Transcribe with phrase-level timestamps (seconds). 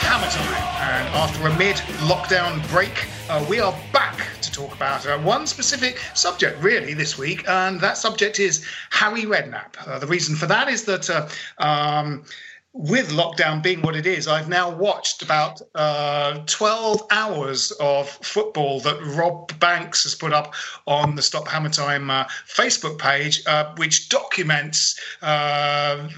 [0.00, 0.54] Hammer Time.
[0.80, 1.76] And after a mid
[2.08, 7.18] lockdown break, uh, we are back to talk about uh, one specific subject, really, this
[7.18, 7.48] week.
[7.48, 9.86] And that subject is Harry Redknapp.
[9.86, 11.10] Uh, the reason for that is that.
[11.10, 11.28] Uh,
[11.62, 12.24] um,
[12.72, 18.78] with lockdown being what it is, I've now watched about uh, 12 hours of football
[18.80, 20.54] that Rob Banks has put up
[20.86, 26.08] on the Stop Hammer Time uh, Facebook page, uh, which documents uh,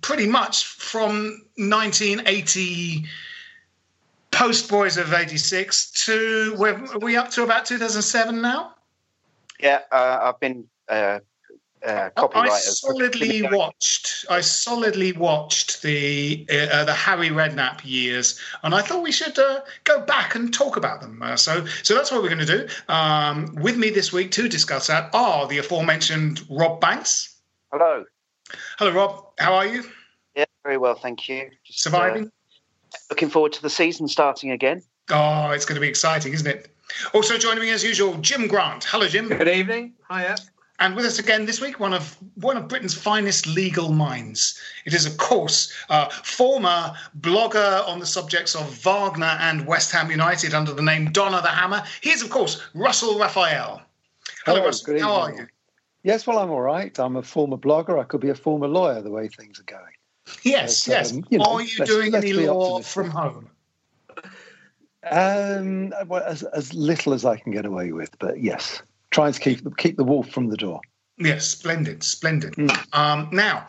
[0.00, 3.04] pretty much from 1980
[4.30, 8.74] post Boys of 86 to where are we up to about 2007 now?
[9.60, 11.20] Yeah, uh, I've been uh,
[11.86, 14.26] uh, I solidly watched.
[14.28, 19.60] I solidly watched the uh, the Harry Redknapp years, and I thought we should uh,
[19.84, 21.22] go back and talk about them.
[21.22, 22.92] Uh, so, so that's what we're going to do.
[22.92, 27.36] Um, with me this week to discuss that are the aforementioned Rob Banks.
[27.70, 28.04] Hello.
[28.78, 29.26] Hello, Rob.
[29.38, 29.84] How are you?
[30.34, 31.50] Yeah, very well, thank you.
[31.64, 32.32] Just, uh, Surviving?
[33.10, 34.82] looking forward to the season starting again.
[35.10, 36.68] Oh, it's going to be exciting, isn't it?
[37.14, 38.84] Also joining me as usual, Jim Grant.
[38.84, 39.28] Hello, Jim.
[39.28, 39.92] Good evening.
[40.10, 40.36] Hiya.
[40.78, 44.60] And with us again this week, one of one of Britain's finest legal minds.
[44.84, 50.10] It is, of course, uh, former blogger on the subjects of Wagner and West Ham
[50.10, 51.82] United under the name Donna the Hammer.
[52.02, 53.80] He is, of course, Russell Raphael.
[54.44, 54.86] Hello, Hello, Russell.
[54.94, 55.46] good How are you?
[56.06, 56.96] Yes, well, I'm all right.
[57.00, 57.98] I'm a former blogger.
[57.98, 59.92] I could be a former lawyer the way things are going.
[60.44, 61.12] Yes, yes.
[61.12, 62.94] um, you know, are you doing any law optimistic.
[62.94, 63.50] from home?
[65.10, 69.40] Um, well, as, as little as I can get away with, but yes, trying to
[69.40, 70.80] keep keep the wolf from the door.
[71.18, 72.54] Yes, splendid, splendid.
[72.54, 72.96] Mm.
[72.96, 73.66] Um, now,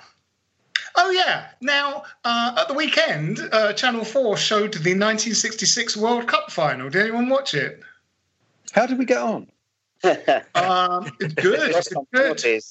[0.96, 6.52] oh yeah, now uh, at the weekend, uh, Channel Four showed the 1966 World Cup
[6.52, 6.88] final.
[6.92, 7.82] Did anyone watch it?
[8.74, 9.48] How did we get on?
[10.56, 11.76] Um, it's good.
[11.76, 12.62] It's good.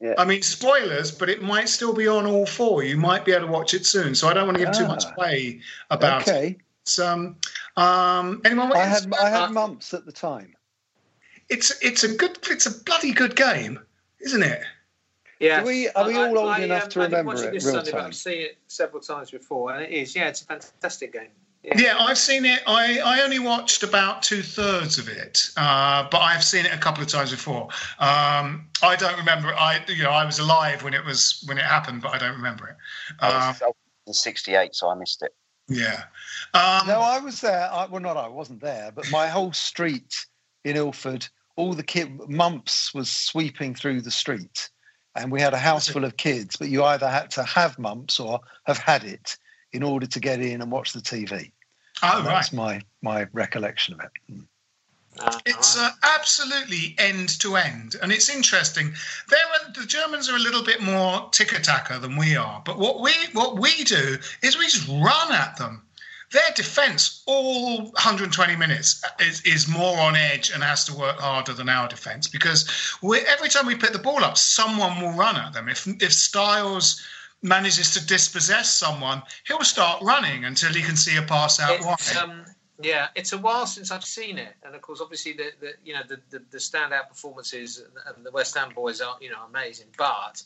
[0.00, 0.14] Yeah.
[0.18, 2.82] I mean, spoilers, but it might still be on all four.
[2.82, 4.16] You might be able to watch it soon.
[4.16, 5.12] So I don't want to give too much Ah.
[5.12, 5.60] play
[5.90, 6.30] about it.
[6.30, 6.56] okay,
[7.04, 7.36] um,
[7.76, 8.72] um, anyone?
[8.72, 10.56] I had I uh, had mumps at the time.
[11.48, 13.78] it's it's a good it's a bloody good game,
[14.20, 14.62] isn't it?
[15.38, 15.60] Yeah.
[15.60, 17.74] Do we- are we all old enough to I didn't remember watch it this real
[17.76, 18.06] Sunday, but time?
[18.08, 20.16] I've seen it several times before, and it is.
[20.16, 21.28] Yeah, it's a fantastic game.
[21.62, 21.74] Yeah.
[21.78, 22.60] Yeah, I've seen it.
[22.66, 26.78] I, I only watched about two thirds of it, uh, but I've seen it a
[26.78, 27.68] couple of times before.
[28.00, 29.54] Um, I don't remember.
[29.54, 32.34] I you know I was alive when it was when it happened, but I don't
[32.34, 32.76] remember it.
[33.20, 33.74] Uh, I was
[34.08, 35.32] in 68, so I missed it.
[35.68, 36.02] yeah.
[36.54, 37.70] Um, No, I was there.
[37.72, 40.26] I, well, not I wasn't there, but my whole street
[40.64, 44.68] in Ilford, all the kid mumps was sweeping through the street,
[45.14, 46.56] and we had a house full of kids.
[46.56, 49.36] But you either had to have mumps or have had it
[49.72, 51.50] in order to get in and watch the TV.
[52.02, 52.34] oh And right.
[52.34, 54.12] That's my my recollection of it.
[54.30, 54.46] Mm.
[55.18, 58.94] Uh, It's uh, absolutely end to end, and it's interesting.
[59.28, 63.00] There, are, the Germans are a little bit more tiki-taka than we are, but what
[63.00, 65.82] we what we do is we just run at them.
[66.30, 71.52] Their defence, all 120 minutes, is, is more on edge and has to work harder
[71.52, 72.66] than our defence because
[73.02, 75.68] we every time we pick the ball up, someone will run at them.
[75.68, 77.02] If if Stiles
[77.42, 82.14] manages to dispossess someone, he'll start running until he can see a pass out It's,
[82.14, 82.22] wide.
[82.22, 82.44] um,
[82.80, 85.92] yeah, it's a while since I've seen it, and of course, obviously, the, the you
[85.94, 87.82] know the, the, the standout performances
[88.16, 89.86] and the West Ham boys are you know amazing.
[89.96, 90.42] But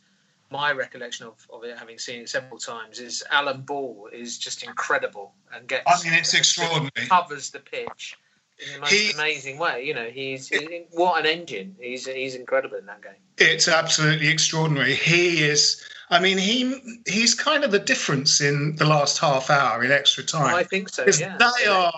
[0.50, 4.62] my recollection of, of it, having seen it several times, is Alan Ball is just
[4.64, 5.84] incredible and gets.
[5.86, 7.08] I mean, it's extraordinary.
[7.08, 8.18] Covers the pitch
[8.66, 9.84] in the most He- amazing way.
[9.84, 10.50] You know, he's
[10.92, 11.76] what an engine.
[11.80, 13.12] He's he's incredible in that game.
[13.38, 14.94] It's absolutely extraordinary.
[14.94, 15.82] He is.
[16.10, 20.22] I mean, he he's kind of the difference in the last half hour in extra
[20.22, 20.54] time.
[20.54, 21.04] I think so.
[21.18, 21.92] Yeah, they are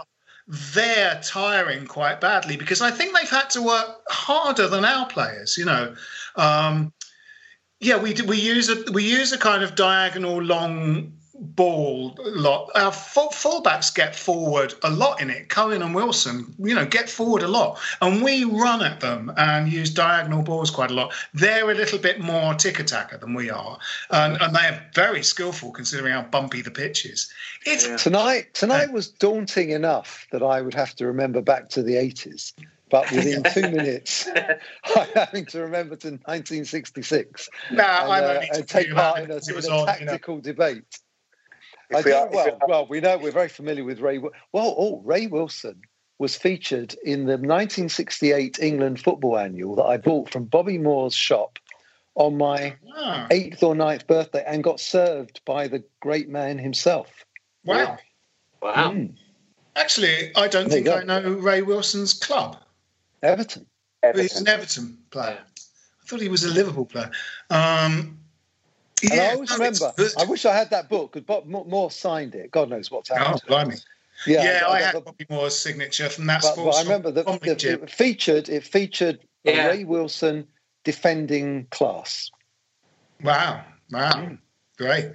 [0.47, 5.59] they're tiring quite badly because I think they've had to work harder than our players.
[5.59, 5.95] You know,
[6.37, 6.93] um,
[7.81, 12.71] yeah, we we use a we use a kind of diagonal long ball a lot.
[12.75, 15.49] Our full, fullbacks get forward a lot in it.
[15.49, 19.73] Cohen and Wilson, you know, get forward a lot, and we run at them and
[19.73, 21.13] use diagonal balls quite a lot.
[21.35, 23.79] They're a little bit more tiki-taka than we are,
[24.11, 27.31] and, and they are very skillful considering how bumpy the pitch is.
[27.65, 27.97] It's Yeah.
[27.97, 32.53] Tonight, tonight was daunting enough that I would have to remember back to the 80s.
[32.91, 34.27] But within two minutes,
[34.97, 39.31] I'm having to remember to 1966 No, and, I'm uh, only and take part in
[39.31, 40.13] a, it in was a on, you know.
[40.13, 41.01] tactical debate.
[41.91, 43.85] If I we do, are- if we well, are- well, we know we're very familiar
[43.85, 44.17] with Ray.
[44.17, 45.81] Wi- Well, oh, Ray Wilson
[46.19, 51.59] was featured in the 1968 England Football Annual that I bought from Bobby Moore's shop
[52.17, 57.25] on my Ah, eighth or ninth birthday, and got served by the great man himself.
[57.65, 57.97] wow.
[58.61, 58.91] Wow.
[58.93, 59.15] Mm,
[59.77, 60.89] Actually, I don't There think.
[60.89, 62.57] I know Ray Wilson's club.
[63.23, 63.67] Everton.
[64.15, 65.39] He's an Everton player.
[65.41, 67.13] I thought he was a Liverpool player.
[67.51, 68.19] Um, And
[69.03, 69.93] yeah, I always no, remember.
[70.19, 72.51] I wish I had that book because Bob Moore signed it.
[72.51, 73.43] God knows what's Oh, happened.
[73.47, 73.77] blimey.
[74.27, 77.83] Yeah, I, had but, Bobby Moore's signature from that but, but I remember that the,
[77.83, 78.49] it featured.
[78.49, 79.69] It featured Yeah.
[79.69, 80.47] Ray Wilson
[80.85, 82.31] defending class.
[83.23, 84.39] Wow, wow, mm.
[84.77, 85.13] great.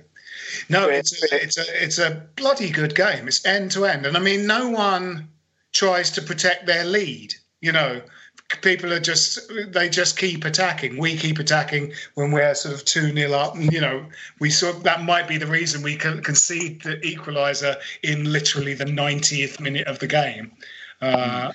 [0.69, 3.27] No, it's a, it's a it's a bloody good game.
[3.27, 5.29] It's end to end, and I mean, no one
[5.73, 7.33] tries to protect their lead.
[7.61, 8.01] You know,
[8.61, 10.97] people are just they just keep attacking.
[10.97, 13.55] We keep attacking when we're sort of two nil up.
[13.57, 14.05] You know,
[14.39, 18.85] we sort that might be the reason we can concede the equaliser in literally the
[18.85, 20.51] 90th minute of the game.
[21.01, 21.51] Uh,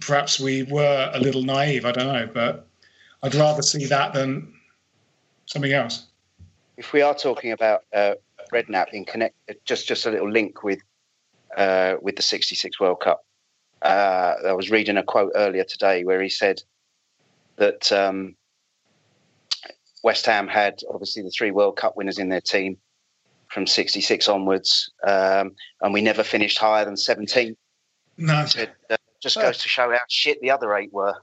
[0.00, 1.84] perhaps we were a little naive.
[1.84, 2.66] I don't know, but
[3.22, 4.54] I'd rather see that than
[5.46, 6.06] something else.
[6.76, 8.14] if we are talking about uh,
[8.52, 9.34] Redknapp in connect,
[9.64, 10.80] just just a little link with
[11.56, 13.25] uh, with the '66 World Cup.
[13.86, 16.60] Uh, I was reading a quote earlier today where he said
[17.56, 18.34] that um,
[20.02, 22.78] West Ham had obviously the three World Cup winners in their team
[23.48, 27.56] from '66 onwards, um, and we never finished higher than 17.
[28.18, 31.14] No, said, uh, just goes to show how shit the other eight were.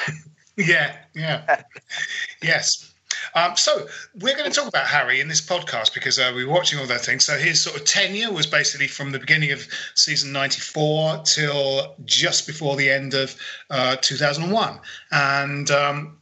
[0.58, 1.62] yeah, yeah,
[2.42, 2.91] yes.
[3.34, 3.86] Um, so
[4.20, 6.86] we're going to talk about Harry in this podcast because uh, we were watching all
[6.86, 7.24] that things.
[7.24, 12.46] So his sort of tenure was basically from the beginning of season '94 till just
[12.46, 13.36] before the end of
[13.70, 14.80] uh, 2001,
[15.10, 15.70] and.
[15.70, 16.18] Um,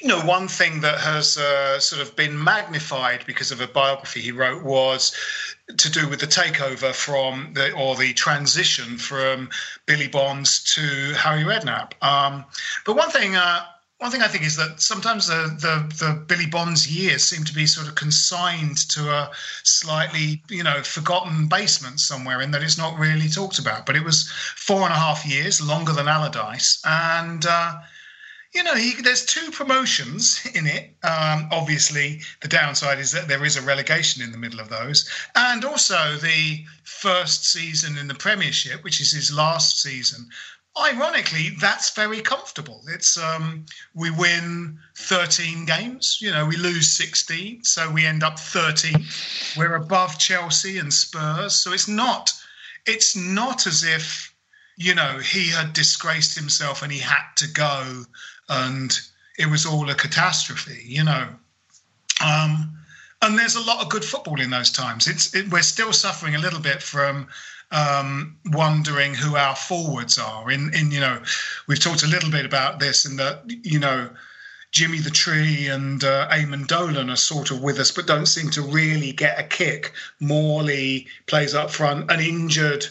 [0.00, 4.20] you know, one thing that has uh, sort of been magnified because of a biography
[4.20, 5.12] he wrote was
[5.76, 9.48] to do with the takeover from the or the transition from
[9.86, 12.00] Billy Bonds to Harry Redknapp.
[12.02, 12.44] Um,
[12.84, 13.64] but one thing, uh,
[13.98, 17.54] one thing I think is that sometimes the, the the Billy Bonds years seem to
[17.54, 19.30] be sort of consigned to a
[19.62, 23.86] slightly, you know, forgotten basement somewhere, in that it's not really talked about.
[23.86, 27.44] But it was four and a half years, longer than Allardyce, and.
[27.46, 27.80] Uh,
[28.54, 30.96] you know, he, there's two promotions in it.
[31.02, 35.06] Um, obviously, the downside is that there is a relegation in the middle of those,
[35.34, 40.30] and also the first season in the Premiership, which is his last season.
[40.78, 42.82] Ironically, that's very comfortable.
[42.88, 43.64] It's um,
[43.94, 46.18] we win 13 games.
[46.20, 49.04] You know, we lose 16, so we end up 13.
[49.56, 52.30] We're above Chelsea and Spurs, so it's not.
[52.84, 54.34] It's not as if
[54.76, 58.04] you know he had disgraced himself and he had to go
[58.48, 58.98] and
[59.38, 61.28] it was all a catastrophe, you know.
[62.24, 62.72] Um,
[63.22, 65.06] and there's a lot of good football in those times.
[65.06, 67.28] It's it, we're still suffering a little bit from
[67.70, 70.50] um, wondering who our forwards are.
[70.50, 71.22] In in you know,
[71.66, 74.10] we've talked a little bit about this, and that you know.
[74.72, 78.50] Jimmy the Tree and uh, Eamon Dolan are sort of with us, but don't seem
[78.50, 79.92] to really get a kick.
[80.20, 82.84] Morley plays up front, an injured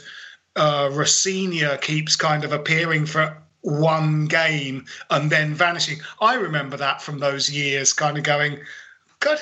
[0.55, 5.99] uh, Rosenior keeps kind of appearing for one game and then vanishing.
[6.21, 8.59] I remember that from those years, kind of going,
[9.19, 9.39] God,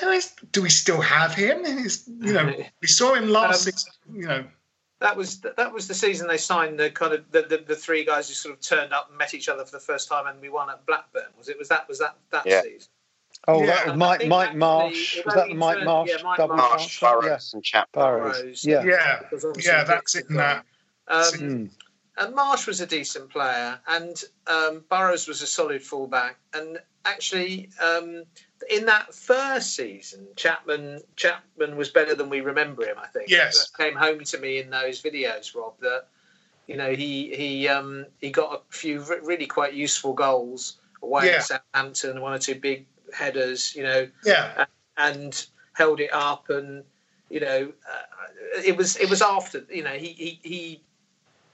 [0.52, 1.64] do we still have him?
[1.64, 4.44] You know, we saw him last um, season, you know.
[5.04, 8.06] That was that was the season they signed the kind of the, the, the, three
[8.06, 10.40] guys who sort of turned up and met each other for the first time and
[10.40, 11.24] we won at Blackburn.
[11.36, 12.62] Was it was that was that that yeah.
[12.62, 12.88] season?
[13.46, 15.20] Oh, yeah, that was Mike Mike Marsh.
[15.26, 16.08] Was that the Mike Marsh?
[16.10, 18.64] Yeah, Mike Marsh, Burrows and Chap Burrows.
[18.64, 19.20] Yeah, yeah,
[19.58, 19.84] yeah.
[19.84, 20.24] That's it.
[20.30, 20.64] In that.
[21.06, 21.70] Um, mm.
[22.16, 26.38] And Marsh was a decent player, and um, Burrows was a solid fullback.
[26.54, 28.24] And actually, um,
[28.70, 32.96] in that first season, Chapman Chapman was better than we remember him.
[32.98, 33.28] I think.
[33.28, 33.70] Yes.
[33.70, 35.74] That came home to me in those videos, Rob.
[35.80, 36.06] That
[36.66, 41.32] you know he he um, he got a few really quite useful goals away yeah.
[41.32, 43.74] at Southampton, one or two big headers.
[43.74, 44.08] You know.
[44.24, 44.66] Yeah.
[44.96, 46.84] And held it up, and
[47.28, 50.80] you know, uh, it was it was after you know he he he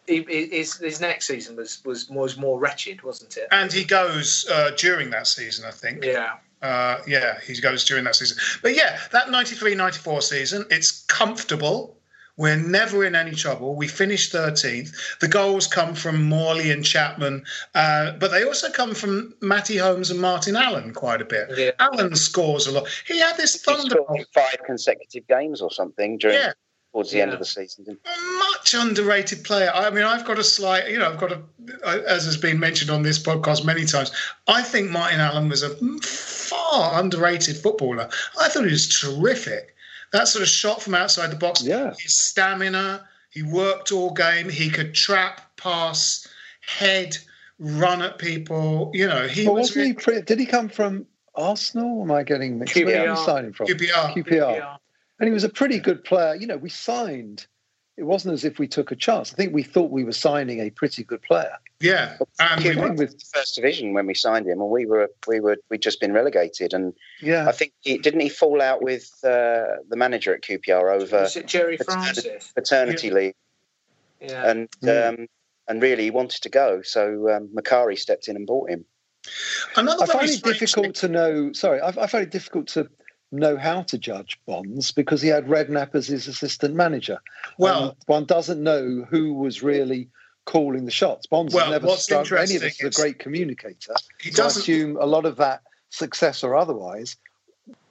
[0.07, 3.49] his, his next season was, was was more wretched, wasn't it?
[3.51, 6.05] And he goes uh, during that season, I think.
[6.05, 6.37] Yeah.
[6.63, 8.37] Uh, yeah, he goes during that season.
[8.63, 11.97] But yeah, that 93 94 season, it's comfortable.
[12.37, 13.75] We're never in any trouble.
[13.75, 15.19] We finished 13th.
[15.19, 20.11] The goals come from Morley and Chapman, uh, but they also come from Matty Holmes
[20.11, 21.51] and Martin Allen quite a bit.
[21.55, 21.73] Yeah.
[21.79, 22.89] Allen scores a lot.
[23.07, 23.99] He had this thunder.
[24.33, 26.37] Five consecutive games or something during.
[26.37, 26.53] Yeah
[26.93, 27.25] towards the yeah.
[27.25, 27.99] end of the season.
[28.39, 29.71] Much underrated player.
[29.73, 31.43] I mean, I've got a slight, you know, I've got a,
[32.09, 34.11] as has been mentioned on this podcast many times,
[34.49, 35.77] I think Martin Allen was a
[36.51, 38.09] far underrated footballer.
[38.41, 39.75] I thought he was terrific.
[40.13, 41.95] That sort of shot from outside the box, yeah.
[41.99, 46.27] his stamina, he worked all game, he could trap, pass,
[46.61, 47.17] head,
[47.59, 48.91] run at people.
[48.93, 49.75] You know, he well, was.
[49.75, 50.19] Wasn't really...
[50.19, 50.23] he?
[50.23, 52.03] Did he come from Arsenal?
[52.03, 52.75] Am I getting mixed?
[52.75, 52.87] QPR.
[52.87, 53.69] Where are you signing from?
[53.69, 54.15] QPR.
[54.15, 54.25] QPR.
[54.25, 54.79] QPR
[55.21, 56.35] and he was a pretty good player.
[56.35, 57.47] You know, we signed.
[58.01, 59.31] It wasn't as if we took a chance.
[59.31, 61.59] I think we thought we were signing a pretty good player.
[61.81, 65.39] Yeah, and we were with first division when we signed him, and we were we
[65.39, 69.11] were we'd just been relegated, and yeah, I think he, didn't he fall out with
[69.23, 73.13] uh, the manager at QPR over Was it Gerry Francis paternity yeah.
[73.13, 73.35] leave,
[74.19, 75.27] yeah, and um,
[75.69, 78.87] and really he wanted to go, so um, Macari stepped in and bought him.
[79.77, 80.93] Another I find it difficult thing.
[80.95, 81.53] to know.
[81.53, 82.89] Sorry, I, I find it difficult to
[83.33, 87.21] know how to judge Bonds because he had Redknapp as his assistant manager.
[87.59, 90.09] Well, one doesn't know who was really
[90.45, 91.27] calling the shots.
[91.27, 93.95] Bonds well, has never struck any of us as a great communicator.
[94.21, 94.61] He so doesn't...
[94.61, 97.17] I assume a lot of that success or otherwise,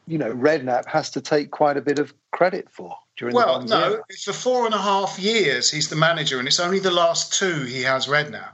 [0.08, 3.76] you know, Redknapp has to take quite a bit of credit for during well, the
[3.76, 6.92] Well, no, for four and a half years he's the manager, and it's only the
[6.92, 8.54] last two he has Redknapp.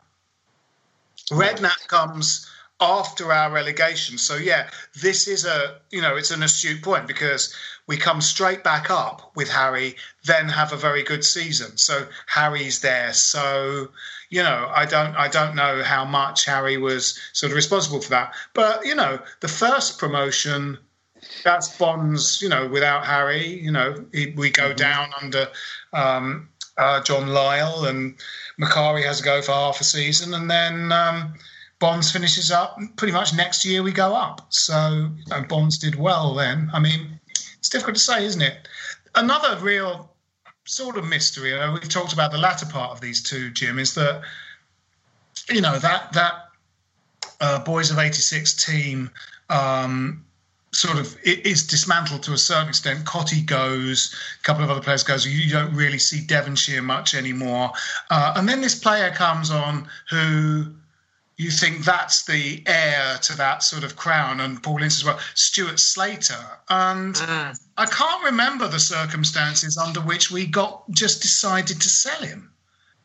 [1.32, 4.18] Redknapp comes after our relegation.
[4.18, 4.70] So yeah,
[5.02, 7.54] this is a you know it's an astute point because
[7.88, 11.78] we come straight back up with Harry, then have a very good season.
[11.78, 13.14] So Harry's there.
[13.14, 13.90] So
[14.30, 18.10] you know I don't I don't know how much Harry was sort of responsible for
[18.10, 20.78] that, but you know the first promotion.
[21.44, 24.76] That's Bonds, you know, without Harry, you know, we go mm-hmm.
[24.76, 25.48] down under
[25.92, 28.16] um, uh, John Lyall, and
[28.60, 31.34] Macari has to go for half a season, and then um,
[31.86, 34.48] Bonds finishes up pretty much next year we go up.
[34.50, 36.68] So and Bonds did well then.
[36.74, 37.20] I mean,
[37.60, 38.68] it's difficult to say, isn't it?
[39.14, 40.12] Another real
[40.64, 44.24] sort of mystery, we've talked about the latter part of these two, Jim, is that
[45.48, 46.34] you know that that
[47.40, 49.12] uh, Boys of '86 team
[49.52, 50.26] um,
[50.72, 53.06] sort of is dismantled to a certain extent.
[53.06, 55.28] Cottee goes, a couple of other players goes.
[55.28, 57.74] You don't really see Devonshire much anymore,
[58.10, 60.74] uh, and then this player comes on who
[61.38, 65.20] you think that's the heir to that sort of crown, and Paul Ince as well,
[65.34, 66.46] Stuart Slater.
[66.70, 67.60] And mm.
[67.78, 72.52] I can't remember the circumstances under which we got just decided to sell him.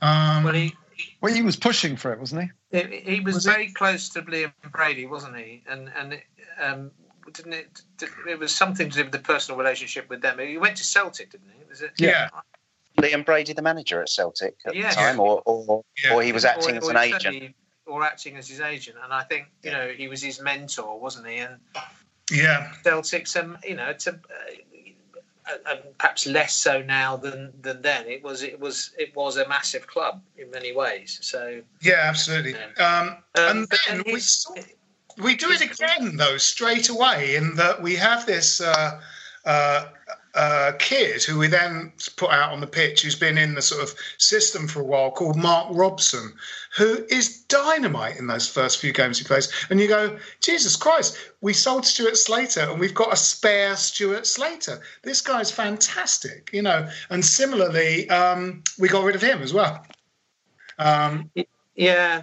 [0.01, 0.75] Um, well, he,
[1.21, 2.79] well, he was pushing for it, wasn't he?
[2.79, 3.75] He, he was, was very it?
[3.75, 5.65] close to Liam Brady, wasn't he?
[5.69, 6.25] And and it,
[6.63, 6.93] um,
[7.33, 7.83] didn't it?
[8.29, 10.39] It was something to do with the personal relationship with them.
[10.39, 11.69] He went to Celtic, didn't he?
[11.69, 11.93] Was it?
[11.99, 12.29] Yeah.
[12.99, 14.91] Liam Brady, the manager at Celtic at yeah.
[14.91, 16.15] the time, or or, yeah.
[16.15, 17.55] or he was acting or, as an agent
[17.91, 18.97] or acting as his agent.
[19.03, 21.39] And I think you know he was his mentor, wasn't he?
[21.39, 21.57] And
[22.31, 24.19] yeah, Celtics, um, you know, to
[25.51, 28.07] uh, uh, perhaps less so now than than then.
[28.07, 31.19] It was it was it was a massive club in many ways.
[31.23, 32.55] So yeah, absolutely.
[32.55, 34.55] Um, um, and then we saw,
[35.19, 38.61] we do it again though straight away in that we have this.
[38.61, 39.01] Uh,
[40.35, 43.83] uh, kid who we then put out on the pitch, who's been in the sort
[43.83, 46.33] of system for a while, called Mark Robson,
[46.77, 49.53] who is dynamite in those first few games he plays.
[49.71, 54.27] And you go, Jesus Christ, we sold Stuart Slater and we've got a spare Stuart
[54.27, 54.81] Slater.
[55.03, 56.89] This guy's fantastic, you know.
[57.11, 59.85] And similarly, um, we got rid of him as well.
[60.79, 61.31] Um,
[61.75, 62.23] yeah,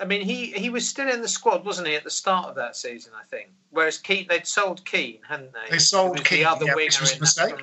[0.00, 2.54] I mean, he, he was still in the squad, wasn't he, at the start of
[2.56, 3.12] that season?
[3.18, 3.50] I think.
[3.70, 5.70] Whereas Keen, they'd sold Keen, hadn't they?
[5.70, 7.54] They sold Keen, the other yeah, winger which was in a mistake.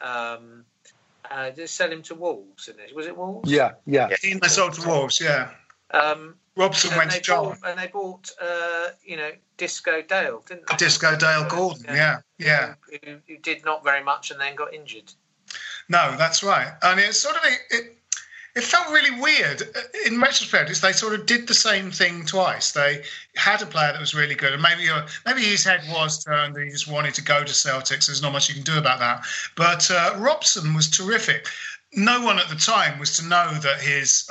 [0.00, 0.64] Um,
[1.30, 2.96] uh, just sell him to Wolves, didn't it?
[2.96, 3.50] Was it Wolves?
[3.50, 4.08] Yeah, yeah.
[4.20, 5.50] Keen they sold to Wolves, yeah.
[5.92, 7.58] Um, Robson and went to Charlton.
[7.60, 10.76] bought, and they bought, uh, you know, Disco Dale, didn't they?
[10.76, 12.74] Disco Dale Gordon, yeah, yeah.
[13.04, 15.12] Who, who did not very much and then got injured.
[15.88, 16.72] No, that's right.
[16.82, 17.58] And it's sort of it.
[17.70, 17.96] It
[18.60, 19.62] felt really weird
[20.06, 20.68] in retrospect.
[20.68, 22.72] Is they sort of did the same thing twice.
[22.72, 23.02] They
[23.34, 26.56] had a player that was really good, and maybe uh, maybe his head was turned.
[26.56, 28.06] And he just wanted to go to Celtics.
[28.06, 29.24] There's not much you can do about that.
[29.56, 31.48] But uh, Robson was terrific.
[31.94, 34.28] No one at the time was to know that his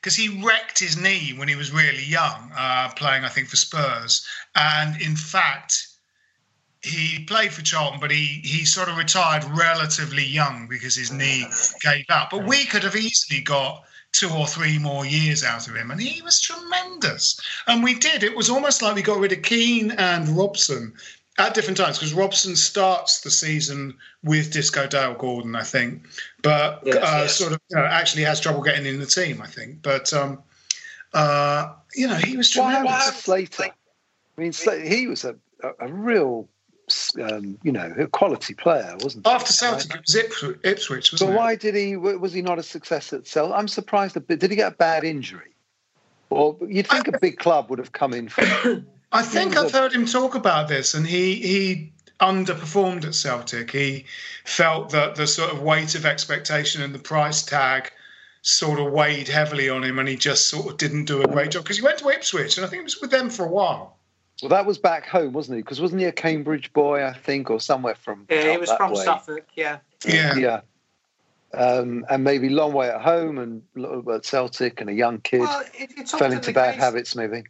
[0.00, 3.56] because he wrecked his knee when he was really young, uh, playing I think for
[3.56, 5.85] Spurs, and in fact
[6.86, 11.44] he played for Charlton, but he he sort of retired relatively young because his knee
[11.80, 12.30] gave out.
[12.30, 16.00] But we could have easily got two or three more years out of him, and
[16.00, 17.38] he was tremendous.
[17.66, 18.22] And we did.
[18.22, 20.94] It was almost like we got rid of Keen and Robson
[21.38, 26.06] at different times because Robson starts the season with Disco Dale Gordon, I think,
[26.42, 27.34] but Yes, uh, yes.
[27.36, 29.82] sort of you know, actually has trouble getting in the team, I think.
[29.82, 30.42] But um,
[31.12, 32.84] uh, you know, he was tremendous.
[32.84, 33.14] Why tremendous.
[33.14, 33.64] was Slater?
[33.64, 36.48] I mean, Slater, he was a, a, a real,
[37.20, 39.32] um, you know, a quality player, wasn't he?
[39.32, 41.36] After Celtic, it was Ipswich, Ipswich So wasn't it?
[41.36, 41.96] why did he?
[41.96, 43.56] Was he not a success at Celtic?
[43.56, 44.16] I'm surprised.
[44.16, 44.38] A bit.
[44.40, 45.50] Did he get a bad injury?
[46.30, 48.42] Or you'd think a big club would have come in for.
[49.12, 53.70] I think I've a- heard him talk about this, and he he underperformed at Celtic.
[53.70, 54.04] He
[54.44, 57.90] felt that the sort of weight of expectation and the price tag
[58.42, 61.50] sort of weighed heavily on him, and he just sort of didn't do a great
[61.50, 63.50] job because he went to Ipswich, and I think it was with them for a
[63.50, 63.95] while.
[64.42, 65.62] Well, that was back home, wasn't he?
[65.62, 67.04] Because wasn't he a Cambridge boy?
[67.04, 68.26] I think, or somewhere from.
[68.28, 69.04] Yeah, he was from way.
[69.04, 69.44] Suffolk.
[69.54, 69.78] Yeah.
[70.04, 70.60] Yeah, Yeah.
[71.54, 75.20] Um, and maybe long way at home and a little at Celtic and a young
[75.20, 77.44] kid Well, it, it's fell into bad case- habits, maybe.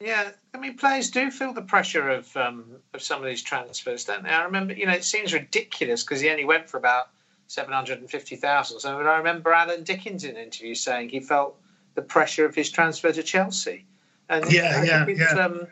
[0.00, 4.04] Yeah, I mean, players do feel the pressure of um, of some of these transfers,
[4.04, 4.30] don't they?
[4.30, 7.10] I remember, you know, it seems ridiculous because he only went for about
[7.46, 8.80] seven hundred and fifty thousand.
[8.80, 11.54] So I remember Alan Dickens in an interview saying he felt
[11.94, 13.84] the pressure of his transfer to Chelsea,
[14.28, 15.26] and Yeah, I yeah, think yeah.
[15.38, 15.68] Um,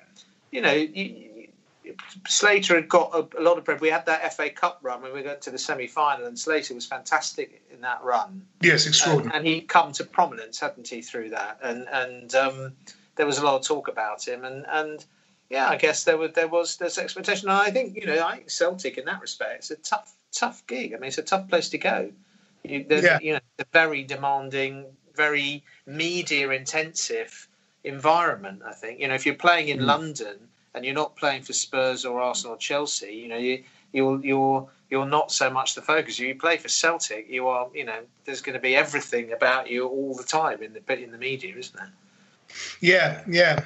[0.51, 0.89] you know, you,
[1.85, 1.95] you,
[2.29, 3.81] Slater had got a, a lot of pressure.
[3.81, 6.75] We had that FA Cup run when we got to the semi final, and Slater
[6.75, 9.37] was fantastic in that run yes, extraordinary.
[9.37, 11.59] and he'd come to prominence, hadn't he, through that?
[11.63, 12.73] And and um,
[13.17, 15.05] there was a lot of talk about him, and and
[15.49, 17.49] yeah, I guess there was there was there's expectation.
[17.49, 20.67] And I think you know, I think Celtic in that respect, it's a tough tough
[20.67, 20.95] gig.
[20.95, 22.11] I mean, it's a tough place to go.
[22.63, 23.19] You, they're, Yeah.
[23.21, 27.49] you know, a very demanding, very media intensive
[27.85, 28.63] environment.
[28.65, 30.37] I think you know, if you're playing in London
[30.75, 33.63] and you're not playing for Spurs or Arsenal or Chelsea, you know, you
[33.93, 36.19] you're you're you're not so much the focus.
[36.19, 39.87] You play for Celtic, you are you know, there's going to be everything about you
[39.87, 41.93] all the time in the in the media, isn't there?
[42.81, 43.65] Yeah, yeah.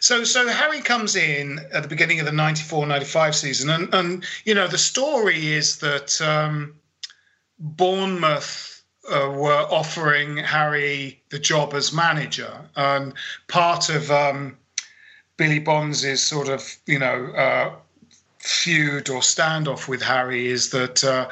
[0.00, 4.54] So, so Harry comes in at the beginning of the 94-95 season, and, and you
[4.54, 6.74] know the story is that um,
[7.58, 8.73] Bournemouth
[9.10, 13.14] uh, were offering Harry the job as manager, and
[13.48, 14.56] part of um,
[15.36, 17.74] Billy Bonds' sort of you know uh,
[18.38, 21.28] feud or standoff with Harry is that uh,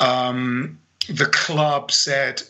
[0.00, 2.42] um, the club said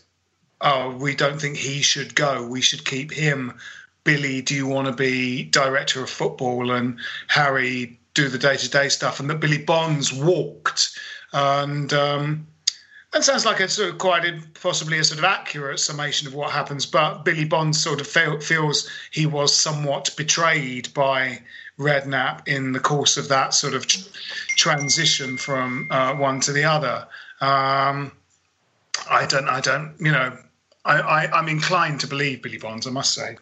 [0.65, 2.45] oh, we don't think he should go.
[2.45, 3.55] We should keep him.
[4.03, 6.73] Billy, do you want to be director of football?
[6.73, 6.99] And
[7.29, 9.21] Harry, do the day to day stuff.
[9.21, 10.99] And that Billy Bonds walked.
[11.33, 12.47] And um,
[13.15, 14.25] that sounds like a sort of quite
[14.61, 16.85] possibly a sort of accurate summation of what happens.
[16.85, 21.41] But Billy Bonds sort of feel, feels he was somewhat betrayed by
[21.79, 24.09] Redknapp in the course of that sort of tr-
[24.57, 27.07] transition from uh, one to the other.
[27.41, 28.11] Um,
[29.09, 30.37] I don't, I don't, you know,
[30.85, 33.37] I, I'm inclined to believe Billy Bonds, I must say.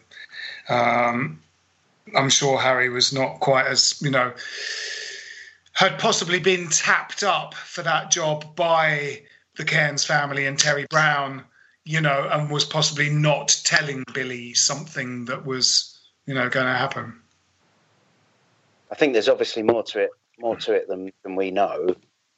[0.69, 1.41] Um,
[2.15, 4.33] I'm sure Harry was not quite as, you know,
[5.73, 9.23] had possibly been tapped up for that job by
[9.55, 11.43] the Cearns family and Terry Brown,
[11.85, 16.73] you know, and was possibly not telling Billy something that was, you know, going to
[16.73, 17.19] happen.
[18.91, 21.95] I think there's obviously more to it, more to it than, than we know,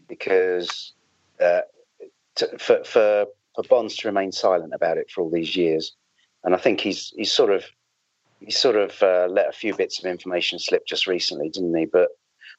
[0.08, 0.94] because
[1.42, 1.62] uh,
[2.36, 3.26] to, for, for
[3.56, 5.96] for Bonds to remain silent about it for all these years,
[6.44, 7.64] and I think he's he's sort of
[8.40, 11.86] he's sort of uh, let a few bits of information slip just recently, didn't he?
[11.86, 12.10] But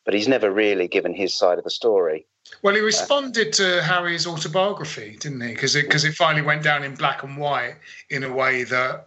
[0.05, 2.27] but he's never really given his side of the story.
[2.63, 5.49] Well, he responded to Harry's autobiography, didn't he?
[5.49, 7.77] Because it because it finally went down in black and white
[8.11, 9.07] in a way that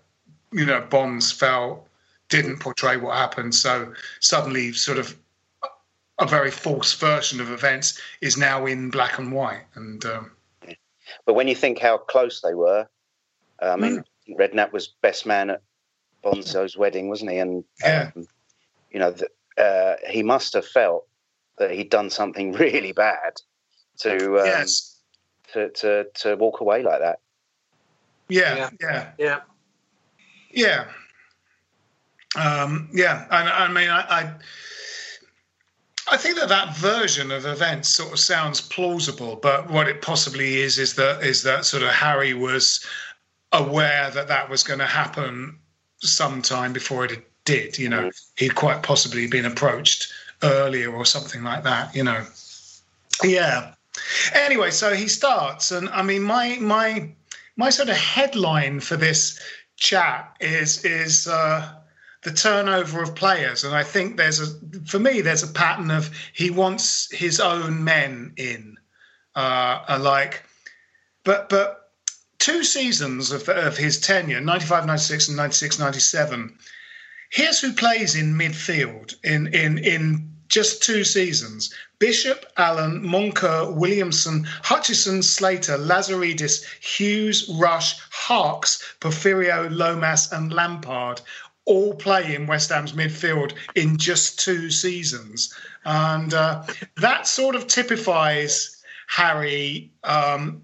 [0.52, 1.88] you know Bonds felt
[2.30, 3.54] didn't portray what happened.
[3.56, 5.18] So suddenly, sort of
[6.20, 9.64] a very false version of events is now in black and white.
[9.76, 10.32] And um,
[11.26, 12.88] But when you think how close they were,
[13.62, 14.38] I mean, mm.
[14.38, 15.62] Redknapp was best man at
[16.24, 17.38] Bonzo's wedding, wasn't he?
[17.38, 18.12] And yeah.
[18.16, 18.28] um,
[18.92, 21.08] you know, the, uh, he must have felt
[21.60, 23.42] that he'd done something really bad
[24.00, 25.00] to um, yes.
[25.54, 27.20] to, to to walk away like that.
[28.28, 29.40] Yeah, yeah, yeah,
[30.52, 30.86] yeah.
[32.36, 34.34] Um, yeah, and I mean, I, I,
[36.12, 40.58] I think that that version of events sort of sounds plausible, but what it possibly
[40.58, 42.86] is is that is that sort of Harry was
[43.52, 45.58] aware that that was going to happen
[46.02, 47.80] sometime before it did.
[47.80, 48.22] You know, mm.
[48.38, 51.96] he'd quite possibly been approached earlier or something like that.
[51.96, 52.26] You know,
[53.24, 53.74] yeah.
[54.34, 57.10] Anyway, so he starts, and I mean, my my
[57.58, 59.40] my sort of headline for this
[59.76, 61.74] chat is is uh,
[62.24, 64.48] the turnover of players, and I think there's a
[64.86, 68.78] for me there's a pattern of he wants his own men in,
[69.36, 70.44] uh, like,
[71.24, 71.92] but but
[72.38, 76.58] two seasons of, of his tenure 95 96 and 96 97
[77.30, 84.46] here's who plays in midfield in in in just two seasons Bishop, Allen, Moncur, Williamson,
[84.64, 91.20] Hutchison, Slater, Lazaridis, Hughes, Rush, Harkes, Porfirio, Lomas, and Lampard
[91.66, 95.54] all play in West Ham's midfield in just two seasons.
[95.84, 96.64] And uh,
[96.96, 100.64] that sort of typifies Harry um,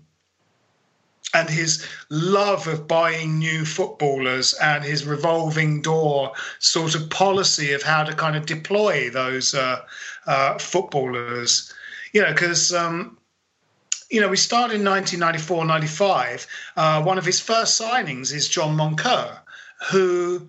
[1.36, 7.84] and his love of buying new footballers and his revolving door sort of policy of
[7.84, 9.82] how to kind of deploy those uh,
[10.26, 11.74] uh, footballers.
[12.14, 12.74] You know, because.
[12.74, 13.18] Um,
[14.12, 16.48] you know, we started in 1994 95.
[16.78, 19.40] Uh, one of his first signings is John Moncur,
[19.90, 20.48] who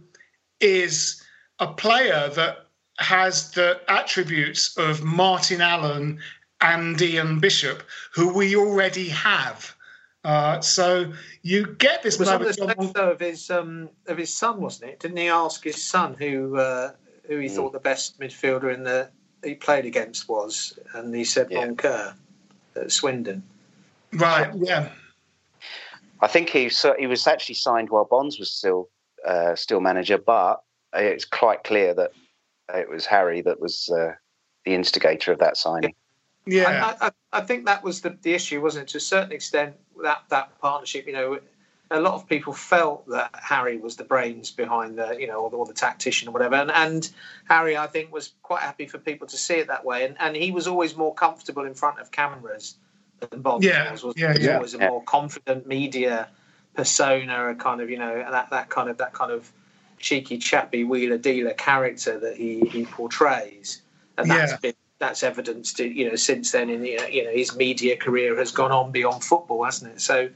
[0.61, 1.22] is
[1.59, 2.66] a player that
[2.99, 6.20] has the attributes of Martin Allen
[6.61, 9.75] and Ian Bishop, who we already have.
[10.26, 11.12] Uh, so
[11.42, 12.18] you get this.
[12.18, 14.98] Was moment on the of his um, of his son, wasn't it?
[14.98, 16.90] Didn't he ask his son who uh,
[17.28, 17.54] who he mm.
[17.54, 19.08] thought the best midfielder in the
[19.44, 21.64] he played against was, and he said yeah.
[21.64, 22.14] Moncur
[22.74, 23.44] at Swindon.
[24.14, 24.50] Right.
[24.56, 24.88] Yeah.
[26.20, 28.88] I think he he was actually signed while Bonds was still
[29.24, 30.60] uh, still manager, but
[30.92, 32.10] it's quite clear that
[32.74, 34.14] it was Harry that was uh,
[34.64, 35.94] the instigator of that signing.
[36.46, 38.88] Yeah, I, I, I, think that was the, the issue, wasn't it?
[38.92, 41.06] To a certain extent, that that partnership.
[41.06, 41.40] You know,
[41.90, 45.50] a lot of people felt that Harry was the brains behind the, you know, or
[45.50, 46.56] the, or the tactician or whatever.
[46.56, 47.09] And, and,
[47.48, 50.04] Harry, I think, was quite happy for people to see it that way.
[50.04, 52.76] And, and he was always more comfortable in front of cameras
[53.20, 54.04] than Bob yeah, was.
[54.16, 54.56] yeah, was yeah.
[54.56, 56.28] always a more confident media
[56.74, 59.50] persona, a kind of, you know, that that kind of that kind of
[59.98, 63.80] cheeky, chappy wheeler dealer character that he he portrays.
[64.18, 64.59] And that's yeah.
[64.59, 66.70] been that's evidenced, you know, since then.
[66.70, 70.00] In the, you know, his media career has gone on beyond football, hasn't it?
[70.00, 70.30] So,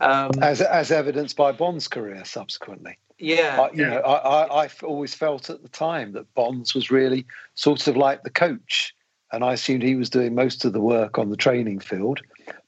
[0.00, 2.98] um, as as evidenced by Bond's career subsequently.
[3.18, 3.90] Yeah, I, you yeah.
[3.90, 7.96] know, I, I, I always felt at the time that Bonds was really sort of
[7.96, 8.94] like the coach,
[9.30, 12.20] and I assumed he was doing most of the work on the training field,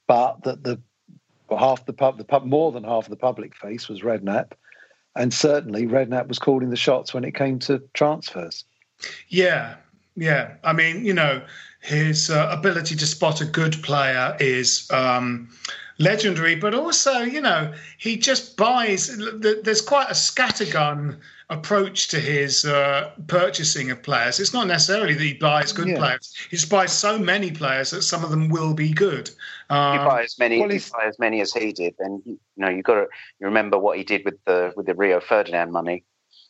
[0.07, 0.79] but that the
[1.57, 4.51] half the pub, the pub, more than half of the public face was Redknapp,
[5.15, 8.63] and certainly Redknapp was calling the shots when it came to transfers.
[9.29, 9.75] Yeah,
[10.15, 10.55] yeah.
[10.63, 11.41] I mean, you know,
[11.81, 15.49] his uh, ability to spot a good player is um,
[15.99, 19.15] legendary, but also, you know, he just buys.
[19.17, 21.17] There's quite a scattergun
[21.49, 24.39] approach to his uh, purchasing of players.
[24.39, 25.97] It's not necessarily that he buys good yeah.
[25.97, 26.33] players.
[26.49, 29.29] He just buys so many players that some of them will be good.
[29.69, 32.69] Um, you buy as many, well, buy as many as he did, and you know
[32.69, 33.07] you got to
[33.39, 36.03] you remember what he did with the with the Rio Ferdinand money.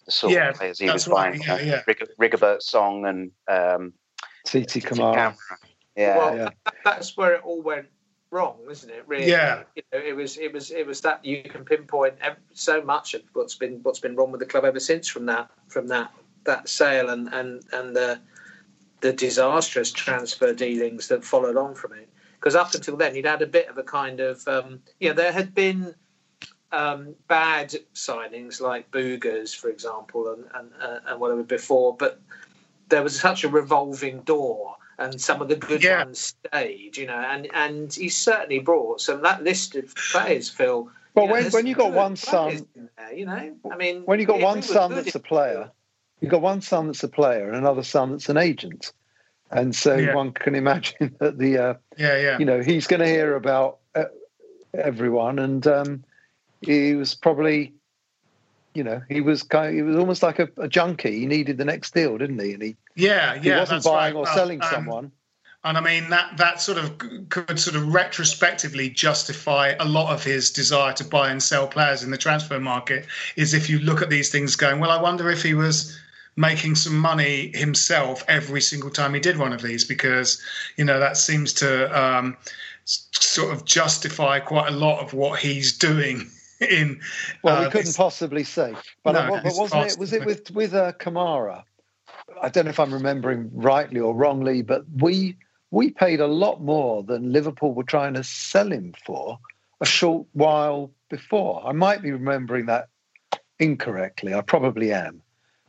[0.06, 1.94] The sort yeah, of players he was right, buying, yeah, yeah.
[2.20, 3.94] Rigobert Song and um,
[4.46, 5.36] Titi Camara.
[5.96, 6.50] Yeah, well, yeah.
[6.84, 7.88] that's where it all went
[8.32, 9.04] wrong, isn't it?
[9.08, 9.63] Really, yeah.
[9.76, 12.16] You know, it was, it was, it was that you can pinpoint
[12.54, 15.50] so much of what's been what's been wrong with the club ever since from that
[15.68, 16.12] from that
[16.46, 18.20] that sale and and and the
[19.02, 22.10] the disastrous transfer dealings that followed on from it.
[22.36, 25.16] Because up until then, he'd had a bit of a kind of, um, you know,
[25.16, 25.96] there had been
[26.73, 32.19] um, bad signings like Boogers, for example, and and, uh, and whatever before, but
[32.89, 36.03] there was such a revolving door and some of the good yeah.
[36.03, 40.89] ones stayed, you know, and, and he certainly brought some that list of players, Phil.
[41.15, 42.65] Well, when, know, when you got one son,
[42.97, 45.71] there, you know, I mean, when you got one son that's a player,
[46.21, 48.93] you've got one son that's a player and another son that's an agent,
[49.51, 50.15] and so yeah.
[50.15, 53.77] one can imagine that the uh, yeah yeah you know he's going to hear about
[53.93, 54.05] uh,
[54.73, 56.03] everyone, and um,
[56.65, 57.73] he was probably
[58.73, 61.19] you know, he was kind of, he was almost like a, a, junkie.
[61.19, 62.54] He needed the next deal, didn't he?
[62.54, 64.21] And he yeah, yeah, he wasn't buying right.
[64.21, 65.12] or selling um, someone.
[65.65, 66.97] And I mean that that sort of
[67.30, 72.04] could sort of retrospectively justify a lot of his desire to buy and sell players
[72.04, 73.06] in the transfer market.
[73.38, 75.97] Is if you look at these things, going, well, I wonder if he was
[76.36, 80.41] making some money himself every single time he did one of these, because
[80.76, 82.36] you know that seems to um,
[82.84, 86.30] sort of justify quite a lot of what he's doing.
[86.69, 86.99] In
[87.43, 87.97] well, we uh, couldn't this...
[87.97, 88.73] possibly say,
[89.04, 89.99] but, no, but wasn't it?
[89.99, 91.65] Was it with with uh, Camara?
[92.41, 95.38] I don't know if I'm remembering rightly or wrongly, but we
[95.71, 99.39] we paid a lot more than Liverpool were trying to sell him for
[99.82, 101.65] a short while before.
[101.65, 102.89] I might be remembering that
[103.60, 104.34] incorrectly.
[104.34, 105.21] I probably am.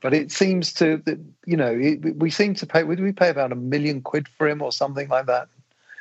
[0.02, 1.72] But it seems to, that you know,
[2.16, 5.09] we seem to pay, did we pay about a million quid for him or something
[5.09, 5.48] like that?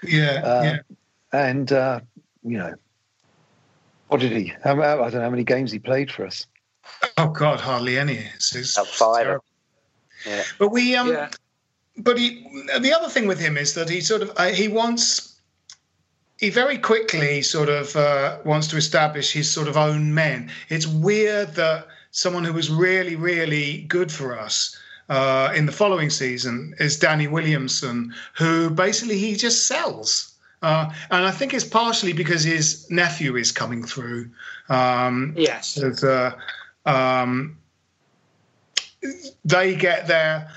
[0.04, 0.42] Yeah.
[0.44, 0.78] Uh, yeah.
[1.32, 2.02] And, uh,
[2.44, 2.74] you know,
[4.14, 6.46] what did he, I don't know how many games he played for us.
[7.18, 8.20] Oh, God, hardly any.
[8.36, 9.40] It's, it's five.
[10.26, 10.44] Yeah.
[10.58, 11.30] But we, um, yeah
[11.98, 12.46] but he,
[12.80, 15.40] the other thing with him is that he sort of uh, he wants
[16.40, 20.52] he very quickly sort of uh, wants to establish his sort of own men.
[20.70, 24.78] It's weird that someone who was really really good for us
[25.10, 30.33] uh, in the following season is Danny Williamson, who basically he just sells.
[30.64, 34.32] Uh, and I think it's partially because his nephew is coming through.
[34.70, 35.78] Um, yes.
[35.78, 36.36] With, uh,
[36.86, 37.58] um,
[39.44, 40.50] they get their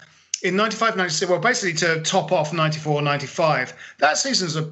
[0.42, 4.71] in 95 96 well basically to top off 94 95 that season's a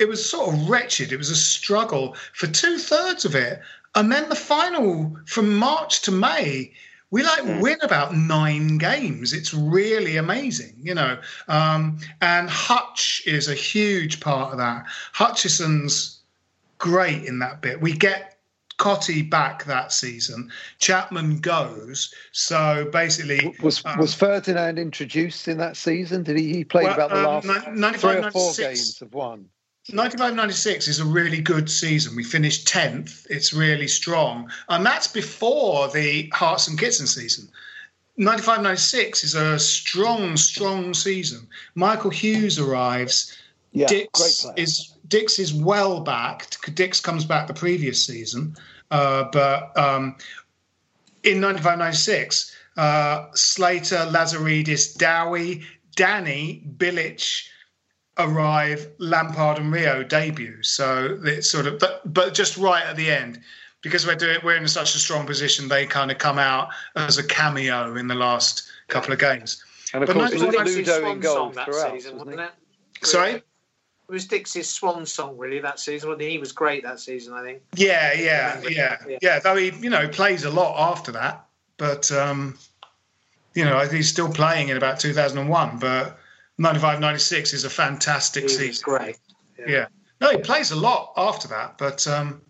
[0.00, 3.60] it was sort of wretched it was a struggle for two-thirds of it
[3.94, 6.72] and then the final from march to may
[7.10, 7.60] we like mm.
[7.60, 14.20] win about nine games it's really amazing you know um, and hutch is a huge
[14.20, 16.20] part of that hutchison's
[16.78, 18.36] great in that bit we get
[18.78, 20.50] Cottee back that season.
[20.78, 22.12] Chapman goes.
[22.32, 26.22] So basically, was um, was Ferdinand introduced in that season?
[26.22, 26.52] Did he?
[26.52, 29.48] He played well, about the um, last three or four games of one.
[29.92, 32.16] 95 96 is a really good season.
[32.16, 33.26] We finished 10th.
[33.30, 34.50] It's really strong.
[34.68, 37.48] And that's before the Hartson and Kitson season.
[38.16, 41.46] 95 96 is a strong, strong season.
[41.74, 43.36] Michael Hughes arrives.
[43.72, 46.56] Yeah, Dicks is Dicks is well back.
[46.74, 48.56] Dicks comes back the previous season,
[48.90, 50.16] uh, but um,
[51.26, 55.62] in 95-96, uh, Slater, Lazaridis, Dowie,
[55.94, 57.48] Danny, Bilic
[58.18, 58.88] arrive.
[58.98, 60.62] Lampard and Rio debut.
[60.62, 63.40] So it's sort of, but but just right at the end.
[63.82, 65.68] Because we're doing, we're in such a strong position.
[65.68, 69.62] They kind of come out as a cameo in the last couple of games.
[69.94, 72.50] And of but course, Ludo in goal throughout, season, wasn't it?
[73.02, 73.32] Sorry.
[73.34, 73.44] It
[74.12, 76.18] was Dicks's swan song, really, that season.
[76.18, 77.62] He was great that season, I think.
[77.74, 79.38] Yeah, yeah, yeah, yeah, yeah.
[79.40, 82.56] Though he, you know, plays a lot after that, but um,
[83.54, 85.78] you know, he's still playing in about 2001.
[85.78, 86.18] But
[86.58, 88.82] 95, 96 is a fantastic he season.
[88.84, 89.18] Great.
[89.58, 89.64] Yeah.
[89.68, 89.86] yeah.
[90.20, 92.40] No, he plays a lot after that, but um,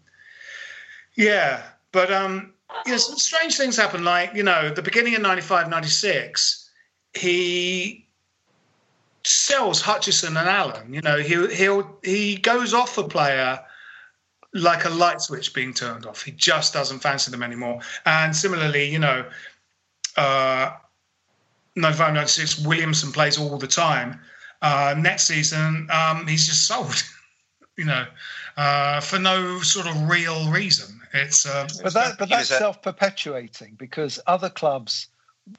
[1.17, 2.53] yeah, but um,
[2.85, 4.05] you know, some strange things happen.
[4.05, 6.71] Like you know, the beginning of 95, 96,
[7.15, 8.07] he
[9.25, 10.95] sells Hutchison and Allen.
[10.95, 13.59] You know, he he'll he goes off a player
[14.53, 16.23] like a light switch being turned off.
[16.23, 17.81] He just doesn't fancy them anymore.
[18.05, 19.27] And similarly, you know,
[20.17, 20.73] uh,
[21.77, 24.19] 95, 96, Williamson plays all the time.
[24.63, 27.03] Uh, next season, um, he's just sold.
[27.77, 28.07] you know,
[28.57, 31.01] uh, for no sort of real reason.
[31.13, 35.09] It's uh, but that but that's self perpetuating because other clubs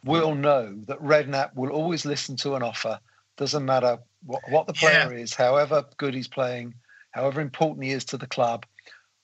[0.03, 2.99] will know that Redknapp will always listen to an offer
[3.37, 5.21] doesn't matter what, what the player yeah.
[5.21, 6.73] is, however good he's playing,
[7.11, 8.65] however important he is to the club,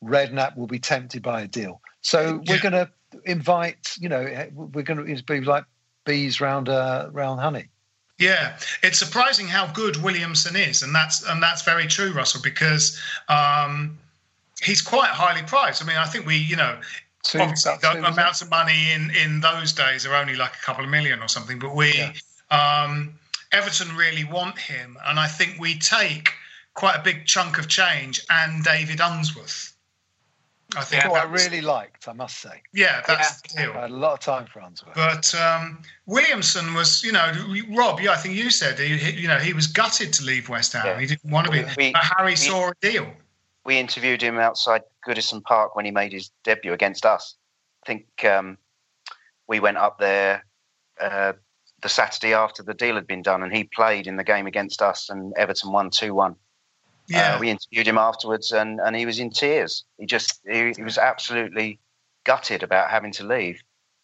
[0.04, 1.82] Redknapp will be tempted by a deal.
[2.02, 2.90] So we're going to
[3.26, 5.66] invite, you know, we're going to be like
[6.06, 7.70] bees round uh, round honey.
[8.20, 13.00] Yeah, it's surprising how good Williamson is, and that's and that's very true, Russell, because
[13.28, 13.98] um,
[14.62, 15.84] he's quite highly priced.
[15.84, 16.80] I mean, I think we, you know,
[17.24, 20.84] two, obviously the amounts of money in in those days are only like a couple
[20.84, 21.94] of million or something, but we.
[21.94, 22.14] Yeah.
[22.52, 23.16] Um,
[23.52, 26.34] Everton really want him, and I think we take
[26.74, 29.73] quite a big chunk of change and David Unsworth.
[30.76, 32.62] I think yeah, I really liked, I must say.
[32.74, 33.66] Yeah, that's yeah.
[33.66, 33.78] the deal.
[33.78, 34.96] I had a lot of time for Unsworth.
[34.96, 37.32] But um, Williamson was, you know,
[37.70, 38.00] Rob.
[38.00, 40.86] Yeah, I think you said, he, you know, he was gutted to leave West Ham.
[40.86, 41.00] Yeah.
[41.00, 41.64] He didn't want to be.
[41.78, 43.08] We, but Harry we, saw a deal.
[43.66, 47.36] We interviewed him outside Goodison Park when he made his debut against us.
[47.84, 48.58] I think um,
[49.48, 50.46] we went up there
[51.00, 51.34] uh,
[51.82, 54.82] the Saturday after the deal had been done, and he played in the game against
[54.82, 56.36] us, and Everton won two one.
[57.08, 59.84] Yeah, uh, we interviewed him afterwards, and, and he was in tears.
[59.98, 61.80] He just he, he was absolutely
[62.24, 63.62] gutted about having to leave.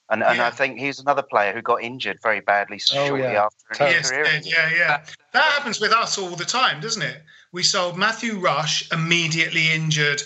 [0.10, 0.48] And, and Yeah.
[0.48, 3.46] I think he's another player who got injured very badly Oh, shortly yeah.
[3.72, 3.90] after.
[3.90, 4.42] Yes, career.
[4.44, 5.04] yeah, yeah.
[5.34, 7.22] That happens with us all the time, doesn't it?
[7.52, 10.22] We sold Matthew Rush, immediately injured,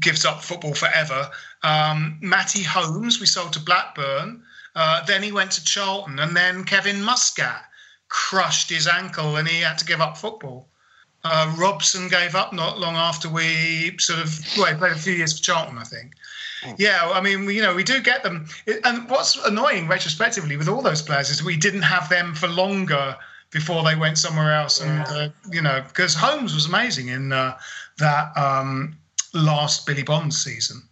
[0.00, 1.30] gives up football forever.
[1.62, 4.42] Um, Matty Holmes, we sold to Blackburn.
[4.74, 7.64] Uh, then he went to Charlton, and then Kevin Muscat
[8.08, 10.68] crushed his ankle, and he had to give up football.
[11.32, 15.12] Uh, Robson gave up not long after we sort of well, he played a few
[15.14, 16.12] years for Charlton, I think.
[16.78, 18.46] Yeah, I mean, we, you know, we do get them.
[18.66, 22.48] It- And what's annoying retrospectively with all those players is we didn't have them for
[22.48, 23.16] longer
[23.52, 24.80] before they went somewhere else.
[24.80, 27.56] And, uh, you know, because Holmes was amazing in uh,
[27.98, 28.96] that um,
[29.32, 30.82] last Billy Bonds season.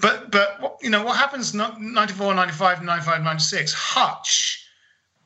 [0.00, 3.72] But, but you know, what happens no- 94, 95, 95, 96?
[3.74, 4.66] Hutch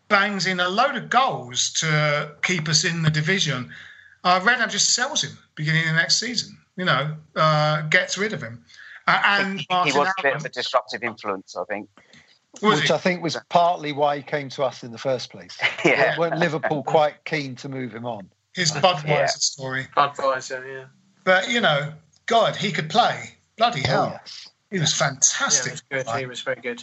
[0.08, 3.72] bangs in a load of goals to keep us in the division.
[4.26, 8.32] Uh, Redknapp just sells him beginning of the next season, you know, uh, gets rid
[8.32, 8.64] of him.
[9.06, 11.88] Uh, and He Martin was a bit of a disruptive influence, I think.
[12.60, 12.94] was which he?
[12.94, 15.56] I think was partly why he came to us in the first place.
[15.84, 16.18] Yeah.
[16.18, 18.28] Weren't Liverpool quite keen to move him on?
[18.56, 19.26] his Budweiser Yeah.
[19.26, 19.86] story.
[19.96, 20.86] Budweiser, yeah.
[21.22, 21.92] But you know,
[22.26, 23.36] God, he could play.
[23.56, 24.48] Bloody hell, Oh, yes.
[24.72, 25.74] he was fantastic.
[25.74, 26.18] it was good.
[26.18, 26.82] He was very good.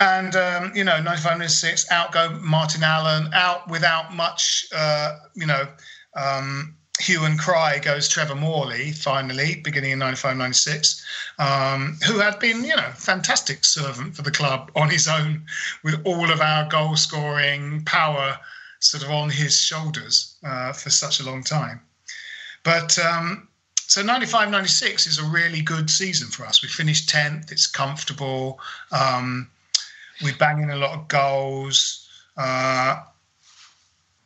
[0.00, 4.66] And um, you know, 95 96, out go Martin Allen, out without much.
[4.76, 5.66] Uh, you know,
[6.14, 11.04] um, hue and cry goes Trevor Morley finally, beginning in 95 96,
[11.38, 15.44] um, who had been you know fantastic servant for the club on his own,
[15.82, 18.38] with all of our goal scoring power
[18.80, 21.80] sort of on his shoulders uh, for such a long time.
[22.62, 26.62] But um, so 95 96 is a really good season for us.
[26.62, 28.60] We finished 10th, it's comfortable.
[28.92, 29.50] Um,
[30.22, 32.08] we bang in a lot of goals.
[32.36, 33.02] Uh,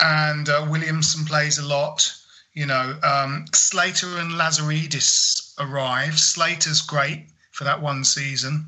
[0.00, 2.12] and uh, Williamson plays a lot.
[2.54, 6.18] You know, um, Slater and Lazaridis arrive.
[6.18, 8.66] Slater's great for that one season.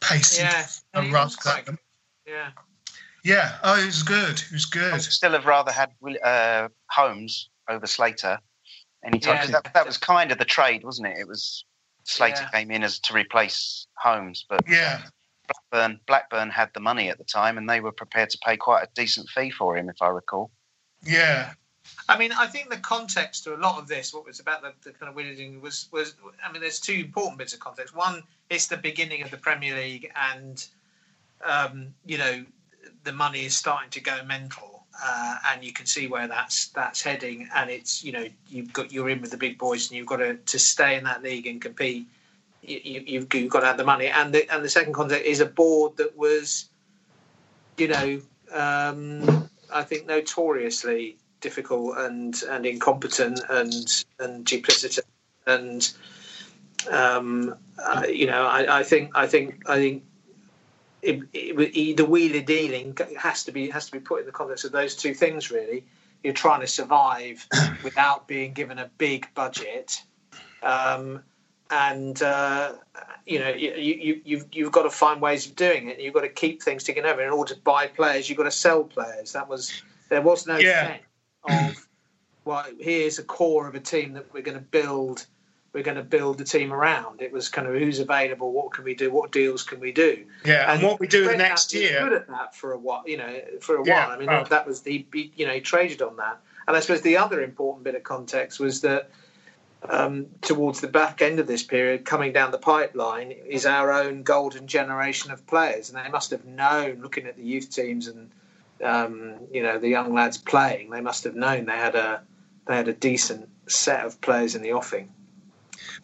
[0.00, 1.78] Pacey Yeah, a he run was quite at them.
[2.26, 2.50] Yeah.
[3.22, 4.38] Yeah, oh, he was good.
[4.40, 4.92] He was I good.
[4.92, 8.38] would still have rather had Will- uh, Holmes over Slater
[9.04, 9.38] anytime.
[9.38, 9.60] 'cause Yeah.
[9.62, 11.18] that, that was kind of the trade, wasn't it?
[11.18, 11.64] It was
[12.04, 12.50] Slater Yeah.
[12.50, 15.02] came in as to replace Holmes, but Yeah,
[15.48, 18.82] Blackburn, Blackburn had the money at the time and they were prepared to pay quite
[18.82, 20.50] a decent fee for him, if I recall.
[21.02, 21.52] yeah,
[22.08, 24.72] I mean, I think the context to a lot of this, what was about the,
[24.82, 26.14] the kind of weirding was was.
[26.44, 27.94] I mean, there's two important bits of context.
[27.94, 30.64] One, it's the beginning of the Premier League, and
[31.44, 32.44] um, you know,
[33.04, 37.02] the money is starting to go mental, uh, and you can see where that's that's
[37.02, 37.48] heading.
[37.54, 40.18] And it's you know, you've got you're in with the big boys, and you've got
[40.18, 42.06] to to stay in that league and compete.
[42.66, 45.24] You, you, you've, you've got to have the money, and the and the second context
[45.24, 46.68] is a board that was,
[47.76, 48.20] you know,
[48.52, 55.00] um, I think notoriously difficult and and incompetent and and duplicitous
[55.46, 55.92] and
[56.90, 60.04] um, uh, you know I, I think I think I think
[61.02, 64.64] it, it, the wheeler dealing has to be has to be put in the context
[64.64, 65.84] of those two things really.
[66.24, 67.46] You're trying to survive
[67.84, 70.02] without being given a big budget,
[70.62, 71.22] um,
[71.70, 72.72] and uh,
[73.26, 76.00] you know you, you you've you've got to find ways of doing it.
[76.00, 77.22] You've got to keep things ticking over.
[77.22, 79.32] In order to buy players, you've got to sell players.
[79.32, 80.86] That was there was no Yeah.
[80.86, 81.02] sense
[81.76, 81.86] of
[82.44, 85.26] well, here's a core of a team that we're going to build.
[85.72, 87.20] We're going to build the team around.
[87.20, 90.24] It was kind of who's available, what can we do, what deals can we do.
[90.44, 90.72] yeah.
[90.72, 92.00] And, what we do next year.
[92.02, 94.14] good at that for a while, you know, for a Yeah, while.
[94.14, 96.38] I mean, well- that, was the, he- you know, he traded on that.
[96.66, 99.10] And I suppose the other important bit of context was that
[99.88, 104.22] um, towards the back end of this period, coming down the pipeline, is our own
[104.22, 108.30] golden generation of players, and they must have known, looking at the youth teams and
[108.84, 112.22] um, you know the young lads playing, they must have known they had a
[112.66, 115.08] they had a decent set of players in the offing.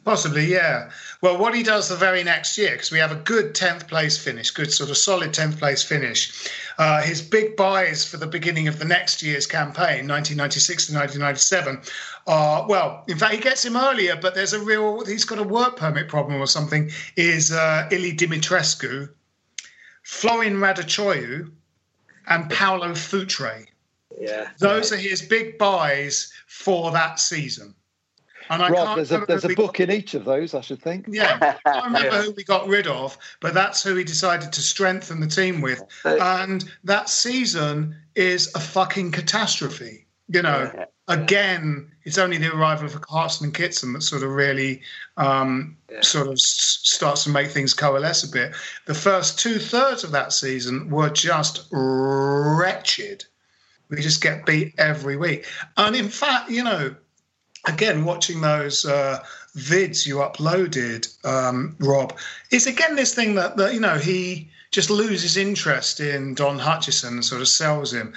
[0.04, 0.90] Possibly, yeah.
[1.20, 4.18] Well, what he does the very next year, because we have a good 10th place
[4.18, 6.48] finish, good sort of solid 10th place finish.
[6.76, 11.82] Uh, his big buys for the beginning of the next year's campaign, 1996 to 1997,
[12.26, 15.42] are, well, in fact, he gets him earlier, but there's a real, he's got a
[15.42, 19.08] work permit problem or something, is uh, Ilie Dumitrescu,
[20.02, 21.50] Florin Raducioiu,
[22.28, 23.66] and Paulo Futre.
[24.20, 27.74] Yeah, Those are his big buys for that season.
[28.50, 30.61] And I Rob, can't there's a there's a book got- in each of those, I
[30.61, 31.06] should think.
[31.08, 32.22] yeah, I can't remember Yeah.
[32.22, 35.82] who we got rid of, but that's who he decided to strengthen the team with.
[36.04, 40.06] And that season is a fucking catastrophe.
[40.29, 40.85] You know, Yeah.
[41.09, 44.83] Again, it's only the arrival of Hartson and Kitson that sort of really
[45.17, 46.00] um, Yeah.
[46.00, 48.53] sort of s- starts to make things coalesce a bit.
[48.87, 53.25] The first two thirds of that season were just wretched.
[53.88, 55.46] We just get beat every week.
[55.77, 56.94] And in fact, you know,
[57.67, 59.23] again, watching those uh,
[59.57, 62.17] vids you uploaded, um, Rob,
[62.50, 67.15] is again this thing that, that you know he just loses interest in Don Hutchison
[67.15, 68.15] and sort of sells him.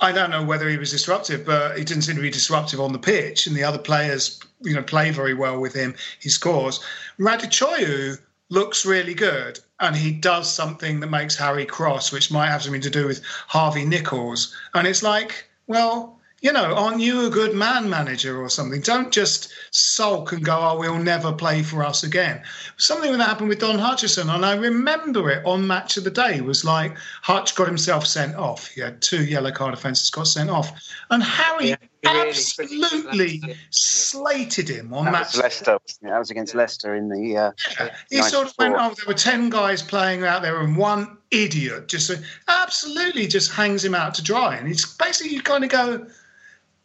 [0.00, 2.92] I don't know whether he was disruptive, but he didn't seem to be disruptive on
[2.92, 5.94] the pitch, and the other players, you know, play very well with him.
[6.20, 6.80] He scores.
[7.18, 8.18] Raducioiu
[8.48, 12.80] looks really good, and he does something that makes Harry cross, which might have something
[12.80, 14.54] to do with Harvey Nichols.
[14.74, 18.80] And it's like, well, you know, aren't you a good man manager or something?
[18.80, 22.42] Don't just sulk and go, oh, we'll never play for us again.
[22.76, 26.40] Something that happened with Don Hutchison, and I remember it on Match of the Day,
[26.40, 28.68] was like Hutch got himself sent off.
[28.68, 30.70] He had two yellow card offences, got sent off.
[31.10, 35.32] And Harry yeah, absolutely really slated him on that Match.
[35.34, 35.78] Was Leicester.
[36.02, 37.36] Yeah, that was against Leicester in the.
[37.36, 37.94] Uh, yeah.
[38.10, 41.88] He sort of went, oh, there were 10 guys playing out there, and one idiot
[41.88, 42.10] just
[42.48, 44.56] absolutely just hangs him out to dry.
[44.56, 46.06] And it's basically, you kind of go,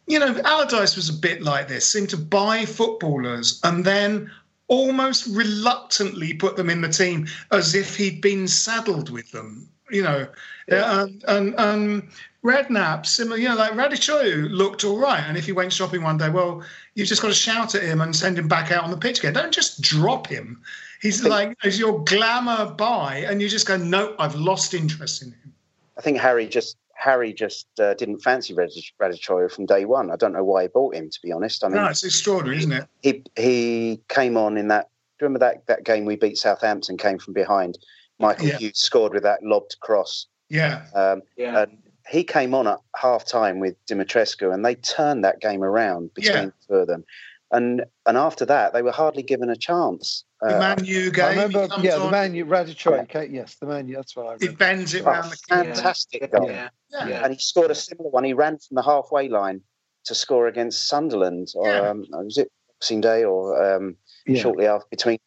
[0.06, 4.30] you know, Allardyce was a bit like this, seemed to buy footballers and then
[4.68, 9.68] almost reluctantly put them in the team as if he'd been saddled with them.
[9.90, 10.26] You know,
[10.66, 11.02] yeah.
[11.02, 12.08] and, and, and
[12.44, 15.24] Redknapp, similar, you know, like Raducioiu looked all right.
[15.26, 16.62] And if he went shopping one day, well,
[16.94, 19.20] you've just got to shout at him and send him back out on the pitch
[19.20, 19.32] again.
[19.32, 20.62] Don't just drop him.
[21.00, 25.32] He's like, he's your glamour buy, and you just go, no, I've lost interest in
[25.32, 25.54] him.
[25.98, 30.10] I think Harry just Harry just uh, didn't fancy Raducioiu from day one.
[30.10, 31.62] I don't know why he bought him, to be honest.
[31.64, 32.88] I mean, no, it's extraordinary, isn't it?
[33.02, 34.88] He he came on in that.
[35.18, 36.96] Do you remember that that game we beat Southampton?
[36.96, 37.78] Came from behind.
[38.18, 38.58] Michael yeah.
[38.58, 40.26] Hughes scored with that lobbed cross.
[40.48, 41.62] Yeah, um, yeah.
[41.62, 41.78] And
[42.08, 46.34] he came on at half time with Dumitrescu, and they turned that game around between
[46.34, 46.44] yeah.
[46.44, 47.04] the two of them.
[47.50, 50.24] And and after that, they were hardly given a chance.
[50.40, 51.24] The uh, Man U game.
[51.24, 53.22] I remember, yeah, the Man U, Radichoy, yeah.
[53.22, 54.46] yes, the Man U, that's what I remember.
[54.46, 56.38] He bends it oh, around the Fantastic yeah.
[56.38, 56.50] goal.
[56.50, 56.68] Yeah.
[56.90, 57.24] yeah.
[57.24, 58.24] And he scored a similar one.
[58.24, 59.60] He ran from the halfway line
[60.06, 61.48] to score against Sunderland.
[61.54, 63.96] Or, um, was it Boxing Day or um,
[64.34, 65.18] shortly after, between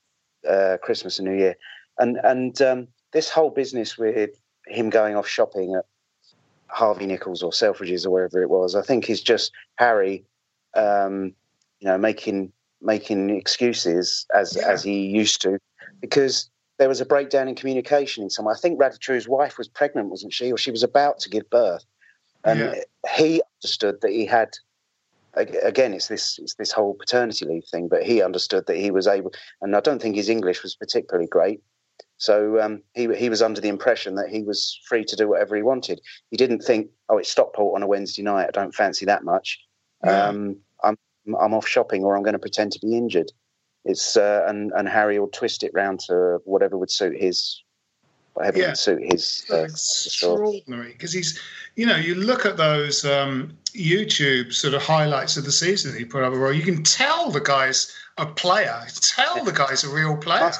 [0.48, 1.56] uh, Christmas and New Year?
[1.98, 4.32] And, and um, this whole business with
[4.68, 5.86] him going off shopping at
[6.70, 10.26] Harvey Nichols or Selfridges or wherever it was, I think is just Harry
[10.78, 11.34] um,
[11.80, 12.52] you know, making
[12.82, 14.68] making excuses as yeah.
[14.68, 15.60] as he used to,
[16.00, 18.54] because there was a breakdown in communication in some way.
[18.54, 21.86] I think Raducioiu's wife was pregnant, wasn't she, or she was about to give birth,
[22.44, 22.76] and yeah.
[23.16, 24.50] he understood that he had.
[25.36, 29.06] Again, it's this it's this whole paternity leave thing, but he understood that he was
[29.06, 31.62] able, and I don't think his English was particularly great.
[32.18, 35.56] So um, he he was under the impression that he was free to do whatever
[35.56, 36.02] he wanted.
[36.32, 38.48] He didn't think, oh, it's Stockport on a Wednesday night.
[38.48, 39.60] I don't fancy that much.
[40.04, 40.26] Yeah.
[40.26, 40.98] Um, I'm
[41.40, 43.32] I'm off shopping or I'm going to pretend to be injured.
[43.86, 47.64] It's uh, and and Harry will twist it round to whatever would suit his
[48.34, 48.68] whatever yeah.
[48.68, 49.46] would suit his.
[49.52, 51.40] Uh, extraordinary because he's,
[51.76, 55.98] you know, you look at those um, YouTube sort of highlights of the season that
[55.98, 59.84] he put up, a where you can tell the guy's a player, tell the guy's
[59.84, 60.52] a real player.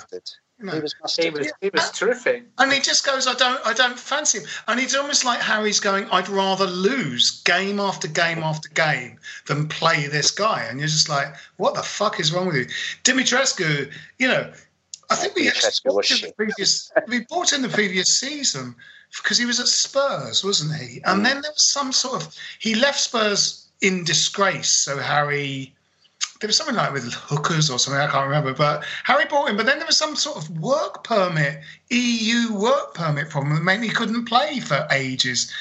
[0.60, 0.74] No.
[0.74, 2.46] He was He was, he was terrific.
[2.58, 4.48] And he just goes, I don't, I don't fancy him.
[4.68, 9.68] And it's almost like Harry's going, I'd rather lose game after game after game than
[9.68, 10.64] play this guy.
[10.64, 12.66] And you're just like, what the fuck is wrong with you,
[13.04, 13.92] Dumitrescu?
[14.18, 14.52] You know,
[15.10, 18.76] I think we actually bought in the previous, we bought in the previous season
[19.16, 21.02] because he was at Spurs, wasn't he?
[21.06, 21.24] And mm.
[21.24, 24.70] then there was some sort of he left Spurs in disgrace.
[24.70, 25.76] So Harry
[26.40, 28.54] there was something like with hookers or something I can't remember.
[28.54, 29.58] But Harry bought him.
[29.58, 33.84] But then there was some sort of work permit, EU work permit problem that meant
[33.84, 35.52] he couldn't play for ages,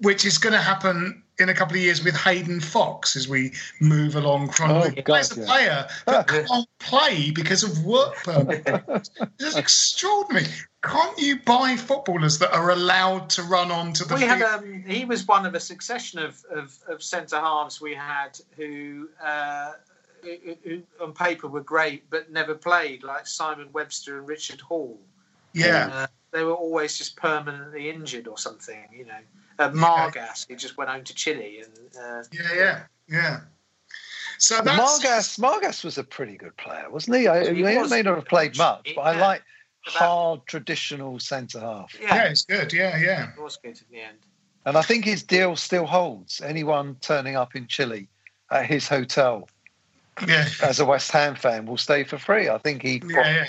[0.00, 3.52] which is going to happen in a couple of years with Hayden Foxe as we
[3.80, 5.04] move along chronologically.
[5.06, 8.66] Oh, There's a player that can't play because of work permit.
[9.38, 10.46] it's extraordinary.
[10.82, 14.30] Can't you buy footballers that are allowed to run onto the we field?
[14.30, 18.38] Had, um, he was one of a succession of, of, of centre halves we had
[18.56, 19.08] who.
[19.22, 19.72] Uh,
[20.22, 24.98] who on paper were great but never played, like Simon Webster and Richard Hall.
[25.52, 25.90] Yeah.
[25.92, 29.18] Uh, they were always just permanently injured or something, you know.
[29.58, 30.34] Uh, Margas, yeah.
[30.48, 31.62] he just went home to Chile.
[31.64, 33.40] and uh, Yeah, yeah, yeah.
[34.38, 37.28] So Margas, Margas was a pretty good player, wasn't he?
[37.28, 39.42] I, he, may, was, may not have played much, but I like
[39.86, 41.96] hard traditional centre half.
[42.00, 42.14] Yeah.
[42.14, 42.72] yeah, it's good.
[42.72, 43.30] Yeah, yeah.
[43.30, 44.18] It was good in the end.
[44.66, 46.40] And I think his deal still holds.
[46.40, 48.08] Anyone turning up in Chile
[48.50, 49.48] at his hotel
[50.26, 50.46] yeah.
[50.62, 52.48] as a West Ham fan, will stay for free.
[52.48, 53.48] I think he yeah, yeah.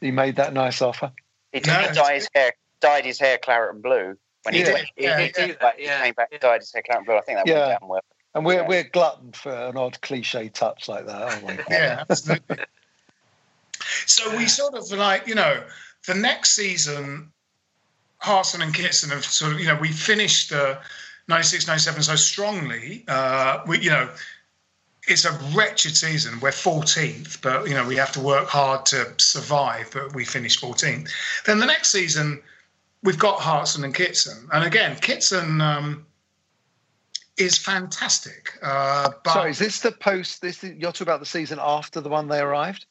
[0.00, 1.12] he made that nice offer.
[1.52, 4.66] He did no, dye his hair, dyed his hair claret and blue when he, yeah,
[4.66, 7.16] did, he, yeah, he, he, he came back, and dyed his hair claret and blue.
[7.16, 8.00] I think that went down well.
[8.34, 11.54] And we're we're glutton for an odd cliche touch like that, aren't we?
[11.70, 12.58] yeah, absolutely.
[14.06, 15.62] so we sort of like you know
[16.06, 17.32] the next season,
[18.18, 20.78] Hartson and Kitson have sort of you know we finished the
[21.28, 23.04] 96, 97 so strongly.
[23.08, 24.10] Uh, we you know
[25.08, 26.38] it's a wretched season.
[26.40, 29.90] We're 14th, but you know we have to work hard to survive.
[29.92, 31.10] But we finished 14th.
[31.46, 32.40] Then the next season,
[33.02, 36.06] we've got Hartson and Kitson, and again, Kitson um,
[37.36, 38.58] is fantastic.
[38.62, 40.42] Uh, but Sorry, is this the post?
[40.42, 42.86] This you're talking about the season after the one they arrived?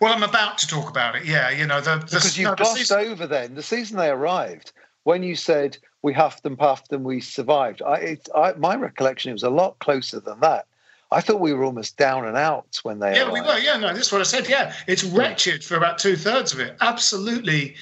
[0.00, 1.24] well, I'm about to talk about it.
[1.24, 3.96] Yeah, you know the, the Because you no, the glossed season- over then the season
[3.96, 4.72] they arrived
[5.04, 7.82] when you said we huffed and puffed and we survived.
[7.82, 10.66] I, it, I my recollection it was a lot closer than that.
[11.12, 13.32] I thought we were almost down and out when they Yeah, arrived.
[13.32, 13.58] we were.
[13.58, 14.48] Yeah, no, this is what I said.
[14.48, 16.76] Yeah, it's wretched for about two thirds of it.
[16.80, 17.74] Absolutely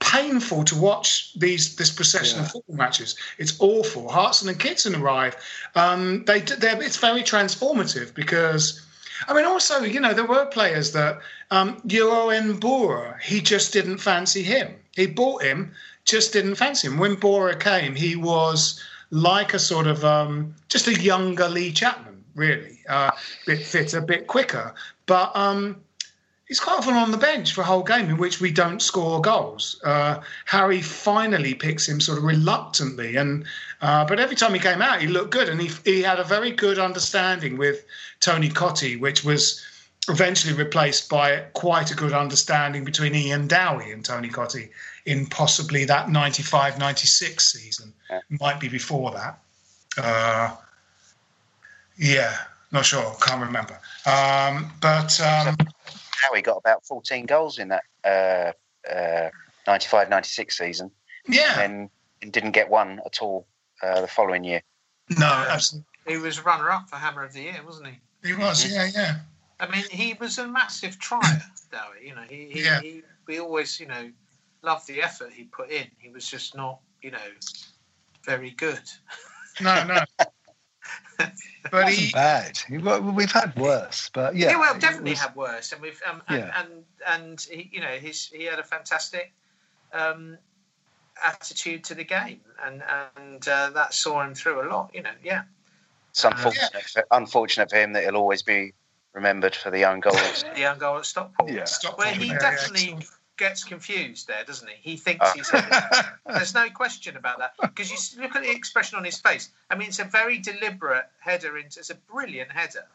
[0.00, 3.16] painful to watch these this procession of football matches.
[3.38, 4.08] It's awful.
[4.10, 5.36] Hartson and Kitson arrive.
[5.76, 8.80] Um, they they're, it's very transformative because.
[9.28, 11.20] I mean, also, you know, there were players that
[11.52, 14.74] um, Jeroen Boere, he just didn't fancy him.
[14.96, 15.70] He bought him,
[16.04, 16.98] just didn't fancy him.
[16.98, 22.24] When Boere came, he was like a sort of um, just a younger Lee Chapman,
[22.34, 23.10] really, uh,
[23.46, 24.74] bit fitter, bit quicker.
[25.06, 25.82] But um,
[26.46, 29.20] he's quite often on the bench for a whole game in which we don't score
[29.20, 29.80] goals.
[29.84, 33.44] Uh, Harry finally picks him sort of reluctantly, and
[33.80, 36.24] uh, but every time he came out, he looked good, and he he had a
[36.24, 37.84] very good understanding with
[38.20, 39.64] Tony Cottee, which was
[40.08, 44.68] eventually replaced by quite a good understanding between Ian Dowie and Tony Cottee
[45.06, 47.92] in possibly that 95-96 season.
[48.10, 48.20] Yeah.
[48.40, 49.38] Might be before that.
[49.96, 50.56] Uh,
[51.96, 52.36] yeah,
[52.72, 53.78] not sure, can't remember.
[54.06, 55.56] Um, but um,
[56.28, 58.52] Dowie got about 14 goals in that uh,
[58.90, 59.30] uh,
[59.66, 60.90] 95 96 season
[61.28, 61.90] yeah, and,
[62.22, 63.46] and didn't get one at all
[63.82, 64.62] uh, the following year.
[65.18, 65.86] no, absolutely.
[66.06, 68.28] He was runner up for Hammer of the Year, wasn't he?
[68.28, 69.14] He was, yeah, yeah.
[69.60, 71.80] I mean, he was a massive trier, Dowie.
[72.08, 72.80] You know, he, he, Yeah.
[72.80, 74.10] he we always, you know,
[74.62, 75.86] loved the effort he put in.
[75.98, 77.18] He was just not, you know,
[78.24, 78.82] very good.
[79.60, 79.98] No, no.
[81.70, 82.58] but he, Wasn't bad.
[82.70, 82.78] We-
[83.12, 84.50] We've had worse, but yeah.
[84.50, 86.60] Yeah, well, definitely was- had worse, and we've um, and, Yeah.
[86.60, 89.32] and and he, you know, he's he had a fantastic
[89.92, 90.38] um,
[91.22, 92.82] attitude to the game, and
[93.16, 94.90] and uh, that saw him through a lot.
[94.94, 95.42] You know, yeah.
[96.10, 98.74] It's unfortunate, for, unfortunate for him that he'll always be
[99.14, 100.44] remembered for the young goals.
[100.54, 101.50] the young goal at Stockport.
[101.50, 101.64] Yeah.
[101.64, 103.06] Stockport, Where he yeah, yeah, definitely excellent.
[103.42, 104.90] Gets confused there, doesn't he?
[104.92, 105.32] He thinks Ah.
[105.34, 105.50] he's.
[106.36, 109.48] There's no question about that because you look at the expression on his face.
[109.68, 111.58] I mean, it's a very deliberate header.
[111.58, 112.86] Into, it's a brilliant header,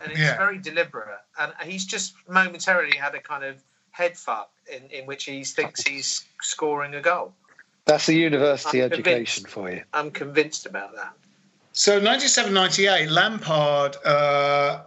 [0.00, 0.36] and it's Yeah.
[0.38, 1.08] very deliberate.
[1.38, 3.60] And he's just momentarily had a kind of
[3.90, 7.34] head fuck in, in which he thinks he's scoring a goal.
[7.86, 9.82] That's a university I'm education for you.
[9.92, 11.12] I'm convinced about that.
[11.72, 14.82] So 97-98, Lampard, uh,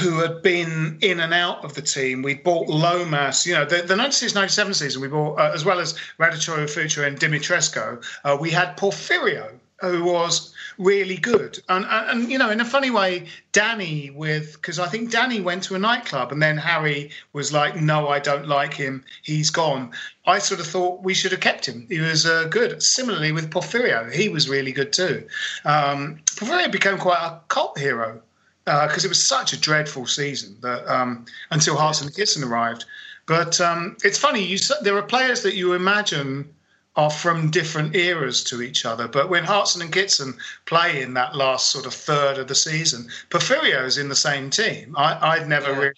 [0.00, 3.46] who had been in and out of the team, we bought Lomas.
[3.46, 7.18] You know, the, the 96-97 season, we bought, uh, as well as Raducioiu Futre and
[7.18, 11.58] Dumitrescu, uh, we had Porfirio, who was really good.
[11.68, 15.42] And, and, and, you know, in a funny way, Danny with, because I think Danny
[15.42, 19.04] went to a nightclub and then Harry was like, no, I don't like him.
[19.22, 19.92] He's gone.
[20.26, 21.86] I sort of thought we should have kept him.
[21.90, 22.82] He was uh, good.
[22.82, 25.26] Similarly with Porfirio, he was really good too.
[25.66, 28.22] Um, Porfirio became quite a cult hero
[28.64, 32.84] because it was such a dreadful season that um, until Hartson and Kitson arrived.
[33.26, 36.48] But um, it's funny, you, there are players that you imagine
[36.96, 39.08] are from different eras to each other.
[39.08, 40.34] But when Hartson and Kitson
[40.66, 44.94] play in that last sort of third of the season, Porfirio's in the same team.
[44.96, 45.78] I, I'd never Yeah.
[45.78, 45.94] really.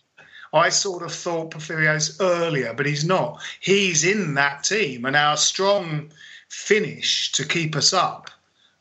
[0.52, 3.42] I sort of thought Porfirio's earlier, but he's not.
[3.58, 6.12] He's in that team, and our strong
[6.48, 8.30] finish to keep us up.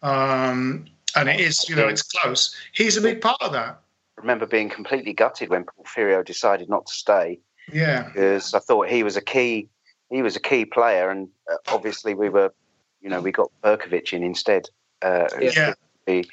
[0.03, 0.85] Um,
[1.15, 2.55] and it is, you know, it's close.
[2.73, 3.79] He's a big part of that.
[4.17, 7.39] I remember being completely gutted when Porfirio decided not to stay
[7.71, 8.03] Yeah.
[8.03, 9.69] because I thought he was a key
[10.09, 12.53] he was a key player, and uh, obviously we were,
[13.01, 14.67] you know, we got Berkovic in instead.
[15.01, 15.73] Uh, who Yeah.
[16.05, 16.29] He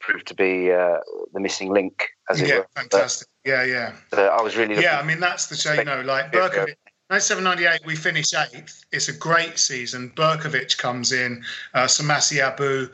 [0.00, 1.00] proved to be uh,
[1.34, 2.54] the missing link, as it Yeah.
[2.58, 2.66] were.
[2.74, 3.28] But, Fantastic.
[3.44, 3.64] Yeah.
[3.64, 3.92] Yeah.
[4.16, 5.74] uh, I was really Yeah, I mean that's the show.
[5.74, 6.76] You know, like Berkovic.
[7.10, 8.84] 9798, we finish eighth.
[8.92, 10.12] It's a great season.
[10.16, 11.44] Berkovic comes in,
[11.74, 12.88] uh, Samassi Abou,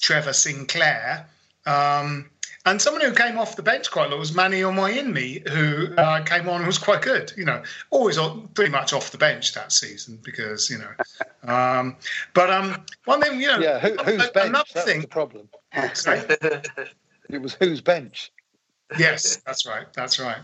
[0.00, 1.26] Trevor Sinclair.
[1.66, 2.30] Um,
[2.66, 6.22] and someone who came off the bench quite a lot was Manny Omoyinmi, who uh,
[6.24, 7.32] came on and was quite good.
[7.36, 10.90] You know, always on, pretty much off the bench that season because, you know.
[11.42, 11.96] Um,
[12.34, 14.48] but um, one thing, you know, Yeah, who, who's a- bench?
[14.50, 15.00] another That thing.
[15.00, 15.48] the problem.
[17.30, 18.30] It was whose bench?
[18.98, 19.86] Yes, that's right.
[19.94, 20.36] That's right.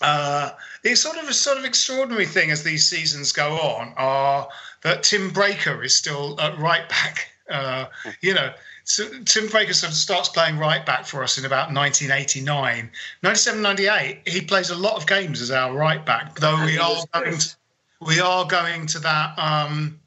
[0.00, 0.50] Uh,
[0.82, 4.48] the sort of a sort of extraordinary thing as these seasons go on are
[4.82, 7.30] that Tim Breacker is still at right back.
[7.50, 7.86] Uh,
[8.20, 8.52] you know,
[8.84, 12.90] so Tim Breacker sort of starts playing right back for us in about 1989.
[13.22, 17.04] 97, 98, he plays a lot of games as our right back, though we are
[17.12, 17.56] going to,
[18.00, 20.00] we are going to that um,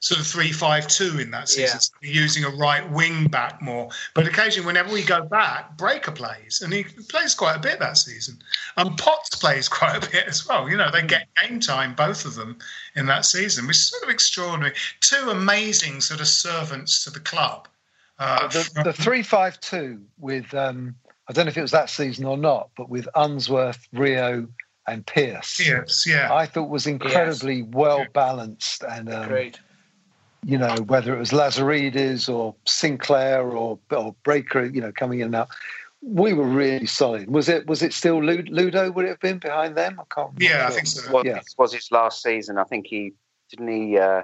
[0.00, 2.10] sort of three-five-two in that season, yeah.
[2.10, 3.88] using a right wing back more.
[4.14, 7.96] But occasionally, whenever we go back, Breacker plays, and he plays quite a bit that
[7.96, 8.38] season.
[8.76, 10.68] And Potts plays quite a bit as well.
[10.68, 12.58] You know, they get game time, both of them,
[12.94, 14.74] in that season, which is sort of extraordinary.
[15.00, 17.68] Two amazing sort of servants to the club.
[18.18, 20.96] Uh, the, the three-five-two with um,
[21.28, 24.48] I don't know if it was that season or not, but with Unsworth, Rio,
[24.88, 25.60] and Pearce.
[25.60, 26.32] Yes, yeah.
[26.32, 27.66] I thought was incredibly yes.
[27.70, 29.28] well balanced and um,
[30.44, 35.26] you know whether it was Lazaridis or Sinclair or or Breacker, you know, coming in
[35.26, 35.48] and out.
[36.00, 37.28] We were really solid.
[37.28, 37.66] Was it?
[37.66, 38.92] Was it still Ludo?
[38.92, 40.00] Would it have been behind them?
[40.00, 40.30] I can't.
[40.38, 41.12] Yeah, I think so.
[41.12, 41.40] Well, yeah.
[41.56, 42.56] was his last season.
[42.56, 43.14] I think he
[43.50, 44.22] didn't he uh,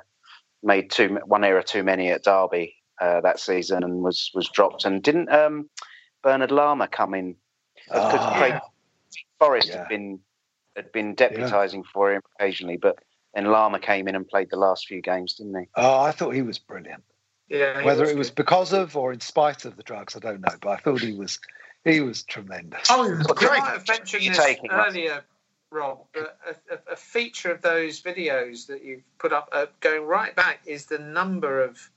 [0.62, 4.84] made two one error too many at Derby uh, that season and was was dropped.
[4.84, 5.68] And didn't um,
[6.22, 7.36] Bernard Lama come in
[7.88, 8.60] because oh, Craig yeah.
[9.38, 9.78] Forrest yeah.
[9.78, 10.20] had been
[10.76, 11.90] had been deputising yeah.
[11.92, 12.98] for him occasionally, but
[13.34, 15.68] then Lama came in and played the last few games, didn't he?
[15.74, 17.02] Oh, I thought he was brilliant.
[17.48, 18.36] Yeah, whether was it was good.
[18.36, 21.12] because of or in spite of the drugs, I don't know, but I thought he
[21.12, 21.38] was
[21.84, 22.88] he was tremendous.
[22.90, 23.50] Oh, he was great.
[23.50, 25.22] I might have mentioned this earlier,
[25.70, 26.06] Rob.
[26.16, 30.60] A, a, a, feature of those videos that you've put up, uh, going right back,
[30.64, 31.90] is the number of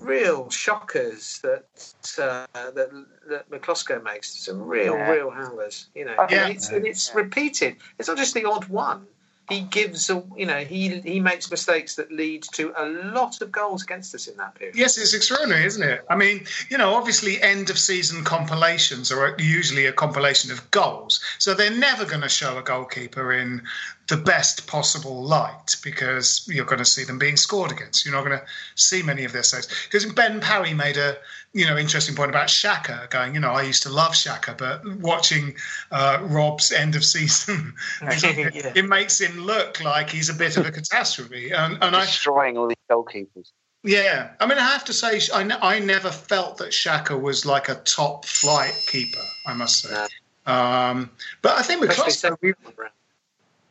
[0.00, 2.90] real shockers that uh, that
[3.28, 4.34] that Miklosko makes.
[4.34, 5.10] Some real, yeah.
[5.10, 5.88] real howlers.
[5.94, 6.46] You know, yeah.
[6.46, 7.76] and it's, and it's repeated.
[8.00, 9.06] It's not just the odd one
[9.50, 13.50] he gives a you know he he makes mistakes that lead to a lot of
[13.52, 14.76] goals against us in that period.
[14.76, 16.04] Yes, it's extraordinary, isn't it?
[16.08, 21.20] I mean, you know, obviously end of season compilations are usually a compilation of goals,
[21.38, 23.62] so they're never going to show a goalkeeper in
[24.10, 28.04] the best possible light because you're going to see them being scored against.
[28.04, 28.44] You're not going to
[28.74, 29.68] see many of their saves.
[29.84, 31.16] Because Ben Parry made a
[31.52, 33.34] you know interesting point about Shaka going.
[33.34, 35.54] You know, I used to love Shaka, but watching
[35.90, 38.72] uh, Rob's end of season, yeah.
[38.74, 41.50] it makes him look like he's a bit of a catastrophe.
[41.50, 43.50] And, and I destroying I, all these goalkeepers.
[43.82, 47.46] Yeah, I mean, I have to say, I, n- I never felt that Shaka was
[47.46, 49.22] like a top flight keeper.
[49.46, 50.06] I must say.
[50.46, 50.52] No.
[50.52, 51.10] Um,
[51.42, 52.36] but I think with Miklosko,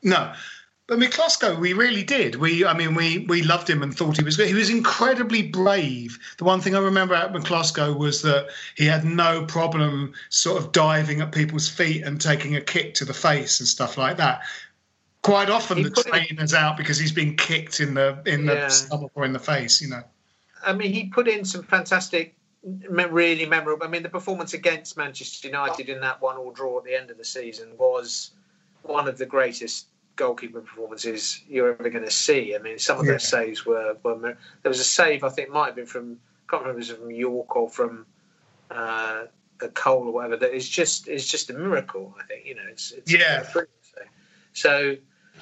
[0.03, 0.33] no.
[0.89, 2.33] But Miklosko, we really did.
[2.33, 4.47] We, I mean, we we loved him and thought he was good.
[4.47, 6.17] He was incredibly brave.
[6.39, 10.71] The one thing I remember about Miklosko was that he had no problem sort of
[10.71, 14.41] diving at people's feet and taking a kick to the face and stuff like that.
[15.21, 18.67] Quite often, he the trainer's out because he's been kicked in the in the yeah.
[18.69, 19.83] stomach or in the face.
[19.83, 20.01] You know.
[20.65, 23.85] I mean, he put in some fantastic really memorable.
[23.85, 27.19] I mean, the performance against Manchester United in that one-all draw at the end of
[27.19, 28.31] the season was
[28.81, 29.85] one of the greatest
[30.19, 32.53] goalkeeper performances you're ever going to see.
[32.53, 33.13] I mean, some of yeah.
[33.13, 34.19] those saves were, were,
[34.61, 36.93] There was a save I think might have been from I can't remember if it
[36.93, 38.05] was from Yorke or from
[38.69, 39.25] uh,
[39.73, 40.35] Cole or whatever.
[40.35, 42.13] That is just is just a miracle.
[42.19, 43.43] I think you know it's, it's yeah.
[43.43, 43.61] So,
[44.53, 44.95] so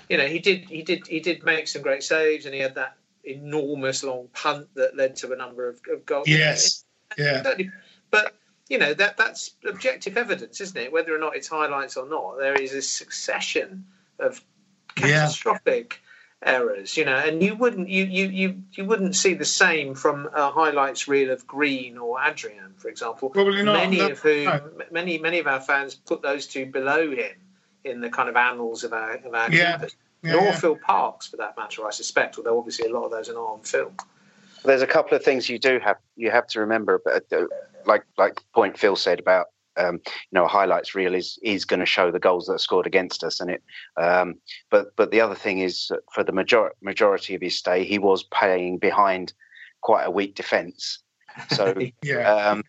[0.09, 2.75] you know he did he did he did make some great saves and he had
[2.75, 6.27] that enormous long punt that led to a number of, of goals.
[6.27, 6.85] Yes.
[7.17, 7.41] Yeah.
[8.11, 8.35] But
[8.69, 10.91] you know that that's objective evidence, isn't it?
[10.91, 13.85] Whether or not it's highlights or not, there is a succession
[14.19, 14.41] of
[14.97, 15.99] catastrophic
[16.43, 16.53] yeah.
[16.53, 16.97] errors.
[16.97, 20.51] You know, and you wouldn't you, you you you wouldn't see the same from a
[20.51, 23.29] highlights reel of Green or Adrian, for example.
[23.29, 23.73] Probably not.
[23.73, 24.71] Many no, of whom no.
[24.91, 27.35] many many of our fans put those two below him
[27.83, 29.77] in the kind of annals of our of our yeah.
[29.77, 29.95] keepers.
[30.23, 30.55] Yeah, Nor yeah.
[30.55, 32.37] Phil Parkes, for that matter, I suspect.
[32.37, 33.93] Although obviously a lot of those are not on film.
[34.65, 37.45] There's a couple of things you do have you have to remember, but uh,
[37.85, 39.47] like like point Phil said about
[39.77, 42.59] um, you know a highlights reel is is going to show the goals that are
[42.59, 43.63] scored against us, and it.
[43.95, 44.35] Um,
[44.69, 48.23] but but the other thing is for the major- majority of his stay, he was
[48.23, 49.33] playing behind
[49.81, 50.99] quite a weak defence.
[51.49, 52.33] So yeah.
[52.33, 52.63] um,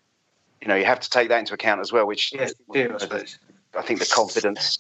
[0.61, 2.07] you know you have to take that into account as well.
[2.07, 3.25] Which yes, do, I,
[3.79, 4.79] I, think the confidence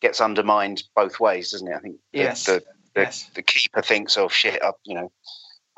[0.00, 1.74] gets undermined both ways, doesn't it?
[1.74, 2.44] I think yes.
[2.44, 2.62] the
[2.94, 3.30] the, yes.
[3.34, 5.12] the keeper thinks, "Oh shit, I, you know,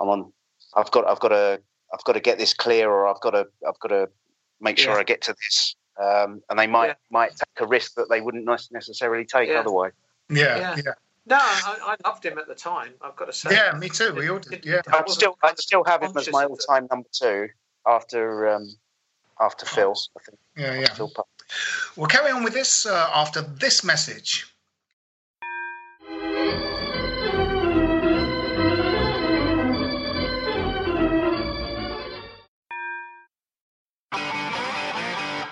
[0.00, 0.32] I'm on.
[0.74, 1.60] I've got I've got to
[1.92, 4.08] I've got to get this clear, or I've got to I've got to
[4.60, 5.00] make sure yeah.
[5.00, 6.94] I get to this um, and they might yeah.
[7.10, 9.60] might take a risk that they wouldn't necessarily take yeah.
[9.60, 9.92] otherwise.
[10.28, 10.76] Yeah, yeah.
[10.84, 10.92] yeah.
[11.26, 12.92] No, I, I, loved him at the time.
[13.02, 13.50] I've got to say.
[13.52, 14.14] Yeah, me too.
[14.14, 14.64] We all did.
[14.64, 17.48] Yeah, I still I still have him as my all-time number two
[17.86, 18.68] after um,
[19.40, 19.66] after.
[19.66, 19.94] Phil.
[20.16, 20.38] I think.
[20.56, 20.94] Yeah, yeah.
[20.94, 21.12] Phil
[21.96, 24.52] we'll carry on with this uh, after this message.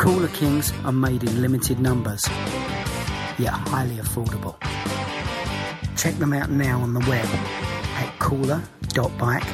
[0.00, 2.26] Cooler Kings are made in limited numbers,
[3.38, 4.56] yet highly affordable.
[5.94, 9.44] Check them out now on the web at cooler.bike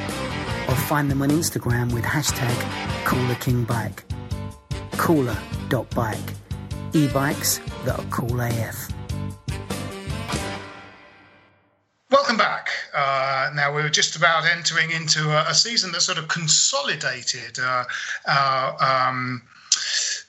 [0.69, 2.55] or find them on Instagram with hashtag
[3.03, 4.05] coolerkingbike.
[4.93, 6.35] Cooler.bike.
[6.93, 8.89] E-bikes that are cool AF.
[12.13, 12.69] Welcome back.
[12.95, 17.83] Uh, now we're just about entering into a, a season that sort of consolidated uh,
[18.29, 19.43] our um,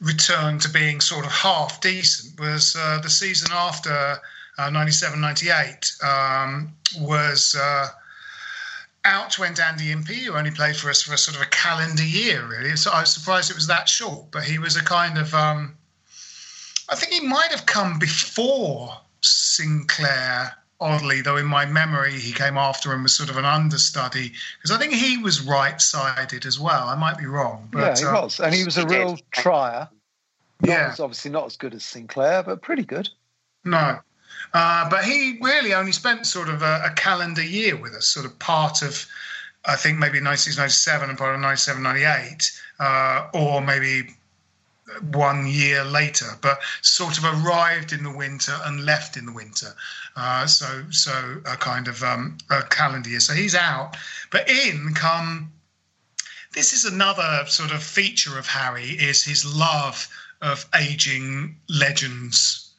[0.01, 2.39] return to being sort of half decent.
[2.39, 4.19] Was uh, the season after
[4.59, 7.87] 97-98 uh, um, was uh,
[9.05, 12.03] out went Andy Impey, who only played for us for a sort of a calendar
[12.03, 12.75] year, really.
[12.75, 15.33] So I was surprised it was that short, but he was a kind of.
[15.33, 15.75] Um,
[16.89, 22.57] I think he might have come before Sinclair, oddly, though in my memory he came
[22.57, 26.59] after him as sort of an understudy, because I think he was right sided as
[26.59, 26.87] well.
[26.87, 27.69] I might be wrong.
[27.71, 28.39] But, yeah, he uh, was.
[28.39, 29.31] And he was a real did.
[29.31, 29.89] trier.
[30.61, 30.89] Not yeah.
[30.91, 33.09] As, obviously not as good as Sinclair, but pretty good.
[33.63, 33.99] No.
[34.53, 38.25] Uh, but he really only spent sort of a, a, calendar year with us, sort
[38.25, 39.05] of part of,
[39.65, 44.15] I think maybe 1997 and part of 97, 98, uh, or maybe
[45.11, 49.75] one year later, but sort of arrived in the winter and left in the winter.
[50.15, 53.19] Uh, so, so a kind of um, a calendar year.
[53.19, 53.97] So he's out,
[54.31, 55.51] but in come.
[56.53, 60.07] This is another sort of feature of Harry is his love
[60.41, 62.71] of aging legends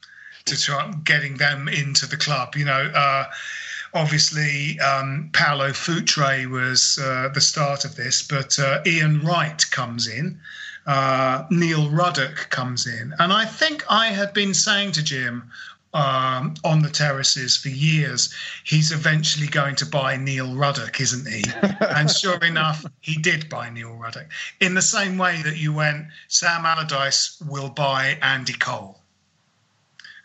[0.47, 2.57] to try getting them into the club.
[2.57, 3.27] You know, uh,
[3.95, 10.09] obviously um, Paolo Futre was uh, the start of this, but uh, Ian Wright comes
[10.09, 10.41] in.
[10.89, 13.13] Uh, Neil Ruddock comes in.
[13.19, 15.51] And I think I had been saying to Jim
[15.93, 18.35] um, on the terraces for years,
[18.65, 21.45] he's eventually going to buy Neil Ruddock, isn't he?
[21.81, 24.29] and sure enough, he did buy Neil Ruddock.
[24.61, 28.99] In the same way that you went, Sam Allardyce will buy Andy Cole.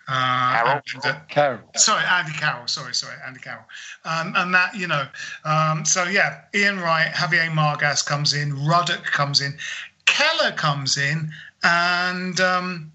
[0.07, 0.81] Uh, Carroll.
[0.95, 1.69] And, uh, Carroll.
[1.75, 2.67] Sorry, Andy Carroll.
[2.67, 3.65] Sorry, sorry, Andy Carroll.
[4.03, 5.07] Um, and that, you know,
[5.45, 9.57] um, so yeah, Ian Wright, Javier Margas comes in, Ruddock comes in,
[10.05, 11.31] Keller comes in,
[11.63, 12.91] and um,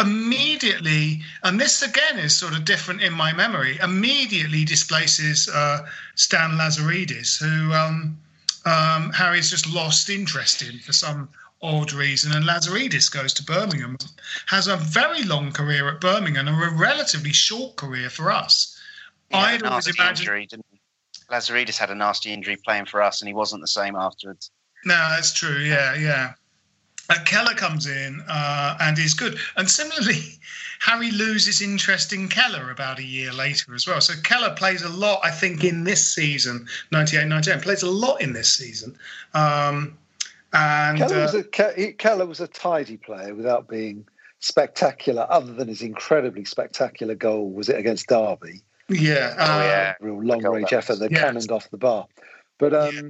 [0.00, 6.52] immediately, and this again is sort of different in my memory, immediately displaces uh, Stan
[6.52, 8.18] Lazaridis, who um,
[8.64, 11.28] um, Harry's just lost interest in for some
[11.62, 12.32] odd reason.
[12.32, 13.96] And Lazaridis goes to Birmingham,
[14.46, 18.78] has a very long career at Birmingham and a relatively short career for us.
[19.30, 20.28] Yeah, I'd always imagined.
[20.28, 20.48] Injury.
[21.30, 24.50] Lazaridis had a nasty injury playing for us, and he wasn't the same afterwards.
[24.84, 25.58] No, that's true.
[25.58, 26.32] Yeah, yeah.
[27.10, 29.38] Uh, Keller comes in uh, and is good.
[29.56, 30.38] And similarly,
[30.80, 34.00] Harry loses interest in Keller about a year later as well.
[34.00, 38.20] So Keller plays a lot, I think, in this season, 98 99, plays a lot
[38.20, 38.96] in this season.
[39.34, 39.96] Um,
[40.52, 44.06] and Keller, was uh, a, Keller was a tidy player without being
[44.40, 48.62] spectacular, other than his incredibly spectacular goal, was it against Derby?
[48.88, 49.34] Yeah.
[49.38, 49.94] Uh, oh, yeah.
[50.00, 52.06] Real long range effort that cannoned off the bar.
[52.58, 53.02] But um, yeah.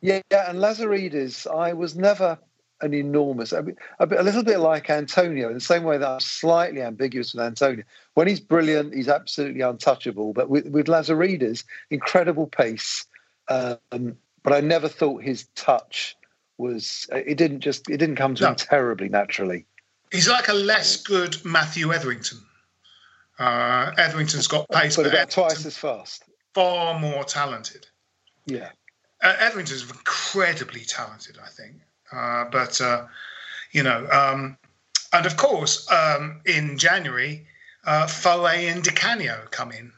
[0.00, 2.38] Yeah, and Lazaridis, I was never
[2.82, 3.64] an enormous, a,
[3.98, 7.44] a, a, little bit like Antonio, in the same way that I'm slightly ambiguous with
[7.44, 7.84] Antonio.
[8.14, 10.32] When he's brilliant, he's absolutely untouchable.
[10.32, 13.04] But with, with Lazaridis, incredible pace.
[13.48, 16.16] Um, but I never thought his touch
[16.56, 17.06] was.
[17.12, 17.88] It didn't just.
[17.90, 18.48] It didn't come to no.
[18.50, 19.66] him terribly naturally.
[20.12, 22.38] He's like a less good Matthew Etherington.
[23.38, 26.24] Uh, Etherington's got pace, but, but about twice as fast.
[26.54, 27.86] Far more talented.
[28.46, 28.70] Yeah.
[29.22, 31.74] Uh, Etherington's incredibly talented, I think.
[32.12, 33.06] Uh, but uh,
[33.72, 34.56] you know, um,
[35.12, 37.46] and of course, um, in January,
[37.84, 39.92] uh, Foe and Di Canio come in.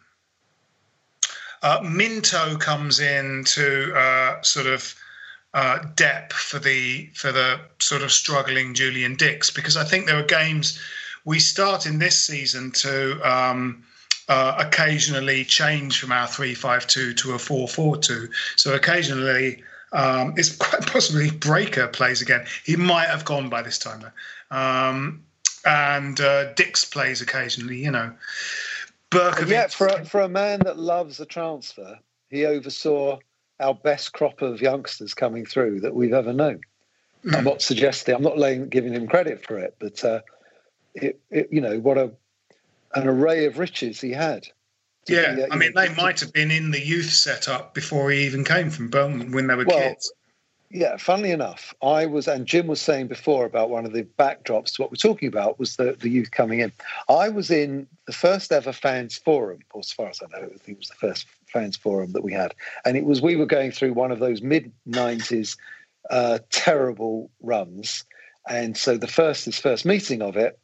[1.63, 4.95] Uh, Minto comes in to uh, sort of
[5.55, 5.79] uh,
[6.31, 10.81] for the for the sort of struggling Julian Dicks because I think there are games
[11.25, 13.85] we start in this season to um,
[14.29, 18.29] uh, occasionally change from our three five two to a four four two.
[18.57, 19.63] So occasionally
[19.93, 22.47] um, it's quite possibly Breacker plays again.
[22.65, 24.57] He might have gone by this time though.
[24.57, 25.25] Um,
[25.65, 28.13] and uh, Dicks plays occasionally, you know.
[29.11, 29.49] Berkovic.
[29.49, 31.99] Yeah, for a, for a man that loves a transfer,
[32.31, 33.19] he oversaw
[33.61, 36.61] our best crop of youngsters coming through that we've ever known.
[37.25, 37.37] Mm.
[37.37, 40.21] I'm not suggesting, I'm not laying, giving him credit for it, but uh,
[40.95, 42.11] it, it, you know what a
[42.95, 44.47] an array of riches he had.
[45.09, 48.71] Yeah, I mean, they might have been in the youth setup before he even came
[48.71, 50.13] from Birmingham when they were well, kids.
[50.71, 54.73] Yeah, funnily enough, I was, and Jim was saying before about one of the backdrops
[54.73, 56.73] to what we're talking about was the, the youth coming in.
[57.11, 60.59] I was in the first ever fans forum, or as far as I know, I
[60.59, 62.55] think it was the first fans forum that we had.
[62.87, 65.59] And it was, we were going through one of those mid 90s
[66.09, 68.05] uh, terrible runs.
[68.49, 70.59] And so the first, this first meeting of it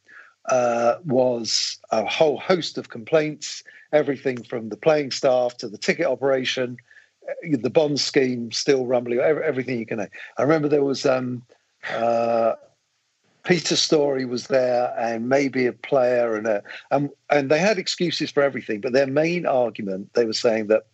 [0.48, 6.06] uh, was a whole host of complaints, everything from the playing staff to the ticket
[6.06, 6.78] operation
[7.42, 10.00] the bond scheme still rumbling, everything you can.
[10.00, 11.42] I remember there was um,
[11.94, 12.54] uh,
[13.44, 18.30] Peter Storrie was there, and maybe a player, and a, and and they had excuses
[18.30, 18.80] for everything.
[18.80, 20.86] But their main argument, they were saying that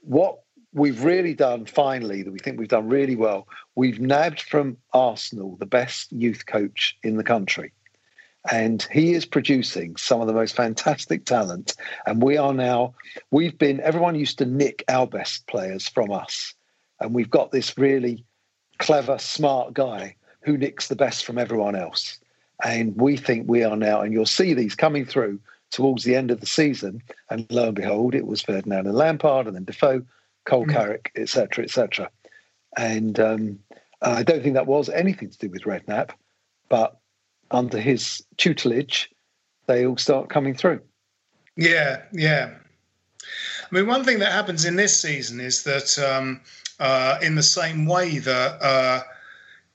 [0.00, 0.40] what
[0.72, 5.56] we've really done finally, that we think we've done really well, we've nabbed from Arsenal
[5.56, 7.72] the best youth coach in the country
[8.50, 11.74] and he is producing some of the most fantastic talent.
[12.06, 12.94] And we are now,
[13.30, 16.54] we've been, everyone used to nick our best players from us.
[17.00, 18.24] And we've got this really
[18.78, 22.18] clever, smart guy who nicks the best from everyone else.
[22.64, 26.30] And we think we are now, and you'll see these coming through towards the end
[26.30, 27.02] of the season.
[27.30, 30.04] And lo and behold, it was Ferdinand and Lampard, and then Defoe,
[30.44, 30.72] Cole mm.
[30.72, 32.10] Carrick, etc., etc.
[32.76, 33.58] And um,
[34.02, 36.10] I don't think that was anything to do with Redknapp,
[36.68, 36.97] but
[37.50, 39.10] under his tutelage,
[39.66, 40.80] they all start coming through.
[41.56, 42.54] Yeah, yeah.
[43.22, 46.40] I mean, one thing that happens in this season is that, um,
[46.80, 49.02] uh, in the same way that, uh,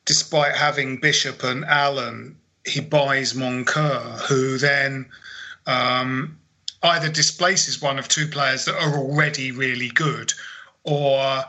[0.06, 5.06] despite having Bishop and Allen, he buys Moncur, who then
[5.68, 6.38] um,
[6.82, 10.34] either displaces one of two players that are already really good,
[10.84, 11.44] or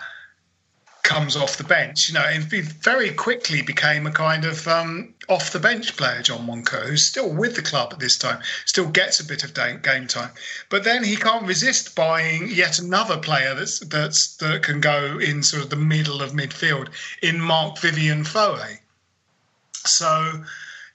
[1.03, 2.09] comes off the bench.
[2.09, 6.47] You know, and very quickly became a kind of um, off the bench player, John
[6.47, 10.07] Moncur, who's still with the club at this time, still gets a bit of game
[10.07, 10.31] time.
[10.69, 15.43] But then he can't resist buying yet another player that's that's that can go in
[15.43, 16.89] sort of the middle of midfield
[17.23, 18.79] in Mark Vivian Foé.
[19.85, 20.45] So.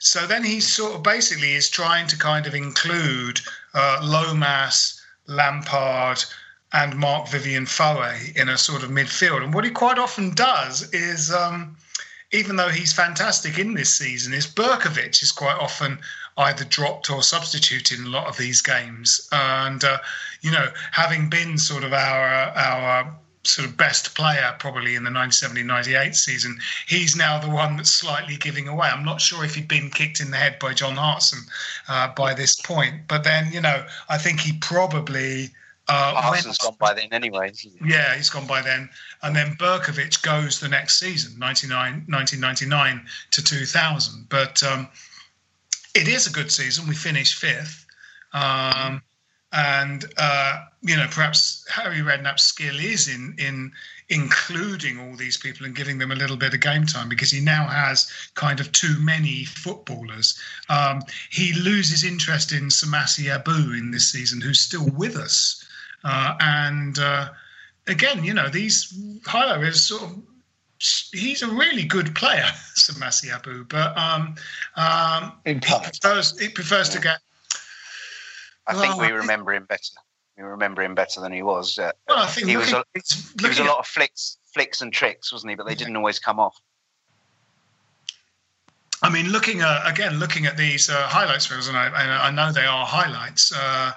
[0.01, 3.41] So then he sort of basically is trying to kind of include
[3.73, 6.23] uh, Lomas, Lampard,
[6.71, 9.43] and Mark Vivian Foé in a sort of midfield.
[9.43, 11.75] And what he quite often does is, um,
[12.31, 15.99] even though he's fantastic in this season, is Berkovic is quite often
[16.37, 19.27] either dropped or substituted in a lot of these games.
[19.31, 19.97] And uh,
[20.41, 25.09] you know, having been sort of our our sort of best player probably in the
[25.09, 28.89] 1970-98 season, he's now the one that's slightly giving away.
[28.89, 31.39] I'm not sure if he'd been kicked in the head by John Hartson
[31.87, 35.49] uh, by this point, but then you know, I think he probably
[35.89, 37.51] uh, Arson's gone by then anyway.
[37.83, 38.89] Yeah, he's gone by then.
[39.23, 44.25] And then Berkovic goes the next season, 1999 to 2000.
[44.29, 44.87] But um,
[45.95, 46.87] it is a good season.
[46.87, 47.85] We finished fifth.
[48.33, 49.01] Um,
[49.51, 53.71] and, uh, you know, perhaps Harry Redknapp's skill is in, in
[54.09, 57.39] including all these people and giving them a little bit of game time because he
[57.39, 60.39] now has kind of too many footballers.
[60.69, 65.65] Um, he loses interest in Samassi Abou in this season, who's still with us.
[66.03, 67.29] Uh, and uh,
[67.87, 68.97] again, you know, these
[69.27, 70.17] Hilo is sort of
[70.79, 72.43] he's a really good player,
[72.75, 74.35] Samassi Abou, but um,
[74.75, 77.19] um, he prefers, he prefers to get.
[78.67, 79.81] I think we remember him better.
[80.37, 81.77] We remember him better than he was.
[81.77, 82.71] Uh, well, I think he was.
[82.71, 85.55] A, he was a lot of flicks, flicks and tricks, wasn't he?
[85.55, 86.61] But they didn't always come off.
[89.01, 92.51] I mean, looking at again, looking at these uh, highlights reels, and I, I, know
[92.51, 93.53] they are highlights.
[93.55, 93.93] Uh,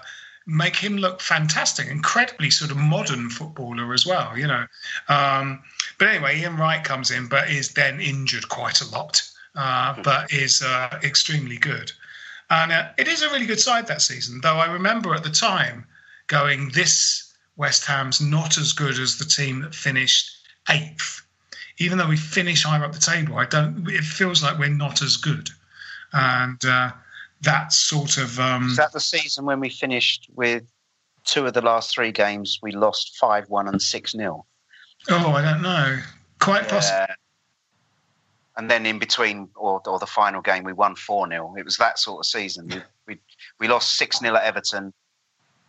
[0.46, 4.66] make him look fantastic, incredibly sort of modern footballer as well, you know.
[5.08, 5.62] Um,
[5.98, 9.22] but anyway, Ian Wright comes in, but is then injured quite a lot,
[9.54, 10.02] uh, hmm.
[10.02, 11.92] but is uh, extremely good.
[12.50, 15.30] And uh, it is a really good side that season, though I remember at the
[15.30, 15.86] time
[16.26, 20.30] going, this West Ham's not as good as the team that finished
[20.68, 21.22] eighth.
[21.78, 23.88] Even though we finish higher up the table, I don't.
[23.88, 25.48] It feels like we're not as good,
[26.12, 26.92] and uh,
[27.42, 28.38] that sort of.
[28.40, 30.64] Um, Is that the season when we finished with
[31.24, 32.58] two of the last three games?
[32.62, 34.44] We lost five one and six 0
[35.08, 35.98] Oh, I don't know.
[36.40, 36.68] Quite yeah.
[36.68, 37.14] possible.
[38.56, 41.76] And then in between, or, or the final game, we won four 0 It was
[41.78, 42.68] that sort of season.
[42.68, 43.20] We we,
[43.58, 44.92] we lost six 0 at Everton,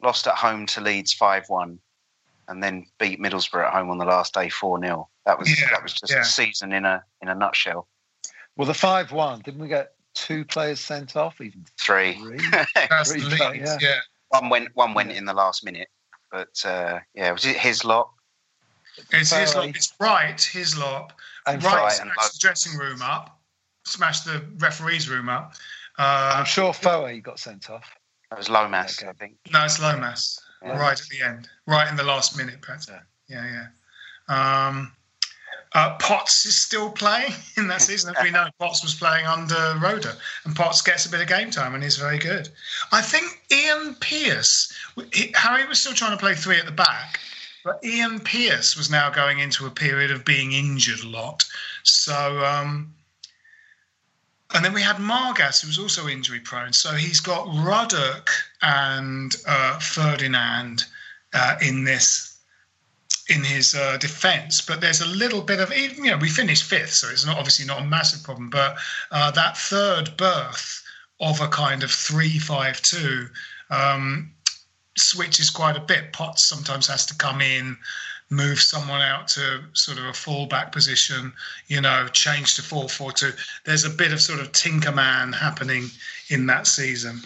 [0.01, 1.79] lost at home to Leeds five one,
[2.47, 5.69] and then beat Middlesbrough at home on the last day four 0 That was yeah,
[5.71, 6.21] that was just yeah.
[6.21, 7.87] a season in a in a nutshell.
[8.55, 12.13] Well, the five one didn't we get two players sent off, even three.
[12.13, 12.37] Three,
[13.05, 13.77] three yeah.
[13.79, 13.99] yeah.
[14.29, 14.69] One went.
[14.75, 15.89] One went in the last minute,
[16.31, 18.11] but uh, yeah, was it Hislop?
[19.11, 19.75] It's Hislop.
[19.75, 20.39] It's right.
[20.41, 21.13] Hislop.
[21.45, 21.91] And right.
[21.91, 23.39] Smashed the dressing room up.
[23.85, 25.55] Smashed the referee's room up.
[25.97, 27.89] Uh, I'm sure Foé got sent off.
[28.31, 29.09] It was Lomas, okay.
[29.09, 29.35] I think.
[29.51, 30.39] No, it's Lomas.
[30.63, 30.79] Yeah.
[30.79, 32.89] Right at the end, right in the last minute, perhaps.
[32.89, 33.67] Yeah, yeah.
[34.29, 34.67] yeah.
[34.67, 34.93] Um,
[35.73, 38.13] Uh, Potts is still playing in that season.
[38.21, 40.15] We know, Potts was playing under Roeder,
[40.45, 42.49] and Potts gets a bit of game time and he's very good.
[42.91, 44.73] I think Ian Pearce,
[45.35, 47.19] Harry was still trying to play three at the back,
[47.63, 51.43] but Ian Pearce was now going into a period of being injured a lot.
[51.83, 52.93] So, um,
[54.53, 56.73] and then we had Margas, who was also injury prone.
[56.73, 58.29] So he's got Ruddock
[58.61, 60.83] and uh, Ferdinand
[61.33, 62.32] uh, in this
[63.29, 66.65] in his uh, defence, but there's a little bit of even you know we finished
[66.65, 68.49] fifth, so it's not obviously not a massive problem.
[68.49, 68.77] But
[69.11, 70.83] uh, that third berth
[71.19, 73.27] of a kind of three-five-two
[73.69, 74.31] um,
[74.97, 76.11] switches quite a bit.
[76.11, 77.77] Potts sometimes has to come in,
[78.29, 81.31] move someone out to sort of a fallback position,
[81.67, 83.31] you know, change to four-four-two.
[83.63, 85.85] There's a bit of sort of Tinkerman happening
[86.29, 87.21] in that season.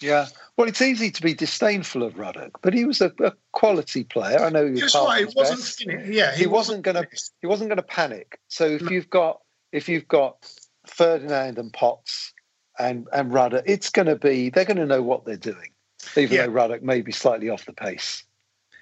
[0.00, 0.26] Yeah,
[0.58, 4.40] well, it's easy to be disdainful of Ruddock, but he was a, a quality player.
[4.40, 5.22] I know he was right.
[5.22, 6.08] It wasn't.
[6.08, 7.06] Yeah, he, he wasn't, wasn't going to.
[7.40, 8.40] He wasn't going to panic.
[8.48, 8.90] So if no.
[8.90, 9.40] you've got
[9.70, 10.52] if you've got
[10.84, 12.34] Ferdinand and Potts
[12.76, 15.70] and and Ruddock, it's going to be they're going to know what they're doing,
[16.16, 16.46] even yeah.
[16.46, 18.24] though Ruddock may be slightly off the pace.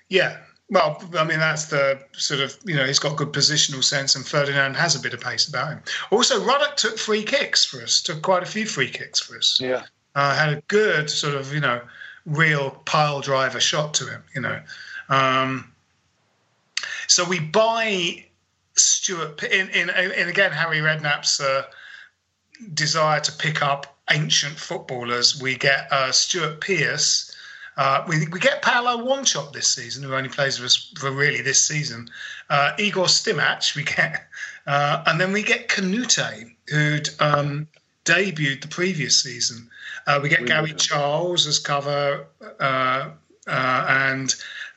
[0.08, 0.38] Yeah.
[0.70, 4.26] Well, I mean, that's the sort of, you know, he's got good positional sense, and
[4.26, 5.82] Ferdinand has a bit of pace about him.
[6.10, 9.60] Also, Ruddock took free kicks for us, took quite a few free kicks for us.
[9.60, 9.84] Yeah
[10.16, 11.80] uh, had a good sort of you know
[12.24, 14.24] real pile driver shot to him.
[14.34, 14.60] You know,
[15.08, 15.70] um,
[17.06, 18.24] so we buy
[18.74, 21.64] Stuart in in, in again Harry Redknapp's uh,
[22.74, 25.40] desire to pick up ancient footballers.
[25.40, 27.32] We get uh, Stuart Pearce.
[27.76, 31.62] Uh, we, we get Paulo Wanchope this season, who only plays for for really this
[31.62, 32.08] season.
[32.48, 34.26] Uh, Igor Stimac, we get,
[34.66, 37.68] uh, and then we get Kanouté, who'd um,
[38.06, 39.68] debuted the previous season.
[40.06, 42.26] Uh, we get Gary Charles as cover,
[42.60, 43.10] uh,
[43.46, 44.34] uh, and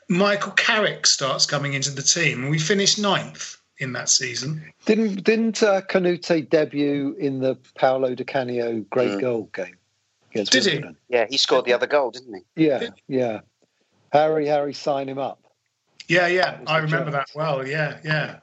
[0.08, 2.50] Michael Carrick starts coming into the team.
[2.50, 4.62] We finished ninth in that season.
[4.84, 9.20] Didn't didn't uh, Kanouté debut in the Paolo Di Canio great mm.
[9.20, 9.76] goal game?
[10.34, 10.96] Did Wimbledon?
[11.08, 11.16] he?
[11.16, 12.64] Yeah, he scored the other goal, didn't he?
[12.64, 13.40] Yeah, yeah.
[14.12, 15.40] Harry Harry sign him up.
[16.08, 17.66] Yeah, yeah, I remember that well.
[17.66, 18.40] Yeah, yeah.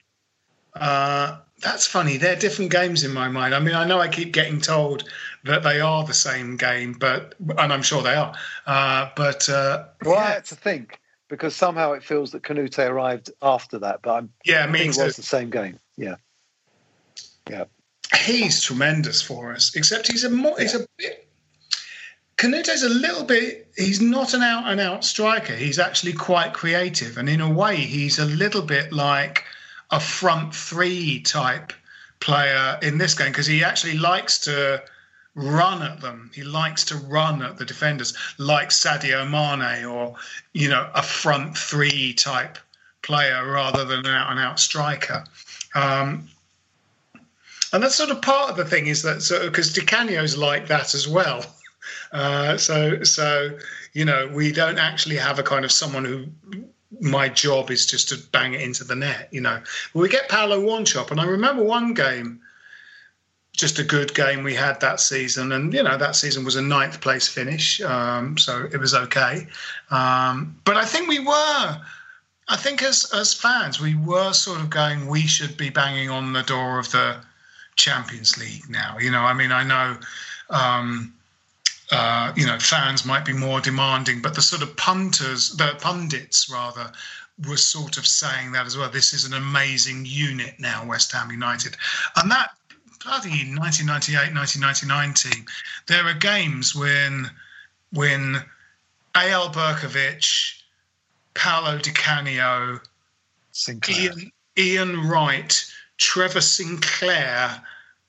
[0.73, 2.17] Uh, that's funny.
[2.17, 3.55] They're different games in my mind.
[3.55, 5.03] I mean, I know I keep getting told
[5.43, 8.33] that they are the same game, but and I'm sure they are.
[8.65, 10.21] Uh, but uh, well, yeah.
[10.21, 10.99] I had to think
[11.29, 14.97] because somehow it feels that Kanouté arrived after that, but I'm, yeah, I mean, it
[14.97, 15.79] was the same game.
[15.97, 16.15] Yeah,
[17.49, 17.65] yeah.
[18.23, 20.63] He's tremendous for us, except he's a more yeah.
[20.63, 21.27] he's a bit.
[22.37, 23.71] Kanouté's a little bit.
[23.75, 25.55] He's not an out and out striker.
[25.55, 29.43] He's actually quite creative, and in a way, he's a little bit like
[29.91, 31.73] a front three type
[32.19, 34.83] player in this game because he actually likes to
[35.35, 36.31] run at them.
[36.33, 40.15] He likes to run at the defenders, like Sadio Mane or
[40.53, 42.57] you know a front three type
[43.01, 45.23] player rather than an out and out striker.
[45.75, 46.27] Um,
[47.73, 50.67] and that's sort of part of the thing is that so because Di Canio's like
[50.67, 51.45] that as well.
[52.11, 53.57] Uh, so so
[53.93, 56.25] you know we don't actually have a kind of someone who
[56.99, 59.61] my job is just to bang it into the net, you know.
[59.93, 62.41] We get Paulo Wanchope, and I remember one game,
[63.51, 66.61] just a good game we had that season, and you know that season was a
[66.61, 69.47] ninth place finish, um, so it was okay.
[69.91, 71.81] Um, but I think we were,
[72.47, 76.33] I think as as fans, we were sort of going, we should be banging on
[76.33, 77.17] the door of the
[77.75, 78.97] Champions League now.
[78.99, 79.97] You know, I mean, I know.
[80.49, 81.13] Um,
[81.91, 86.49] uh, you know, fans might be more demanding, but the sort of punters, the pundits
[86.51, 86.91] rather,
[87.47, 88.89] were sort of saying that as well.
[88.89, 91.77] This is an amazing unit now, West Ham United.
[92.15, 92.49] And that
[93.03, 95.45] bloody 1998 1999 team,
[95.87, 97.29] there are games when,
[97.93, 98.43] when
[99.15, 100.55] Eyal Berkovic,
[101.35, 102.79] Paolo Di Canio,
[103.89, 105.65] Ian, Ian Wright,
[105.97, 107.61] Trevor Sinclair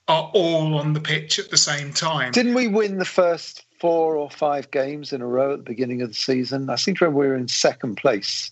[0.09, 2.33] are all on the pitch at the same time.
[2.33, 6.03] Didn't we win the first four or five games in a row at the beginning
[6.03, 6.69] of the season.
[6.71, 8.51] I seem to remember we were in second place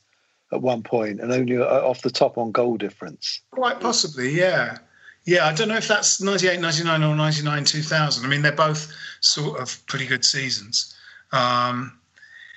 [0.53, 3.41] at one point and only uh, off the top on goal difference.
[3.51, 4.79] Quite possibly, yeah.
[5.25, 8.25] Yeah, I don't know if that's 98 99 or 99 2000.
[8.25, 10.95] I mean, they're both sort of pretty good seasons.
[11.33, 11.99] Um,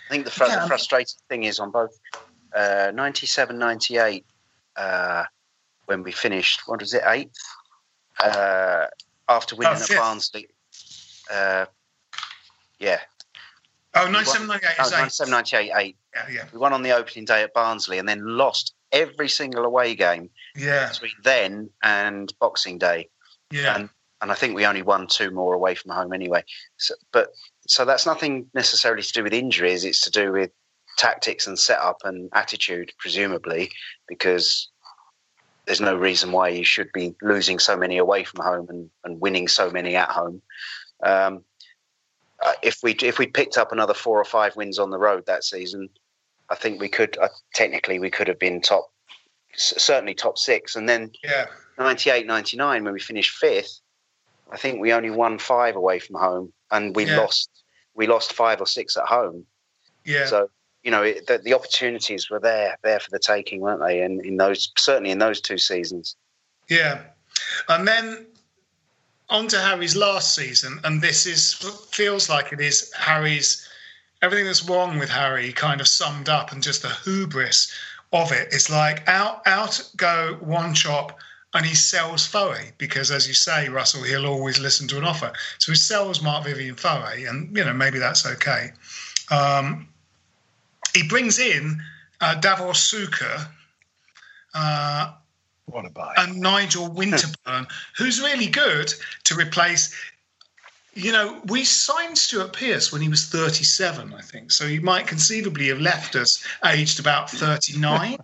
[0.08, 0.62] I think the, fr- yeah.
[0.62, 2.00] the, frustrating thing is on both
[2.56, 4.26] uh, 97 98,
[4.76, 5.24] uh,
[5.86, 7.34] when we finished, what was it, eighth?
[8.20, 8.86] Uh,
[9.28, 10.48] after winning oh, at Barnsley.
[11.32, 11.66] Uh,
[12.80, 13.00] yeah.
[13.96, 15.98] Oh, 9798 8.
[16.16, 16.46] Yeah, yeah.
[16.54, 20.30] We won on the opening day at Barnsley and then lost every single away game
[20.56, 20.90] yeah.
[20.90, 23.10] between then and Boxing Day.
[23.52, 23.76] Yeah.
[23.76, 23.90] And,
[24.22, 26.44] and I think we only won two more away from home anyway.
[26.78, 27.30] So, but
[27.68, 29.86] so that's nothing necessarily to do with injuries.
[29.86, 30.52] It's to do with
[30.98, 33.72] tactics and setup and attitude, presumably,
[34.08, 34.70] because
[35.66, 39.22] there's no reason why you should be losing so many away from home and, and
[39.22, 40.42] winning so many at home.
[41.04, 41.44] Um,
[42.46, 45.26] uh, if we if we picked up another four or five wins on the road
[45.26, 45.90] that season,
[46.50, 48.92] I think we could uh, technically we could have been top,
[49.56, 50.76] certainly top six.
[50.76, 51.46] And then yeah.
[51.78, 53.80] 98, 99, when we finished fifth,
[54.52, 57.18] I think we only won five away from home, and we Yeah.
[57.18, 57.50] lost
[57.94, 59.46] we lost five or six at home.
[60.06, 60.26] Yeah.
[60.26, 60.50] So
[60.84, 64.02] you know it, the, the opportunities were there there for the taking, weren't they?
[64.02, 66.16] And in those certainly in those two seasons.
[66.70, 67.02] Yeah.
[67.68, 68.28] And then
[69.30, 71.54] on to Harry's last season, and this is
[71.92, 73.68] feels like it is Harry's
[74.22, 77.72] everything that's wrong with Harry kind of summed up and just the hubris
[78.12, 78.50] of it.
[78.52, 81.14] It's like out out go Wanchope
[81.54, 85.32] and he sells Foé because as you say, Russell, he'll always listen to an offer.
[85.58, 88.72] So he sells Marc-Vivien Foé, and you know, maybe that's okay.
[89.32, 89.88] Um,
[90.94, 91.82] he brings in
[92.22, 93.48] uh, Davor Suker,
[94.54, 95.14] uh,
[95.72, 96.14] What a buy.
[96.18, 97.68] and Nigel Winterburn,
[97.98, 98.94] who's really good
[99.26, 99.94] to replace.
[100.96, 104.52] You know, we signed Stuart Pearce when he was 37, I think.
[104.52, 108.18] So he might conceivably have left us aged about 39,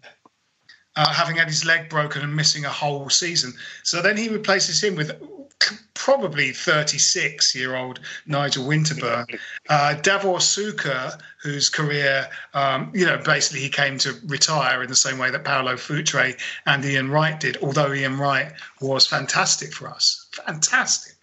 [0.96, 3.54] uh, having had his leg broken and missing a whole season.
[3.84, 5.12] So then he replaces him with
[5.93, 9.39] probably 36 year old Nigel Winterburn.
[9.70, 14.95] Uh, Davor Suker, whose career, um, you know, basically he came to retire in the
[14.95, 16.36] same way that Paolo Futre
[16.66, 18.51] and Ian Wright did, although Ian Wright
[18.82, 20.28] was fantastic for us.
[20.32, 21.16] Fantastic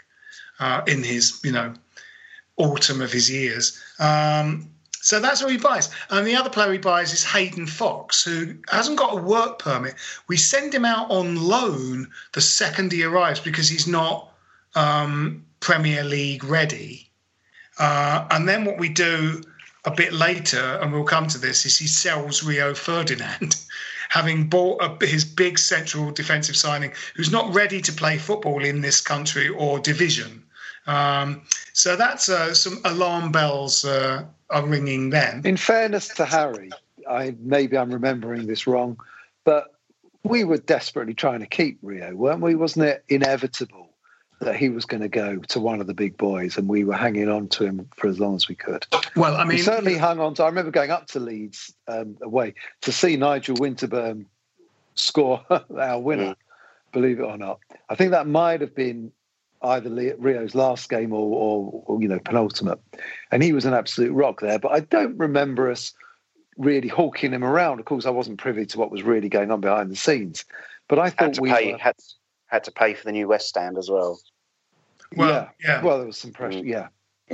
[0.59, 1.75] uh, in his, you know,
[2.57, 3.81] autumn of his years.
[3.99, 4.69] Um,
[5.03, 5.91] so that's who he buys.
[6.11, 9.97] And the other player he buys is Hayden Foxe, who hasn't got a work permit.
[10.29, 14.32] We send him out on loan the second he arrives because he's not
[14.75, 17.09] um, Premier League ready.
[17.79, 19.43] Uh, and then what we do
[19.85, 23.57] a bit later, and we'll come to this, is he sells Rio Ferdinand,
[24.09, 28.81] having bought a, his big central defensive signing, who's not ready to play football in
[28.81, 30.43] this country or division.
[30.87, 31.43] Um,
[31.73, 35.43] so that's uh, some alarm bells uh, are ringing then.
[35.45, 36.71] In fairness to Harry,
[37.09, 38.99] I maybe I'm remembering this wrong,
[39.45, 39.75] but
[40.25, 42.55] we were desperately trying to keep Rio, weren't we?
[42.55, 43.82] Wasn't it inevitable
[44.45, 46.97] that he was going to go to one of the big boys, and we were
[46.97, 48.87] hanging on to him for as long as we could?
[49.17, 50.43] Well, I we mean, certainly hung on to.
[50.43, 54.27] I remember going up to Leeds um, away to see Nigel Winterburn
[54.95, 56.35] score our winner.
[56.93, 59.13] Believe it or not, I think that might have been
[59.63, 59.89] either
[60.19, 62.81] Rio's last game or, or, or you know penultimate,
[63.31, 64.59] and he was an absolute rock there.
[64.59, 65.95] But I don't remember us
[66.59, 67.79] really hawking him around.
[67.79, 70.45] Of course, I wasn't privy to what was really going on behind the scenes,
[70.89, 71.79] but I thought to we pay were.
[71.79, 71.95] had
[72.53, 74.21] had to pay for the new West Stand as well.
[75.17, 75.83] Well, yeah, yeah.
[75.83, 76.65] Well, there was some pressure.
[76.65, 76.89] Yeah,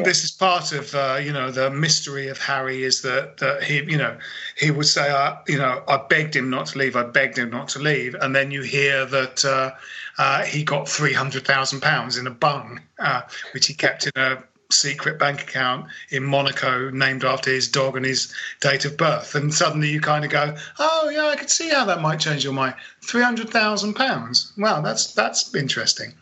[0.04, 3.76] this is part of uh, you know the mystery of Harry is that that he
[3.82, 4.16] you know
[4.56, 7.50] he would say uh, you know I begged him not to leave I begged him
[7.50, 9.72] not to leave and then you hear that uh,
[10.18, 13.22] uh, he got three hundred thousand pounds in a bung uh,
[13.54, 18.04] which he kept in a secret bank account in Monaco named after his dog and
[18.04, 19.34] his date of birth.
[19.34, 22.44] And suddenly you kind of go oh yeah I could see how that might change
[22.44, 22.74] your mind.
[23.02, 24.52] Three hundred thousand pounds?
[24.56, 26.14] Wow that's that's interesting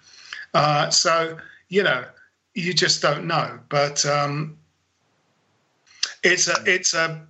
[0.57, 1.39] uh, so
[1.69, 2.05] you know
[2.55, 3.61] you just don't know.
[3.69, 4.57] But um,
[6.23, 7.27] it's a it's a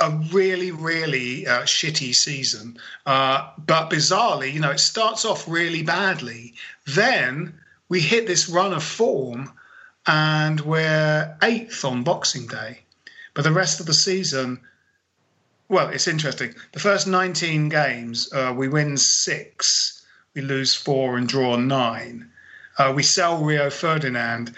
[0.00, 2.78] a really really uh, shitty season.
[3.04, 6.54] Uh, but bizarrely, you know, it starts off really badly.
[6.86, 7.54] Then
[7.88, 9.52] we hit this run of form,
[10.06, 12.80] and we're eighth on Boxing Day.
[13.34, 14.60] But the rest of the season.
[15.68, 16.54] Well, it's interesting.
[16.72, 20.04] The first 19 games, uh, we win six,
[20.34, 22.30] we lose four, and draw nine.
[22.78, 24.54] Uh, we sell Rio Ferdinand.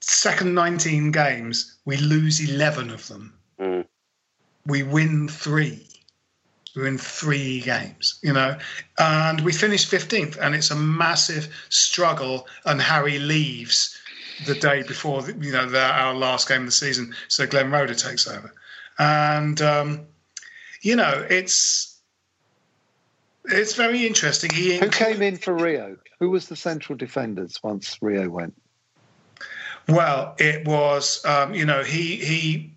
[0.00, 3.32] Second 19 games, we lose 11 of them.
[3.60, 3.86] Mm.
[4.66, 5.86] We win three.
[6.74, 8.56] We win three games, you know,
[8.98, 12.46] and we finish 15th, and it's a massive struggle.
[12.64, 13.98] And Harry leaves
[14.46, 17.70] the day before, the, you know, the, our last game of the season, so Glenn
[17.70, 18.54] Roeder takes over,
[18.98, 20.06] and um,
[20.80, 21.91] you know, it's
[23.44, 24.50] it's very interesting.
[24.50, 25.96] He who came in for Rio?
[26.20, 28.54] Who was the central defenders once Rio went?
[29.88, 32.74] Well, it was, um, you know, he he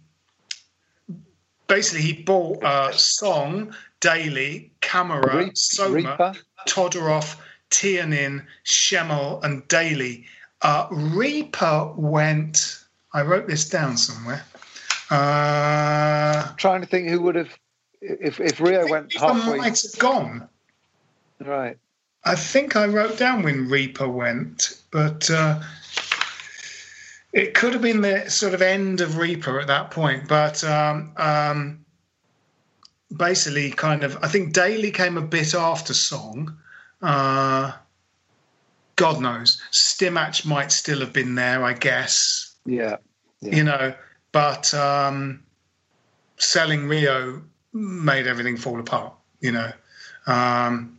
[1.68, 6.38] basically he bought uh, Song, Dailly, Camara, Reap- Soma, Repka?
[6.68, 7.38] Todorov,
[7.70, 10.26] Tihinen, Schemmel, and Dailly.
[10.62, 12.80] Uh, Repka went.
[13.14, 14.44] I wrote this down somewhere.
[15.12, 17.56] Uh, trying to think who would have
[18.02, 19.58] if if Rio went halfway.
[19.58, 20.50] might have gone.
[21.40, 21.78] Right.
[22.24, 25.62] I think I wrote down when Repka went, but uh,
[27.34, 30.28] it could have been the sort of end of Repka at that point.
[30.28, 31.86] But um, um,
[33.16, 36.58] basically, kind of, I think Dailly came a bit after Song,
[37.02, 37.74] Uh,
[38.96, 39.62] God knows.
[39.72, 42.56] Stimac might still have been there, I guess.
[42.66, 42.98] Yeah.
[43.42, 43.56] yeah.
[43.56, 43.94] You know,
[44.32, 45.44] but um,
[46.38, 47.44] selling Rio
[47.74, 49.72] made everything fall apart, you know.
[50.28, 50.95] Um,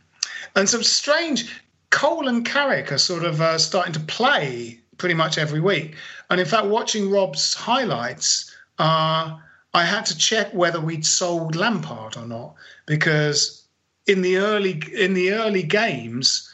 [0.57, 1.61] and some strange.
[1.89, 5.95] Cole and Carrick are sort of uh, starting to play pretty much every week.
[6.29, 9.37] And in fact, watching Rob's highlights, uh,
[9.73, 12.55] I had to check whether we'd sold Lampard or not
[12.87, 13.63] because
[14.07, 16.51] in the early in the early games,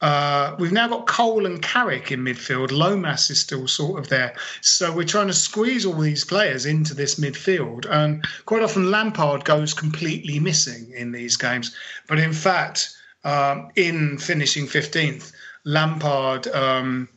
[0.00, 2.72] uh, we've now got Cole and Carrick in midfield.
[2.72, 4.34] Lomas is still sort of there.
[4.62, 7.86] So we're trying to squeeze all these players into this midfield.
[7.88, 11.76] And quite often Lampard goes completely missing in these games.
[12.08, 15.32] But in fact, um, in finishing 15th,
[15.64, 16.46] Lampard.
[16.48, 17.08] Um,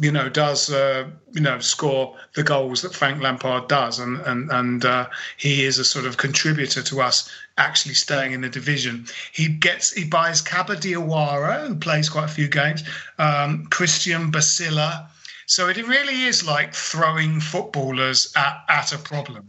[0.00, 4.50] you know, does uh, you know score the goals that Frank Lampard does, and and
[4.50, 9.06] and uh, he is a sort of contributor to us actually staying in the division.
[9.32, 12.84] He gets he buys Kaba Diawara, who plays quite a few games,
[13.18, 15.08] um, Christian Bassila.
[15.46, 19.48] So it really is like throwing footballers at, at a problem.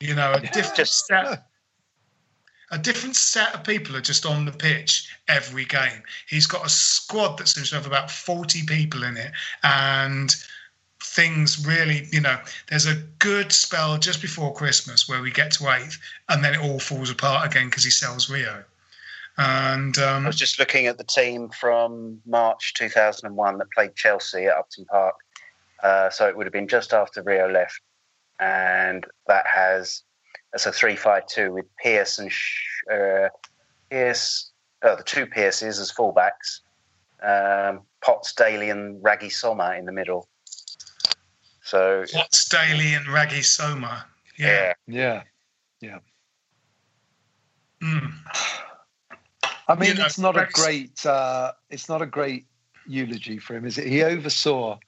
[0.00, 1.46] You know, a different set,
[2.70, 6.02] a different set of people are just on the pitch every game.
[6.28, 9.32] He's got a squad that seems to have about 40 people in it.
[9.62, 10.34] And
[11.02, 12.38] things really, you know,
[12.68, 16.60] there's a good spell just before Christmas where we get to eighth and then it
[16.60, 18.64] all falls apart again because he sells Rio.
[19.36, 24.46] And um, I was just looking at the team from March 2001 that played Chelsea
[24.46, 25.16] at Upton Park.
[25.82, 27.80] Uh, so it would have been just after Rio left.
[28.38, 30.02] And that has
[30.54, 32.30] it's a three-five-two with Pearce and
[32.90, 33.28] uh,
[33.90, 34.52] Pearce,
[34.82, 36.60] uh, the two Pearces as fullbacks,
[37.22, 40.28] um, Potts, Dailly, and Raggy Soma in the middle.
[41.62, 44.06] So Potts, Dailly, and Raggy Soma.
[44.38, 45.22] Yeah, yeah,
[45.80, 45.98] yeah.
[47.82, 48.12] Mm.
[49.66, 51.04] I mean, You know, it's not a great.
[51.04, 52.46] Uh, it's not a great
[52.86, 53.86] eulogy for him, is it?
[53.86, 54.78] He oversaw,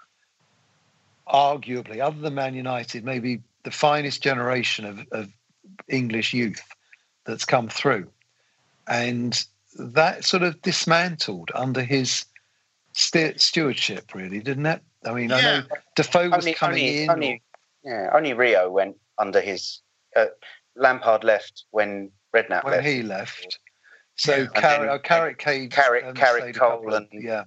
[1.26, 5.28] arguably, other than Man United, maybe the finest generation of, of
[5.88, 6.62] English youth
[7.24, 8.08] that's come through,
[8.86, 9.44] and
[9.78, 12.24] that sort of dismantled under his
[12.92, 14.80] st- stewardship, really, didn't it?
[15.04, 15.62] I mean, I know
[15.94, 17.10] Defoe was only, coming only, in.
[17.10, 17.42] only,
[17.84, 19.80] yeah, only Rio went under his.
[20.14, 20.26] Uh,
[20.76, 22.86] Lampard left when Redknapp when left.
[22.86, 23.58] he left.
[24.16, 24.46] So Yeah.
[24.54, 27.44] Carrick, oh, Carrick, Cage, Carrick- Carrick, stayed a couple Cole and- yeah.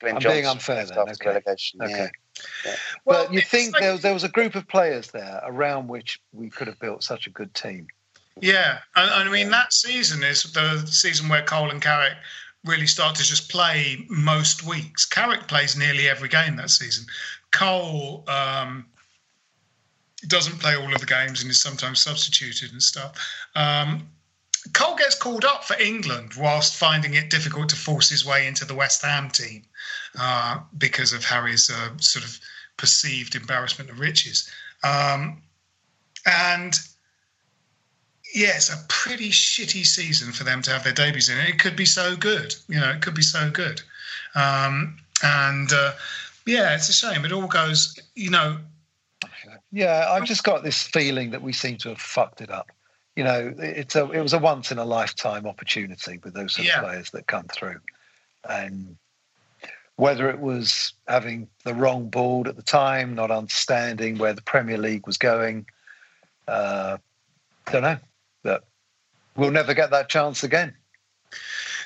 [0.00, 1.28] Glenn I'm Johnson being unfair left then, after okay.
[1.28, 1.82] relegation.
[1.82, 2.08] Okay.
[2.64, 2.74] Yeah.
[3.04, 5.88] Well, but you think like- there, was, there was a group of players there around
[5.88, 7.86] which we could have built such a good team.
[8.40, 12.16] Yeah, and, and I mean that season is the season where Cole and Carrick
[12.66, 15.06] really start to just play most weeks.
[15.06, 17.06] Carrick plays nearly every game that season.
[17.52, 18.84] Cole um,
[20.26, 23.16] doesn't play all of the games and is sometimes substituted and stuff.
[23.54, 24.08] Um,
[24.72, 28.64] Cole gets called up for England whilst finding it difficult to force his way into
[28.64, 29.62] the West Ham team
[30.18, 32.38] uh, because of Harry's uh, sort of
[32.76, 34.50] perceived embarrassment of riches.
[34.82, 35.42] Um,
[36.24, 36.78] and
[38.24, 41.38] it's a pretty shitty season for them to have their debuts in.
[41.38, 43.80] It could be so good, you know, it could be so good.
[44.34, 45.92] Um, and uh,
[46.44, 47.24] yeah, it's a shame.
[47.24, 48.58] It all goes, you know,
[49.72, 52.70] Yeah, I've just got this feeling that we seem to have fucked it up.
[53.16, 56.68] You know, it's a it was a once in a lifetime opportunity with those sort
[56.68, 56.80] Yeah.
[56.80, 57.80] of players that come through,
[58.48, 58.96] and
[59.96, 64.76] whether it was having the wrong board at the time, not understanding where the Premier
[64.76, 65.66] League was going,
[66.46, 66.98] uh,
[67.72, 67.98] don't know.
[68.42, 68.64] But
[69.34, 70.74] we'll never get that chance again.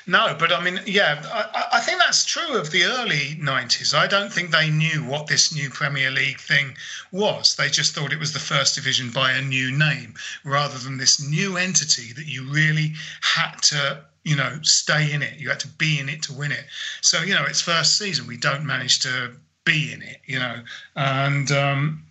[0.07, 3.93] No, but I mean, yeah, I, I think that's true of the early 90s.
[3.93, 6.75] I don't think they knew what this new Premier League thing
[7.11, 7.55] was.
[7.55, 11.21] They just thought it was the first division by a new name rather than this
[11.21, 15.37] new entity that you really had to, you know, stay in it.
[15.37, 16.65] You had to be in it to win it.
[17.01, 18.27] So, you know, it's first season.
[18.27, 19.31] We don't manage to
[19.65, 20.63] be in it, you know,
[20.95, 22.03] and um,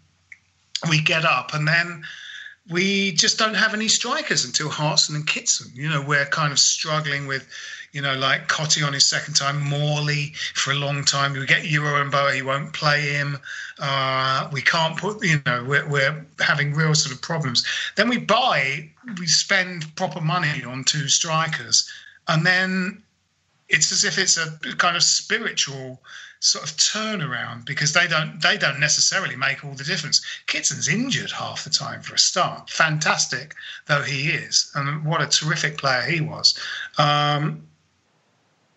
[0.88, 2.04] we get up and then
[2.70, 5.72] we just don't have any strikers until Hartson and Kitson.
[5.74, 7.48] You know, we're kind of struggling with,
[7.92, 11.32] you know, like Cottee on his second time, Morley for a long time.
[11.32, 13.38] We get Jeroen Boere, he won't play him.
[13.78, 17.66] Uh, we can't put, you know, we're, we're having real sort of problems.
[17.96, 21.90] Then we buy, we spend proper money on two strikers,
[22.28, 23.02] and then
[23.68, 26.00] it's as if it's a kind of spiritual
[26.40, 30.24] sort of turnaround because they don't they don't necessarily make all the difference.
[30.46, 32.70] Kitson's injured half the time for a start.
[32.70, 33.54] Fantastic
[33.86, 36.58] though he is, and what a terrific player he was.
[36.98, 37.68] Um,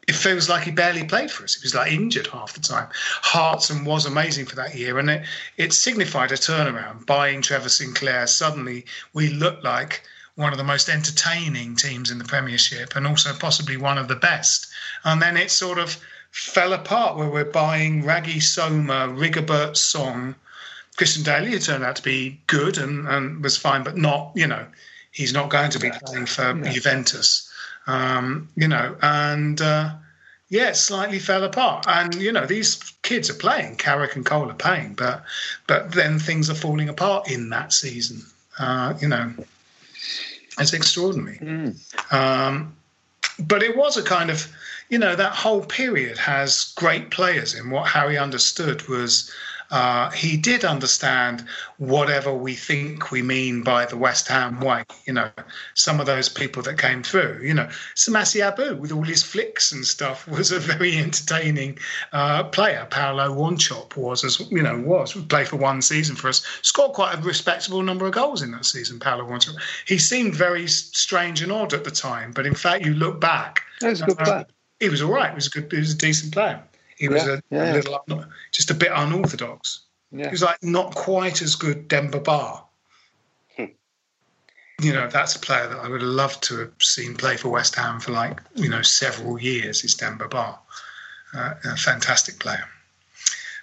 [0.07, 1.55] it feels like he barely played for us.
[1.55, 2.89] He was like injured half the time.
[2.93, 5.25] Hartson was amazing for that year, and it,
[5.57, 7.05] it signified a turnaround.
[7.05, 10.03] Buying Trevor Sinclair, suddenly we looked like
[10.35, 14.15] one of the most entertaining teams in the Premiership and also possibly one of the
[14.15, 14.67] best.
[15.03, 15.97] And then it sort of
[16.31, 20.35] fell apart where we're buying Raggy Soma, Rigobert Song.
[20.97, 24.65] Christian Dailly turned out to be good and, and was fine, but not, you know,
[25.11, 27.49] he's not going to be playing for Juventus.
[27.87, 29.93] Um, you know, and uh,
[30.49, 31.85] yeah, it slightly fell apart.
[31.87, 33.75] And you know, these kids are playing.
[33.77, 35.23] Carrick and Cole are playing, but
[35.67, 38.23] but then things are falling apart in that season.
[38.59, 39.33] Uh, you know,
[40.59, 41.37] it's extraordinary.
[41.37, 42.13] Mm.
[42.13, 42.75] Um,
[43.39, 44.47] but it was a kind of,
[44.89, 47.69] you know, that whole period has great players in.
[47.69, 49.31] What Harry understood was
[49.73, 51.43] uh, he did understand
[51.79, 54.83] whatever we think we mean by the West Ham way.
[55.07, 55.31] You know,
[55.73, 57.39] some of those people that came through.
[57.41, 61.79] You know, Samassi Abou with all his flicks and stuff was a very entertaining
[62.11, 62.85] uh, player.
[62.91, 66.45] Paulo Wanchope was, as you know, was played for one season for us.
[66.61, 68.99] Scored quite a respectable number of goals in that season.
[68.99, 69.59] Paulo Wanchope.
[69.87, 73.63] He seemed very strange and odd at the time, but in fact, you look back.
[73.79, 74.45] He was a good uh, player.
[74.79, 75.31] He was all right.
[75.31, 75.71] He was a good.
[75.71, 76.61] He was a decent player.
[76.97, 79.81] He was yeah, a, yeah, little, just a bit unorthodox.
[80.11, 80.25] Yeah.
[80.25, 82.61] He was like not quite as good Demba Ba.
[83.57, 83.65] Hmm.
[84.81, 87.49] You know, that's a player that I would have loved to have seen play for
[87.49, 90.59] West Ham for like, you know, several years is Demba Ba.
[91.35, 92.67] Uh, a fantastic player.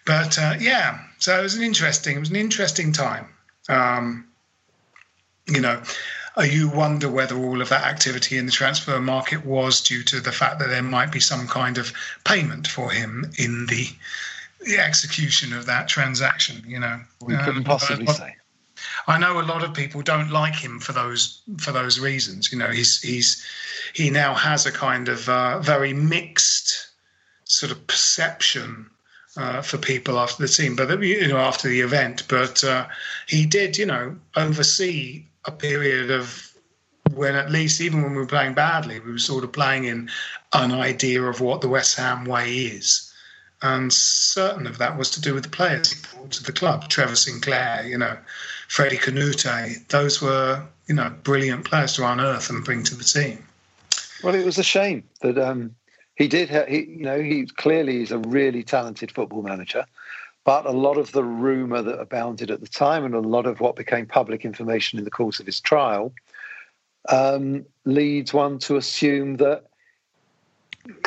[0.05, 3.29] But uh, yeah, so it was an interesting, it was an interesting time.
[3.69, 4.27] Um,
[5.47, 5.81] you know,
[6.39, 10.33] you wonder whether all of that activity in the transfer market was due to the
[10.33, 11.93] fact that there might be some kind of
[12.25, 13.89] payment for him in the,
[14.61, 16.63] the execution of that transaction.
[16.67, 18.37] You know, we couldn't um, possibly uh, say.
[19.07, 22.53] I know a lot of people don't like him for those for those reasons.
[22.53, 23.45] You know, he's he's
[23.93, 26.89] he now has a kind of uh, very mixed
[27.45, 28.89] sort of perception
[29.37, 32.23] uh, for people after the team, but you know after the event.
[32.29, 32.87] But uh,
[33.27, 36.53] he did, you know, oversee a period of
[37.15, 40.11] when at least even when we were playing badly, we were sort of playing in
[40.53, 43.13] an idea of what the West Ham way is.
[43.63, 46.89] And certain of that was to do with the players brought to the club.
[46.89, 48.17] Trevor Sinclair, you know,
[48.69, 53.45] Freddie Kanouté, those were, you know, brilliant players to unearth and bring to the team.
[54.23, 55.75] Well, it was a shame that um,
[56.15, 56.49] he did.
[56.69, 59.85] He, you know, he clearly is a really talented football manager,
[60.51, 63.61] but a lot of the rumour that abounded at the time and a lot of
[63.61, 66.13] what became public information in the course of his trial
[67.09, 69.67] um, leads one to assume that,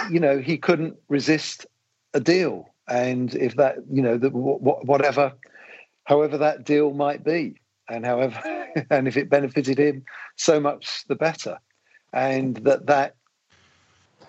[0.10, 1.65] you know, he couldn't resist
[2.14, 2.74] a deal.
[2.88, 5.34] And if that, you know, that whatever,
[6.06, 7.60] however that deal might be,
[7.90, 8.40] and however,
[8.90, 10.06] and if it benefited him,
[10.38, 11.60] so much the better.
[12.14, 13.18] And that that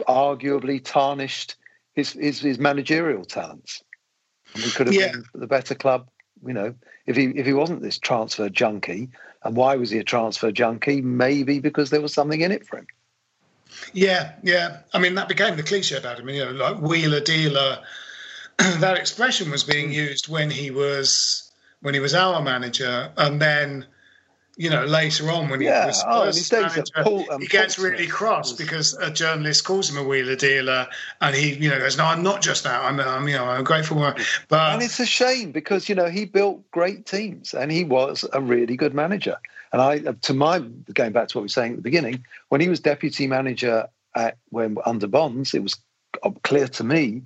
[0.08, 1.54] arguably tarnished
[1.92, 3.84] his, his, his managerial talents.
[4.54, 5.12] We could have yeah.
[5.12, 6.08] been the better club,
[6.46, 6.74] you know,
[7.06, 9.10] if he if he wasn't this transfer junkie.
[9.42, 11.02] And why was he a transfer junkie?
[11.02, 12.86] Maybe because there was something in it for him.
[13.92, 14.78] Yeah, yeah.
[14.92, 16.28] I mean, that became the cliche about him.
[16.28, 17.78] You know, like wheeler dealer.
[18.58, 23.86] that expression was being used when he was when he was our manager, and then
[24.56, 25.82] you know, later on when yeah.
[25.82, 29.90] he was oh, first manager, Paul, um, he gets really cross because a journalist calls
[29.90, 30.86] him a wheeler dealer,
[31.20, 32.84] and he, you know, goes, "No, I'm not just that.
[32.84, 33.98] I'm, I'm you know, I'm grateful."
[34.48, 38.24] But and it's a shame because you know he built great teams and he was
[38.32, 39.36] a really good manager.
[39.72, 40.60] And I, to my
[40.92, 43.88] going back to what we were saying at the beginning, when he was deputy manager
[44.14, 45.76] at when under Bonds, it was
[46.44, 47.22] clear to me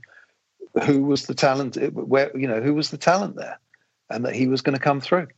[0.85, 3.59] who was the talent, where you know who was the talent there,
[4.09, 5.29] and that he was going to come through.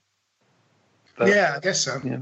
[1.20, 2.01] But, yeah, I guess so.
[2.02, 2.20] Yeah.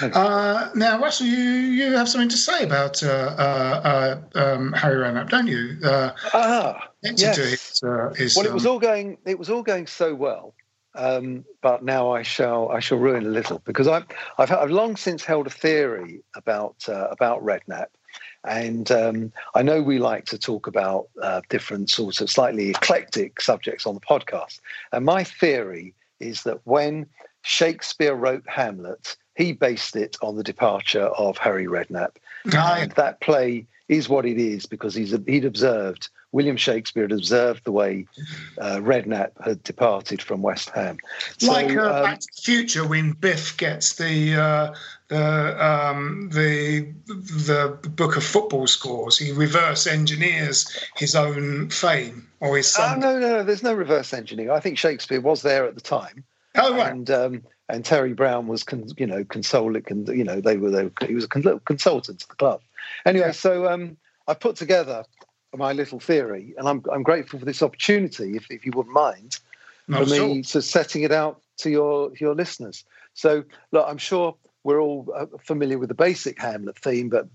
[0.00, 4.98] Uh, now, Russell, you, you have something to say about uh, uh, uh um, Harry
[4.98, 5.78] Redknapp, don't you?
[5.82, 7.36] Uh, ah, yes.
[7.36, 9.18] His, uh, his, well, it was um, all going.
[9.24, 10.54] It was all going so well,
[10.94, 14.06] um, but now I shall I shall ruin a little because I've
[14.38, 17.88] I've, I've long since held a theory about about Redknapp,
[18.44, 21.08] and um, I know we like to talk about
[21.48, 24.60] different sorts of slightly eclectic subjects on the podcast,
[24.92, 27.06] and my theory is that when
[27.42, 29.16] Shakespeare wrote Hamlet.
[29.34, 32.16] He based it on the departure of Harry Redknapp.
[32.80, 37.64] And that play is what it is because he's he'd observed William Shakespeare had observed
[37.64, 38.06] the way
[38.58, 40.96] uh, Redknapp had departed from West Ham.
[41.42, 44.74] Like so, uh, um, Back to the Future when Biff gets the uh,
[45.08, 50.66] the um, the the book of football scores, he reverse engineers
[50.96, 53.00] his own fame or his son.
[53.00, 53.42] no, no, no.
[53.44, 54.50] There's no reverse engineering.
[54.50, 56.92] I think Shakespeare was there at the time Oh right.
[56.92, 60.70] And um, and Terry Brown was, con- you know, consoling, con- you know, they were,
[60.70, 62.60] they were, he was a con- consultant to the club.
[63.06, 63.32] Anyway, yeah.
[63.32, 63.96] so um,
[64.28, 65.04] I put together
[65.54, 69.38] my little theory, and I'm I'm grateful for this opportunity, if, if you wouldn't mind,
[69.86, 72.84] for me to setting it out to your your listeners.
[73.14, 74.34] So look, I'm sure
[74.64, 77.26] we're all uh, familiar with the basic Hamlet theme, but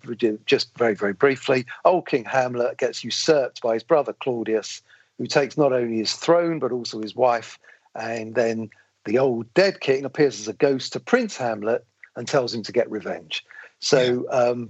[0.46, 4.82] just very, very briefly, old King Hamlet gets usurped by his brother Claudius,
[5.18, 7.60] who takes not only his throne but also his wife.
[7.96, 8.70] And then
[9.08, 11.86] the old dead king appears as a ghost to Prince Hamlet
[12.16, 13.44] and tells him to get revenge.
[13.80, 14.70] So, um,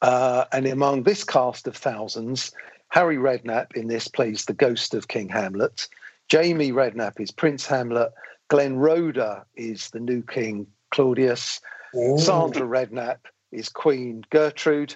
[0.00, 2.52] uh, and among this cast of thousands,
[2.88, 5.86] Harry Redknapp in this plays the ghost of King Hamlet.
[6.28, 8.12] Jamie Redknapp is Prince Hamlet.
[8.48, 11.60] Glenn Roeder is the new King Claudius.
[11.94, 12.18] Ooh.
[12.18, 13.18] Sandra Redknapp
[13.50, 14.94] is Queen Gertrude.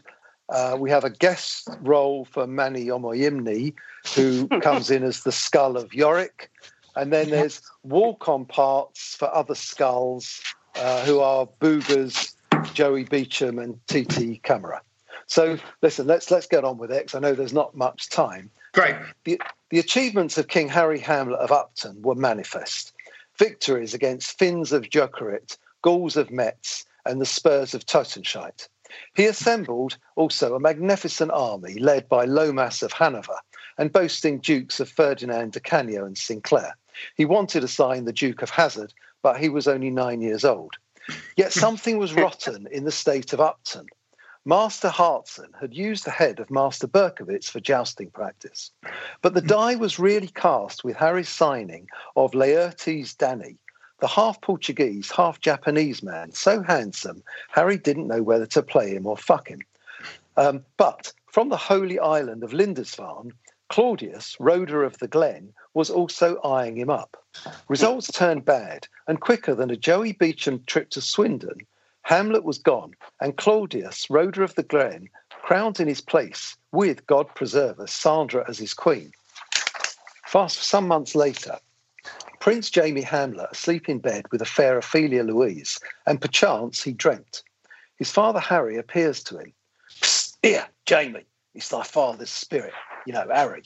[0.49, 3.75] Uh, we have a guest role for Manny Omoyinmi,
[4.15, 6.51] who comes in as the skull of Yorick.
[6.97, 10.41] And then there's walk on parts for other skulls,
[10.77, 12.35] uh, who are Boogers,
[12.73, 14.81] Joey Beauchamp, and Titi Camara.
[15.27, 17.05] So listen, let's let's get on with it.
[17.05, 18.51] Because I know there's not much time.
[18.73, 18.97] Great.
[19.25, 19.41] The,
[19.71, 22.93] the achievements of King Harry Hamlet of Upton were manifest.
[23.39, 28.69] Victories against Finns of Jokerit, Gauls of Metz, and the Spurs of Totenscheit.
[29.15, 33.37] He assembled also a magnificent army led by Lomas of Hanover
[33.79, 36.75] and boasting dukes of Ferdinand Di Canio and Sinclair.
[37.15, 38.93] He wanted to sign the Duke of Hazard,
[39.23, 40.75] but he was only nine years old.
[41.37, 43.87] Yet something was rotten in the state of Upton.
[44.45, 48.71] Master Hartson had used the head of Master Berkovic for jousting practice.
[49.21, 53.57] But the die was really cast with Harry's signing of Laertes Danny,
[53.99, 59.05] the half Portuguese, half Japanese man, so handsome, Harry didn't know whether to play him
[59.05, 59.63] or fuck him.
[60.37, 63.33] Um, but from the holy island of Lindisfarne,
[63.69, 67.23] Claudius, Roeder of the Glen, was also eyeing him up.
[67.69, 71.67] Results turned bad, and quicker than a Joey Beauchamp trip to Swindon,
[72.01, 77.27] Hamlet was gone, and Claudius, Roeder of the Glen, crowned in his place, with God
[77.35, 79.13] preserve us, Sandra as his queen.
[80.25, 81.59] Fast some months later,
[82.41, 87.43] Prince Jamie Hamlet asleep in bed with a fair Ophelia Louise, and perchance he dreamt.
[87.99, 89.53] His father Harry appears to him.
[90.43, 92.73] Here, Jamie, it's thy father's spirit,
[93.05, 93.65] you know, Harry.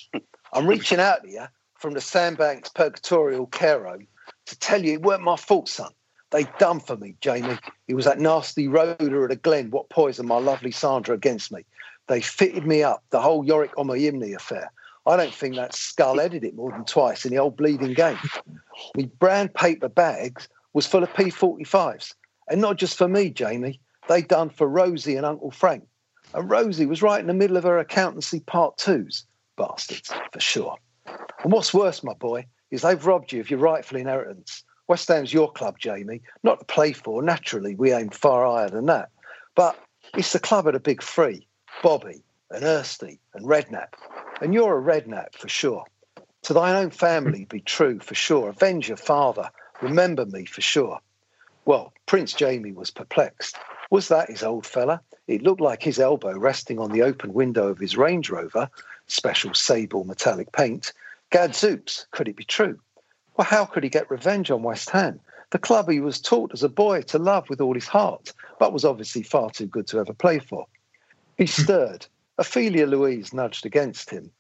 [0.52, 1.46] I'm reaching out to you
[1.80, 4.06] from the Sandbanks Purgatorial Care Home
[4.46, 5.90] to tell you it weren't my fault, son.
[6.30, 7.58] They done for me, Jamie.
[7.88, 11.64] It was that nasty Roeder at the Glen what poisoned my lovely Sandra against me.
[12.06, 14.70] They fitted me up, the whole Yorick Yimney affair.
[15.06, 18.18] I don't think that skull headed it more than twice in the old bleeding game.
[18.96, 22.14] My brown paper bags was full of P45s.
[22.48, 23.80] And not just for me, Jamie.
[24.08, 25.86] They done for Rosie and Uncle Frank.
[26.34, 29.24] And Rosie was right in the middle of her accountancy part twos.
[29.56, 30.76] Bastards, for sure.
[31.42, 34.64] And what's worse, my boy, is they've robbed you of your rightful inheritance.
[34.88, 37.22] West Ham's your club, Jamie, not to play for.
[37.22, 39.10] Naturally, we aim far higher than that.
[39.54, 39.78] But
[40.14, 41.46] it's the club of the big three
[41.82, 43.94] Bobby and Ersty and Redknapp.
[44.40, 45.84] And you're a Redknapp for sure.
[46.42, 48.48] To thine own family be true for sure.
[48.48, 49.50] Avenge your father.
[49.80, 50.98] Remember me for sure.
[51.64, 53.56] Well, Prince Jamie was perplexed.
[53.90, 55.00] Was that his old fella?
[55.26, 58.68] It looked like his elbow resting on the open window of his Range Rover,
[59.06, 60.92] special sable metallic paint.
[61.30, 62.78] Gadzooks, could it be true?
[63.36, 65.20] Well, how could he get revenge on West Ham?
[65.50, 68.72] The club he was taught as a boy to love with all his heart, but
[68.72, 70.66] was obviously far too good to ever play for.
[71.36, 71.62] He hmm.
[71.62, 72.06] stirred.
[72.38, 74.30] Ophelia Louise nudged against him.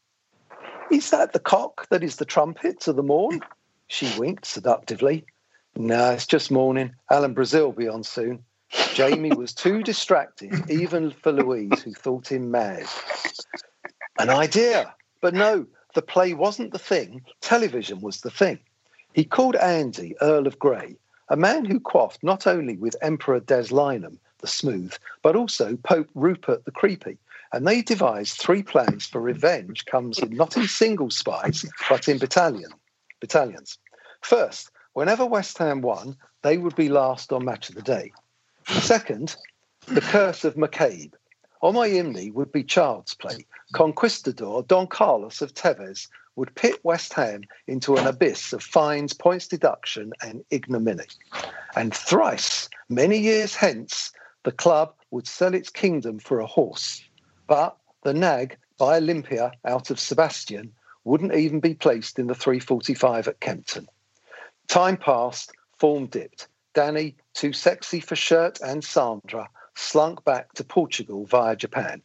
[0.90, 3.40] Is that the cock that is the trumpet to the morn?
[3.88, 5.24] She winked seductively.
[5.76, 6.94] No, it's just morning.
[7.10, 8.44] Alan Brazil will be on soon.
[8.94, 12.86] Jamie was too distracted, even for Louise, who thought him mad.
[14.18, 14.94] An idea.
[15.20, 18.58] But no, the play wasn't the thing, television was the thing.
[19.12, 20.96] He called Andy Earl of Grey,
[21.28, 26.64] a man who quaffed not only with Emperor Deslinum, the smooth, but also Pope Rupert
[26.64, 27.18] the creepy.
[27.52, 32.18] And they devised three plans for revenge comes in not in single spies, but in
[32.18, 32.70] battalion,
[33.20, 33.78] battalions.
[34.22, 38.12] First, whenever West Ham won, they would be last on match of the day.
[38.66, 39.36] Second,
[39.86, 41.14] the curse of McCabe.
[41.62, 43.44] On my hymne would be child's play.
[43.74, 49.46] Conquistador Don Carlos of Tevez would pit West Ham into an abyss of fines, points
[49.46, 51.04] deduction, and ignominy.
[51.76, 54.10] And thrice, many years hence,
[54.44, 57.02] the club would sell its kingdom for a horse.
[57.46, 60.72] But the nag by Olympia out of Sebastian
[61.04, 63.86] wouldn't even be placed in the 345 at Kempton.
[64.68, 66.48] Time passed, form dipped.
[66.72, 72.02] Danny, too sexy for shirt, and Sandra slunk back to Portugal via Japan.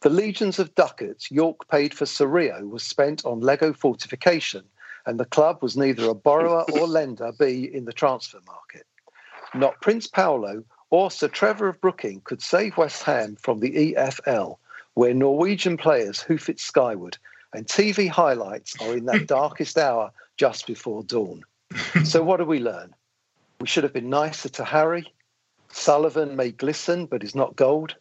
[0.00, 4.64] The legions of ducats York paid for Serio was spent on Lego fortification,
[5.06, 8.86] and the club was neither a borrower or lender be in the transfer market.
[9.54, 14.56] Not Prince Paolo or Sir Trevor of Brooking could save West Ham from the EFL,
[14.94, 17.16] where Norwegian players hoof it skyward,
[17.54, 21.44] and TV highlights are in that darkest hour just before dawn.
[22.04, 22.94] So, what do we learn?
[23.60, 25.06] We should have been nicer to Harry,
[25.72, 27.96] Sullivan may glisten, but is not gold.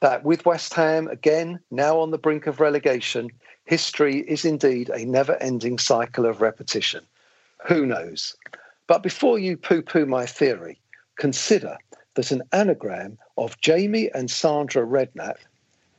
[0.00, 3.30] That with West Ham, again, now on the brink of relegation,
[3.64, 7.04] history is indeed a never ending cycle of repetition.
[7.66, 8.36] Who knows?
[8.86, 10.78] But before you poo poo my theory,
[11.16, 11.78] consider
[12.14, 15.36] that an anagram of Jamie and Sandra Redknapp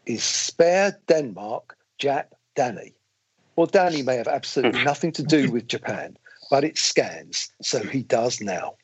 [0.05, 2.25] is spare Denmark, Jap
[2.55, 2.93] Danny.
[3.55, 6.17] Well, Danny may have absolutely nothing to do with Japan,
[6.49, 8.75] but it scans, so he does now.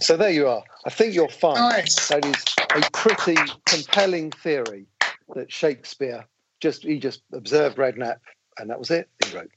[0.00, 0.62] So there you are.
[0.84, 2.08] I think you'll find Nice.
[2.08, 2.44] that is
[2.74, 3.36] a pretty
[3.66, 4.86] compelling theory
[5.34, 6.26] that Shakespeare
[6.60, 8.18] just he just observed Redknapp
[8.58, 9.08] and that was it.
[9.24, 9.50] He wrote.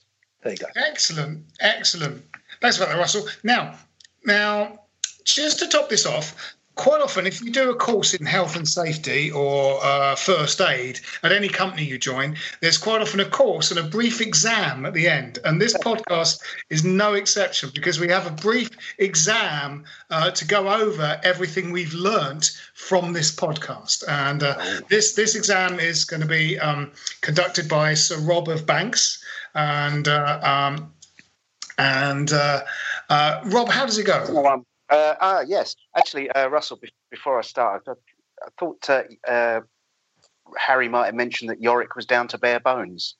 [0.43, 0.67] There you go.
[0.75, 2.23] Excellent, excellent.
[2.61, 3.27] Thanks for that, Russell.
[3.43, 3.75] Now,
[4.25, 4.81] now,
[5.23, 8.67] just to top this off, quite often, if you do a course in health and
[8.67, 13.71] safety or uh, first aid at any company you join, there's quite often a course
[13.71, 15.39] and a brief exam at the end.
[15.43, 18.69] And this podcast is no exception because we have a brief
[18.99, 24.03] exam uh, to go over everything we've learnt from this podcast.
[24.07, 26.91] And uh, this this exam is going to be um,
[27.21, 29.23] conducted by Sir Rob of Banks.
[29.53, 30.91] And uh, um,
[31.77, 32.63] and uh,
[33.09, 34.23] uh, Rob, how does it go?
[34.29, 35.75] Oh, um, uh, ah, yes.
[35.97, 39.61] Actually, uh, Russell, be- before I start, I, I thought uh, uh,
[40.57, 43.15] Harry might have mentioned that Yorick was down to bare bones.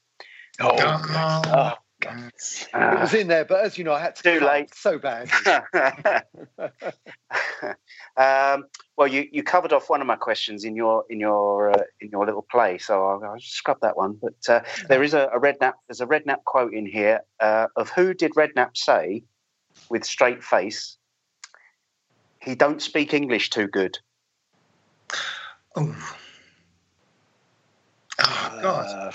[0.59, 1.75] Oh, Uh,
[2.05, 4.75] it Uh, was in there, but as you know, I had to Too cut late.
[4.75, 5.29] so bad.
[8.17, 8.65] um,
[8.97, 12.09] well, you, you covered off one of my questions in your in your uh, in
[12.11, 14.19] your little play, so I'll, I'll scrub that one.
[14.21, 15.73] But uh, there is a, a Redknapp.
[15.87, 19.23] There's a Redknapp quote in here uh, of who did Redknapp say,
[19.89, 20.97] with straight face,
[22.45, 23.97] he don't speak English too good.
[25.75, 26.15] oh.
[28.17, 28.85] Oh, God.
[28.85, 29.11] Uh,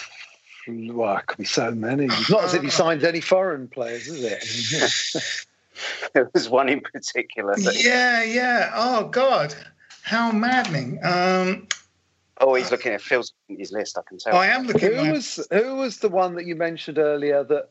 [0.92, 2.04] well, it could be so many.
[2.04, 5.46] It's not as if he signed any foreign players, is it?
[6.12, 7.56] there was one in particular.
[7.56, 8.72] That, Yeah, yeah.
[8.74, 9.54] Oh, God.
[10.02, 10.98] How maddening.
[11.02, 11.68] Um,
[12.42, 13.98] Oh, he's looking at Phil's his list.
[13.98, 14.34] I can tell.
[14.34, 17.68] I am looking who at was who was the one that you mentioned earlier that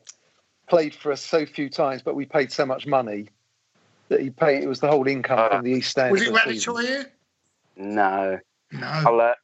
[0.68, 3.30] played for us so few times, but we paid so much money
[4.10, 4.62] that he paid?
[4.62, 6.12] It was the whole income Uh, from the East End.
[6.12, 7.06] Was it for the
[7.76, 8.38] No,
[8.72, 8.86] No.
[8.86, 9.34] I'll, uh,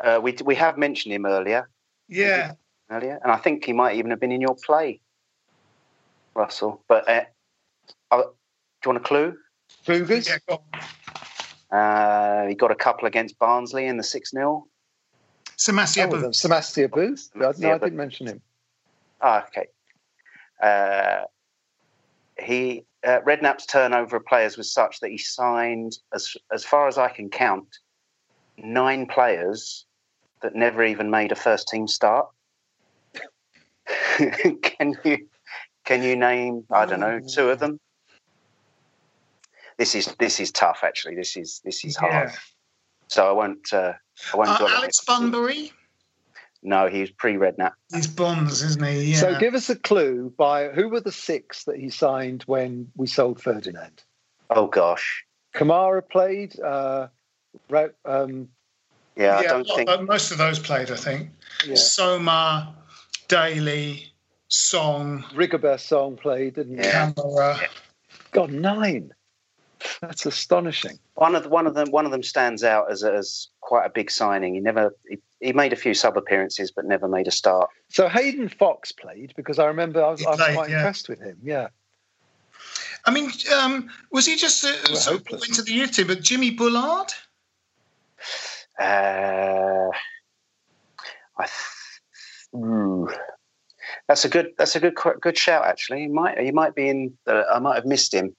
[0.00, 1.68] uh, we we have mentioned him earlier.
[2.08, 2.54] Yeah.
[2.90, 5.00] earlier, and I think he might even have been in your play,
[6.34, 6.82] Russell.
[6.88, 7.24] But uh,
[8.10, 8.24] uh, do
[8.84, 9.36] you want a clue?
[9.86, 10.28] Boogers?
[10.28, 11.78] Yeah, go on.
[11.78, 14.66] Uh, he got a couple against Barnsley in the six 0
[15.56, 16.22] Samassi Oh, Booth.
[16.22, 16.32] them.
[16.32, 17.30] Samassi Booth?
[17.34, 18.42] No, I didn't mention him.
[19.20, 19.68] Ah, okay.
[20.60, 21.24] Uh,
[22.38, 26.98] he uh, Redknapp's turnover of players was such that he signed, as as far as
[26.98, 27.68] I can count,
[28.56, 29.86] nine players
[30.42, 32.28] that never even made a first team start.
[34.62, 35.28] can you
[35.84, 37.80] can you name I don't know two of them?
[39.78, 41.16] This is this is tough actually.
[41.16, 42.28] This is this is hard.
[42.28, 42.32] Yeah.
[43.08, 43.94] So I won't uh,
[44.32, 44.60] I won't.
[44.60, 45.04] Uh, Alex.
[45.04, 45.72] Bunbury.
[46.62, 47.72] No, he was pre Redknapp.
[47.92, 49.12] He's Bonds, isn't he?
[49.12, 49.20] Yeah.
[49.20, 53.06] So give us a clue by who were the six that he signed when we
[53.06, 54.02] sold Ferdinand?
[54.48, 55.24] Oh gosh,
[55.54, 56.58] Camara played.
[56.58, 57.08] Uh,
[57.68, 58.48] Ra- um,
[59.16, 59.90] yeah, I yeah, don't think.
[59.90, 61.30] uh, most of those played, I think.
[61.66, 61.74] yeah.
[61.74, 62.74] Soma,
[63.28, 64.12] Dailly,
[64.48, 66.84] Song, Rigobert song played, didn't he?
[66.84, 67.12] Yeah.
[67.12, 67.58] Camara.
[68.32, 69.12] God, nine.
[70.00, 70.98] That's astonishing.
[71.14, 73.90] One of the, one of them one of them stands out as as quite a
[73.90, 74.54] big signing.
[74.54, 77.68] He never he, he made a few sub appearances, but never made a start.
[77.88, 80.76] So Hayden Foxe played because I remember I was, He I was quite yeah.
[80.76, 81.36] impressed with him.
[81.42, 81.68] Yeah.
[83.04, 85.40] I mean, um, was he just uh, We're sort of hopeless.
[85.40, 86.06] went to the youth team?
[86.06, 87.08] But Jimmy Bullard?
[88.78, 89.88] Uh,
[91.38, 93.08] I th- ooh.
[94.08, 96.02] that's a good that's a good good shout actually.
[96.02, 97.12] He might he might be in.
[97.26, 98.34] The, I might have missed him.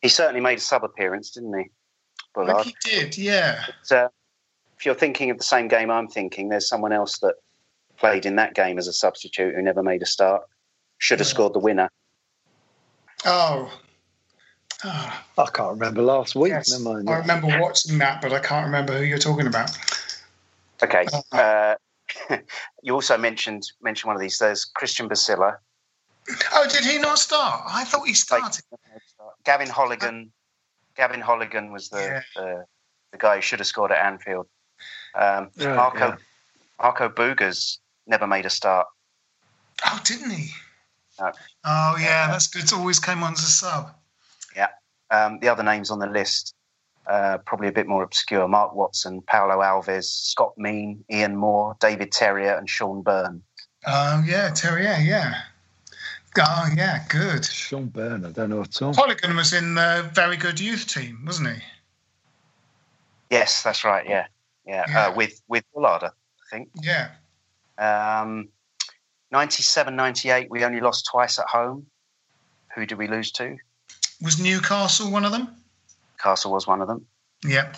[0.00, 1.70] He certainly made a sub appearance, didn't he?
[2.36, 2.66] Like Bullard.
[2.66, 3.64] he did, yeah.
[3.88, 4.08] But, uh,
[4.78, 7.34] if you're thinking of the same game I'm thinking, there's someone else that
[7.96, 10.42] played in that game as a substitute who never made a start.
[10.98, 11.90] Should have scored the winner.
[13.24, 13.72] Oh.
[14.84, 16.50] Ah, I can't remember last week.
[16.50, 16.70] yes.
[16.70, 17.10] Never mind.
[17.10, 19.70] I remember watching that, but I can't remember who you're talking about.
[20.82, 21.06] Okay.
[21.32, 21.74] Uh,
[22.30, 22.36] Uh,
[22.82, 24.38] you also mentioned mentioned one of these.
[24.38, 25.56] There's Christian Bassila,
[26.52, 27.62] Oh, did he not start?
[27.66, 28.62] I thought he started.
[29.44, 30.30] Gavin Holligan.
[30.96, 32.64] Gavin Holligan was the the,
[33.12, 34.46] the guy who should have scored at Anfield.
[35.14, 36.16] Um, Right, Marco yeah.
[36.80, 38.86] Marco Boogers never made a start.
[39.86, 40.50] Oh, didn't he?
[41.20, 41.32] No.
[41.64, 42.64] Oh, yeah, that's good.
[42.64, 43.94] It always came on as a sub.
[44.56, 44.68] Yeah.
[45.10, 46.54] Um, the other names on the list
[47.06, 52.12] uh, probably a bit more obscure: Mark Watson, Paulo Alves, Scott Mean, Ian Moore, David
[52.12, 53.42] Terrier, and Sean Byrne.
[53.86, 55.42] Oh, yeah, Terrier, yeah.
[56.38, 57.44] Oh, yeah, good.
[57.44, 58.94] Sean Byrne, I don't know at all.
[58.94, 61.62] Polygon was in the very good youth team, wasn't he?
[63.30, 64.08] Yes, that's right.
[64.08, 64.26] Yeah,
[64.66, 64.84] yeah.
[64.88, 65.06] Yeah.
[65.08, 66.10] Uh, with with Bullard, I
[66.50, 66.68] think.
[66.82, 67.10] Yeah.
[67.78, 68.48] Um,
[69.32, 71.86] 97, 98, we only lost twice at home.
[72.74, 73.56] Who did we lose to?
[74.22, 75.48] Was Newcastle one of them?
[76.18, 77.04] Castle was one of them.
[77.44, 77.72] Yeah.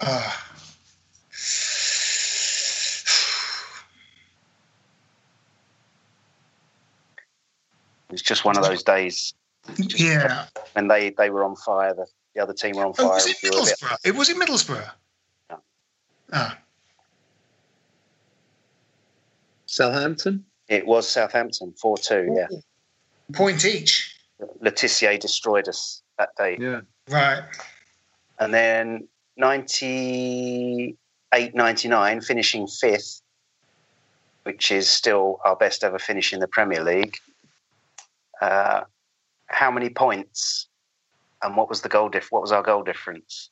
[0.00, 0.32] Uh,
[8.08, 9.34] It was just one of those days
[9.76, 10.46] yeah.
[10.72, 11.92] when they, they were on fire.
[11.94, 13.06] The, the other team were on fire.
[13.06, 13.16] Oh, fire.
[13.16, 13.96] was it and we were a bit- Middlesbrough?
[14.04, 14.90] It was it Middlesbrough.
[16.32, 16.52] Yeah.
[16.52, 16.58] Ah,
[19.66, 20.44] Southampton.
[20.68, 22.46] It was Southampton, 4 2, yeah.
[23.32, 24.14] point each.
[24.60, 26.58] Le Tissier destroyed us that day.
[26.60, 26.80] Yeah.
[27.08, 27.42] Right.
[28.38, 33.22] And then 98 99, finishing fifth,
[34.44, 37.16] which is still our best ever finish in the Premier League.
[38.40, 38.82] Uh,
[39.46, 40.68] how many points
[41.42, 42.30] and what was the goal diff?
[42.30, 43.50] What was our goal difference?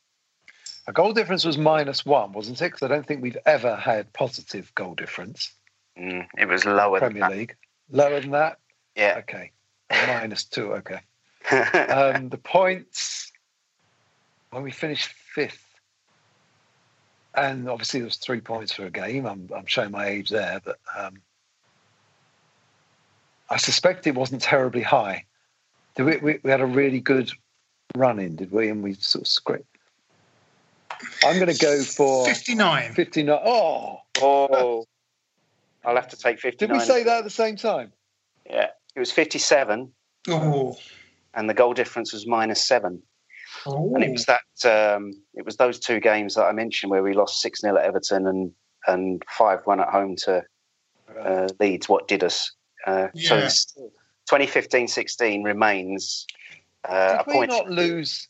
[0.88, 2.66] A goal difference was minus one, wasn't it?
[2.66, 5.52] Because I don't think we've ever had positive goal difference.
[5.98, 7.56] Mm, it was lower than Premier than League.
[7.90, 8.58] Lower than that?
[8.94, 9.16] Yeah.
[9.18, 9.50] Okay.
[9.90, 10.72] minus two.
[10.74, 11.00] Okay.
[11.48, 13.30] Um, the points
[14.50, 15.64] when we finished fifth,
[17.36, 19.26] and obviously there was three points for a game.
[19.26, 21.20] I'm, I'm showing my age there, but um,
[23.48, 25.24] I suspect it wasn't terribly high.
[25.96, 27.30] We, we, we had a really good
[27.94, 28.68] run in, did we?
[28.68, 29.75] And we sort of script.
[31.24, 32.92] I'm going to go for 59.
[32.94, 33.38] 59.
[33.44, 34.84] Oh, oh,
[35.84, 36.68] I'll have to take 59.
[36.68, 37.92] did we say that at the same time?
[38.48, 38.68] Yeah.
[38.94, 39.92] It was 57
[40.28, 40.76] Oh.
[41.34, 43.02] and the goal difference was minus seven.
[43.66, 43.94] oh.
[43.94, 47.12] And it was that um, it was those two games that I mentioned where we
[47.12, 48.52] lost six 0 at Everton and
[48.88, 50.42] and five one at home to
[51.20, 51.88] uh, Leeds.
[51.88, 52.52] What did us?
[52.86, 53.44] Uh, Yeah.
[53.46, 53.72] it's
[54.30, 56.26] 2015-16 remains
[56.88, 57.50] uh, a Did we point.
[57.50, 58.28] not lose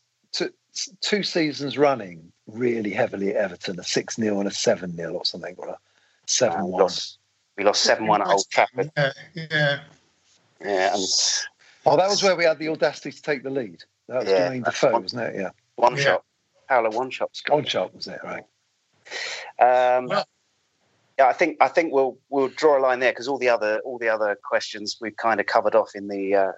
[0.77, 5.13] two, two seasons running really heavily at Everton, a 6 0 and a 7 0
[5.13, 5.79] or something, or a
[6.27, 6.83] 7 Uh, we 1?
[6.83, 7.19] lost
[7.57, 8.91] we lost seven one at Old Trafford.
[8.99, 9.81] Yeah, yeah.
[10.61, 11.03] Yeah, and
[11.87, 13.83] Oh, that was where we had the audacity to take the lead.
[14.09, 15.37] That was Yeah, Jermaine that's Defoe, one- wasn't it?
[15.37, 15.51] Yeah.
[15.77, 16.03] one Yeah.
[16.03, 16.25] shot.
[16.69, 17.65] Paulo one shot scored.
[17.65, 18.45] On shot was it, right?
[19.59, 20.27] Um, Well-
[21.19, 23.81] yeah, I think I think we'll we'll draw a line there because all the other
[23.87, 26.53] all the other questions we've kind of covered off in the uh,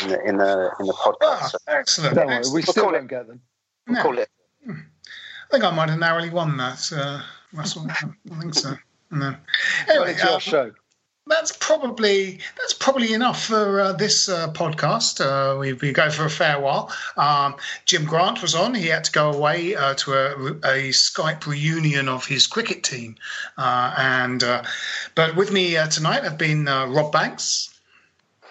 [0.00, 1.16] in the in the in the podcast.
[1.22, 2.14] Ah, So excellent.
[2.14, 2.68] Don't worry, we excellent.
[2.68, 3.40] still call it- won't get them.
[3.86, 4.28] we'll No, call it.
[4.68, 4.74] I
[5.50, 7.20] think I might have narrowly won that, uh,
[7.52, 7.86] Russell.
[7.90, 8.74] I think so.
[9.10, 9.34] No.
[9.88, 10.72] Anyway, it's your um, show.
[11.26, 15.20] that's probably that's probably enough for uh, this uh, podcast.
[15.20, 16.90] Uh, we, we go for a fair while.
[17.18, 18.74] Um, Jim Grant was on.
[18.74, 20.30] He had to go away uh, to a,
[20.64, 23.16] a Skype reunion of his cricket team.
[23.58, 24.62] Uh, and uh,
[25.14, 27.68] but with me uh, tonight have been uh, Rob Banks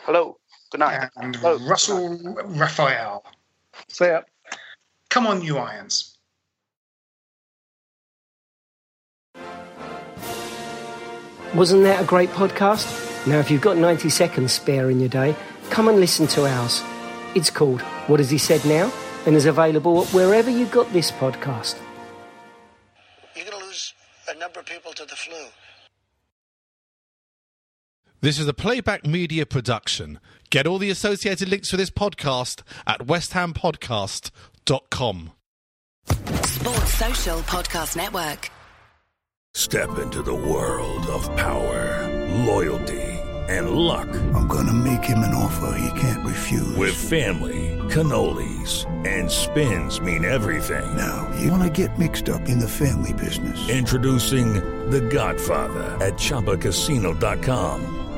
[0.06, 0.38] Hello.
[0.72, 1.10] Good night.
[1.18, 1.58] and Hello.
[1.68, 3.26] Russell Raphael.
[3.90, 4.22] See ya.
[5.10, 6.18] Come on, you irons.
[11.54, 12.88] Wasn't that a great podcast?
[13.28, 15.36] Now, if you've got 90 seconds spare in your day,
[15.70, 16.82] come and listen to ours.
[17.36, 18.92] It's called What Has He Said Now?
[19.28, 21.78] and is available wherever you got this podcast.
[23.36, 23.94] You're going to lose
[24.28, 25.38] a number of people to the flu.
[28.24, 30.20] This is a playback media production.
[30.52, 35.32] Get all the associated links for this podcast at westhampodcast.com.
[36.06, 38.52] Sports Social Podcast Network.
[39.56, 43.02] Step into the world of power, loyalty,
[43.50, 44.10] and luck.
[44.36, 46.76] I'm gonna make him an offer he can't refuse.
[46.78, 50.96] With family, cannolis, and spins mean everything.
[50.96, 53.68] Now, you wanna get mixed up in the family business.
[53.68, 54.54] Introducing
[54.92, 57.98] The Godfather at ChumbaCasino.com.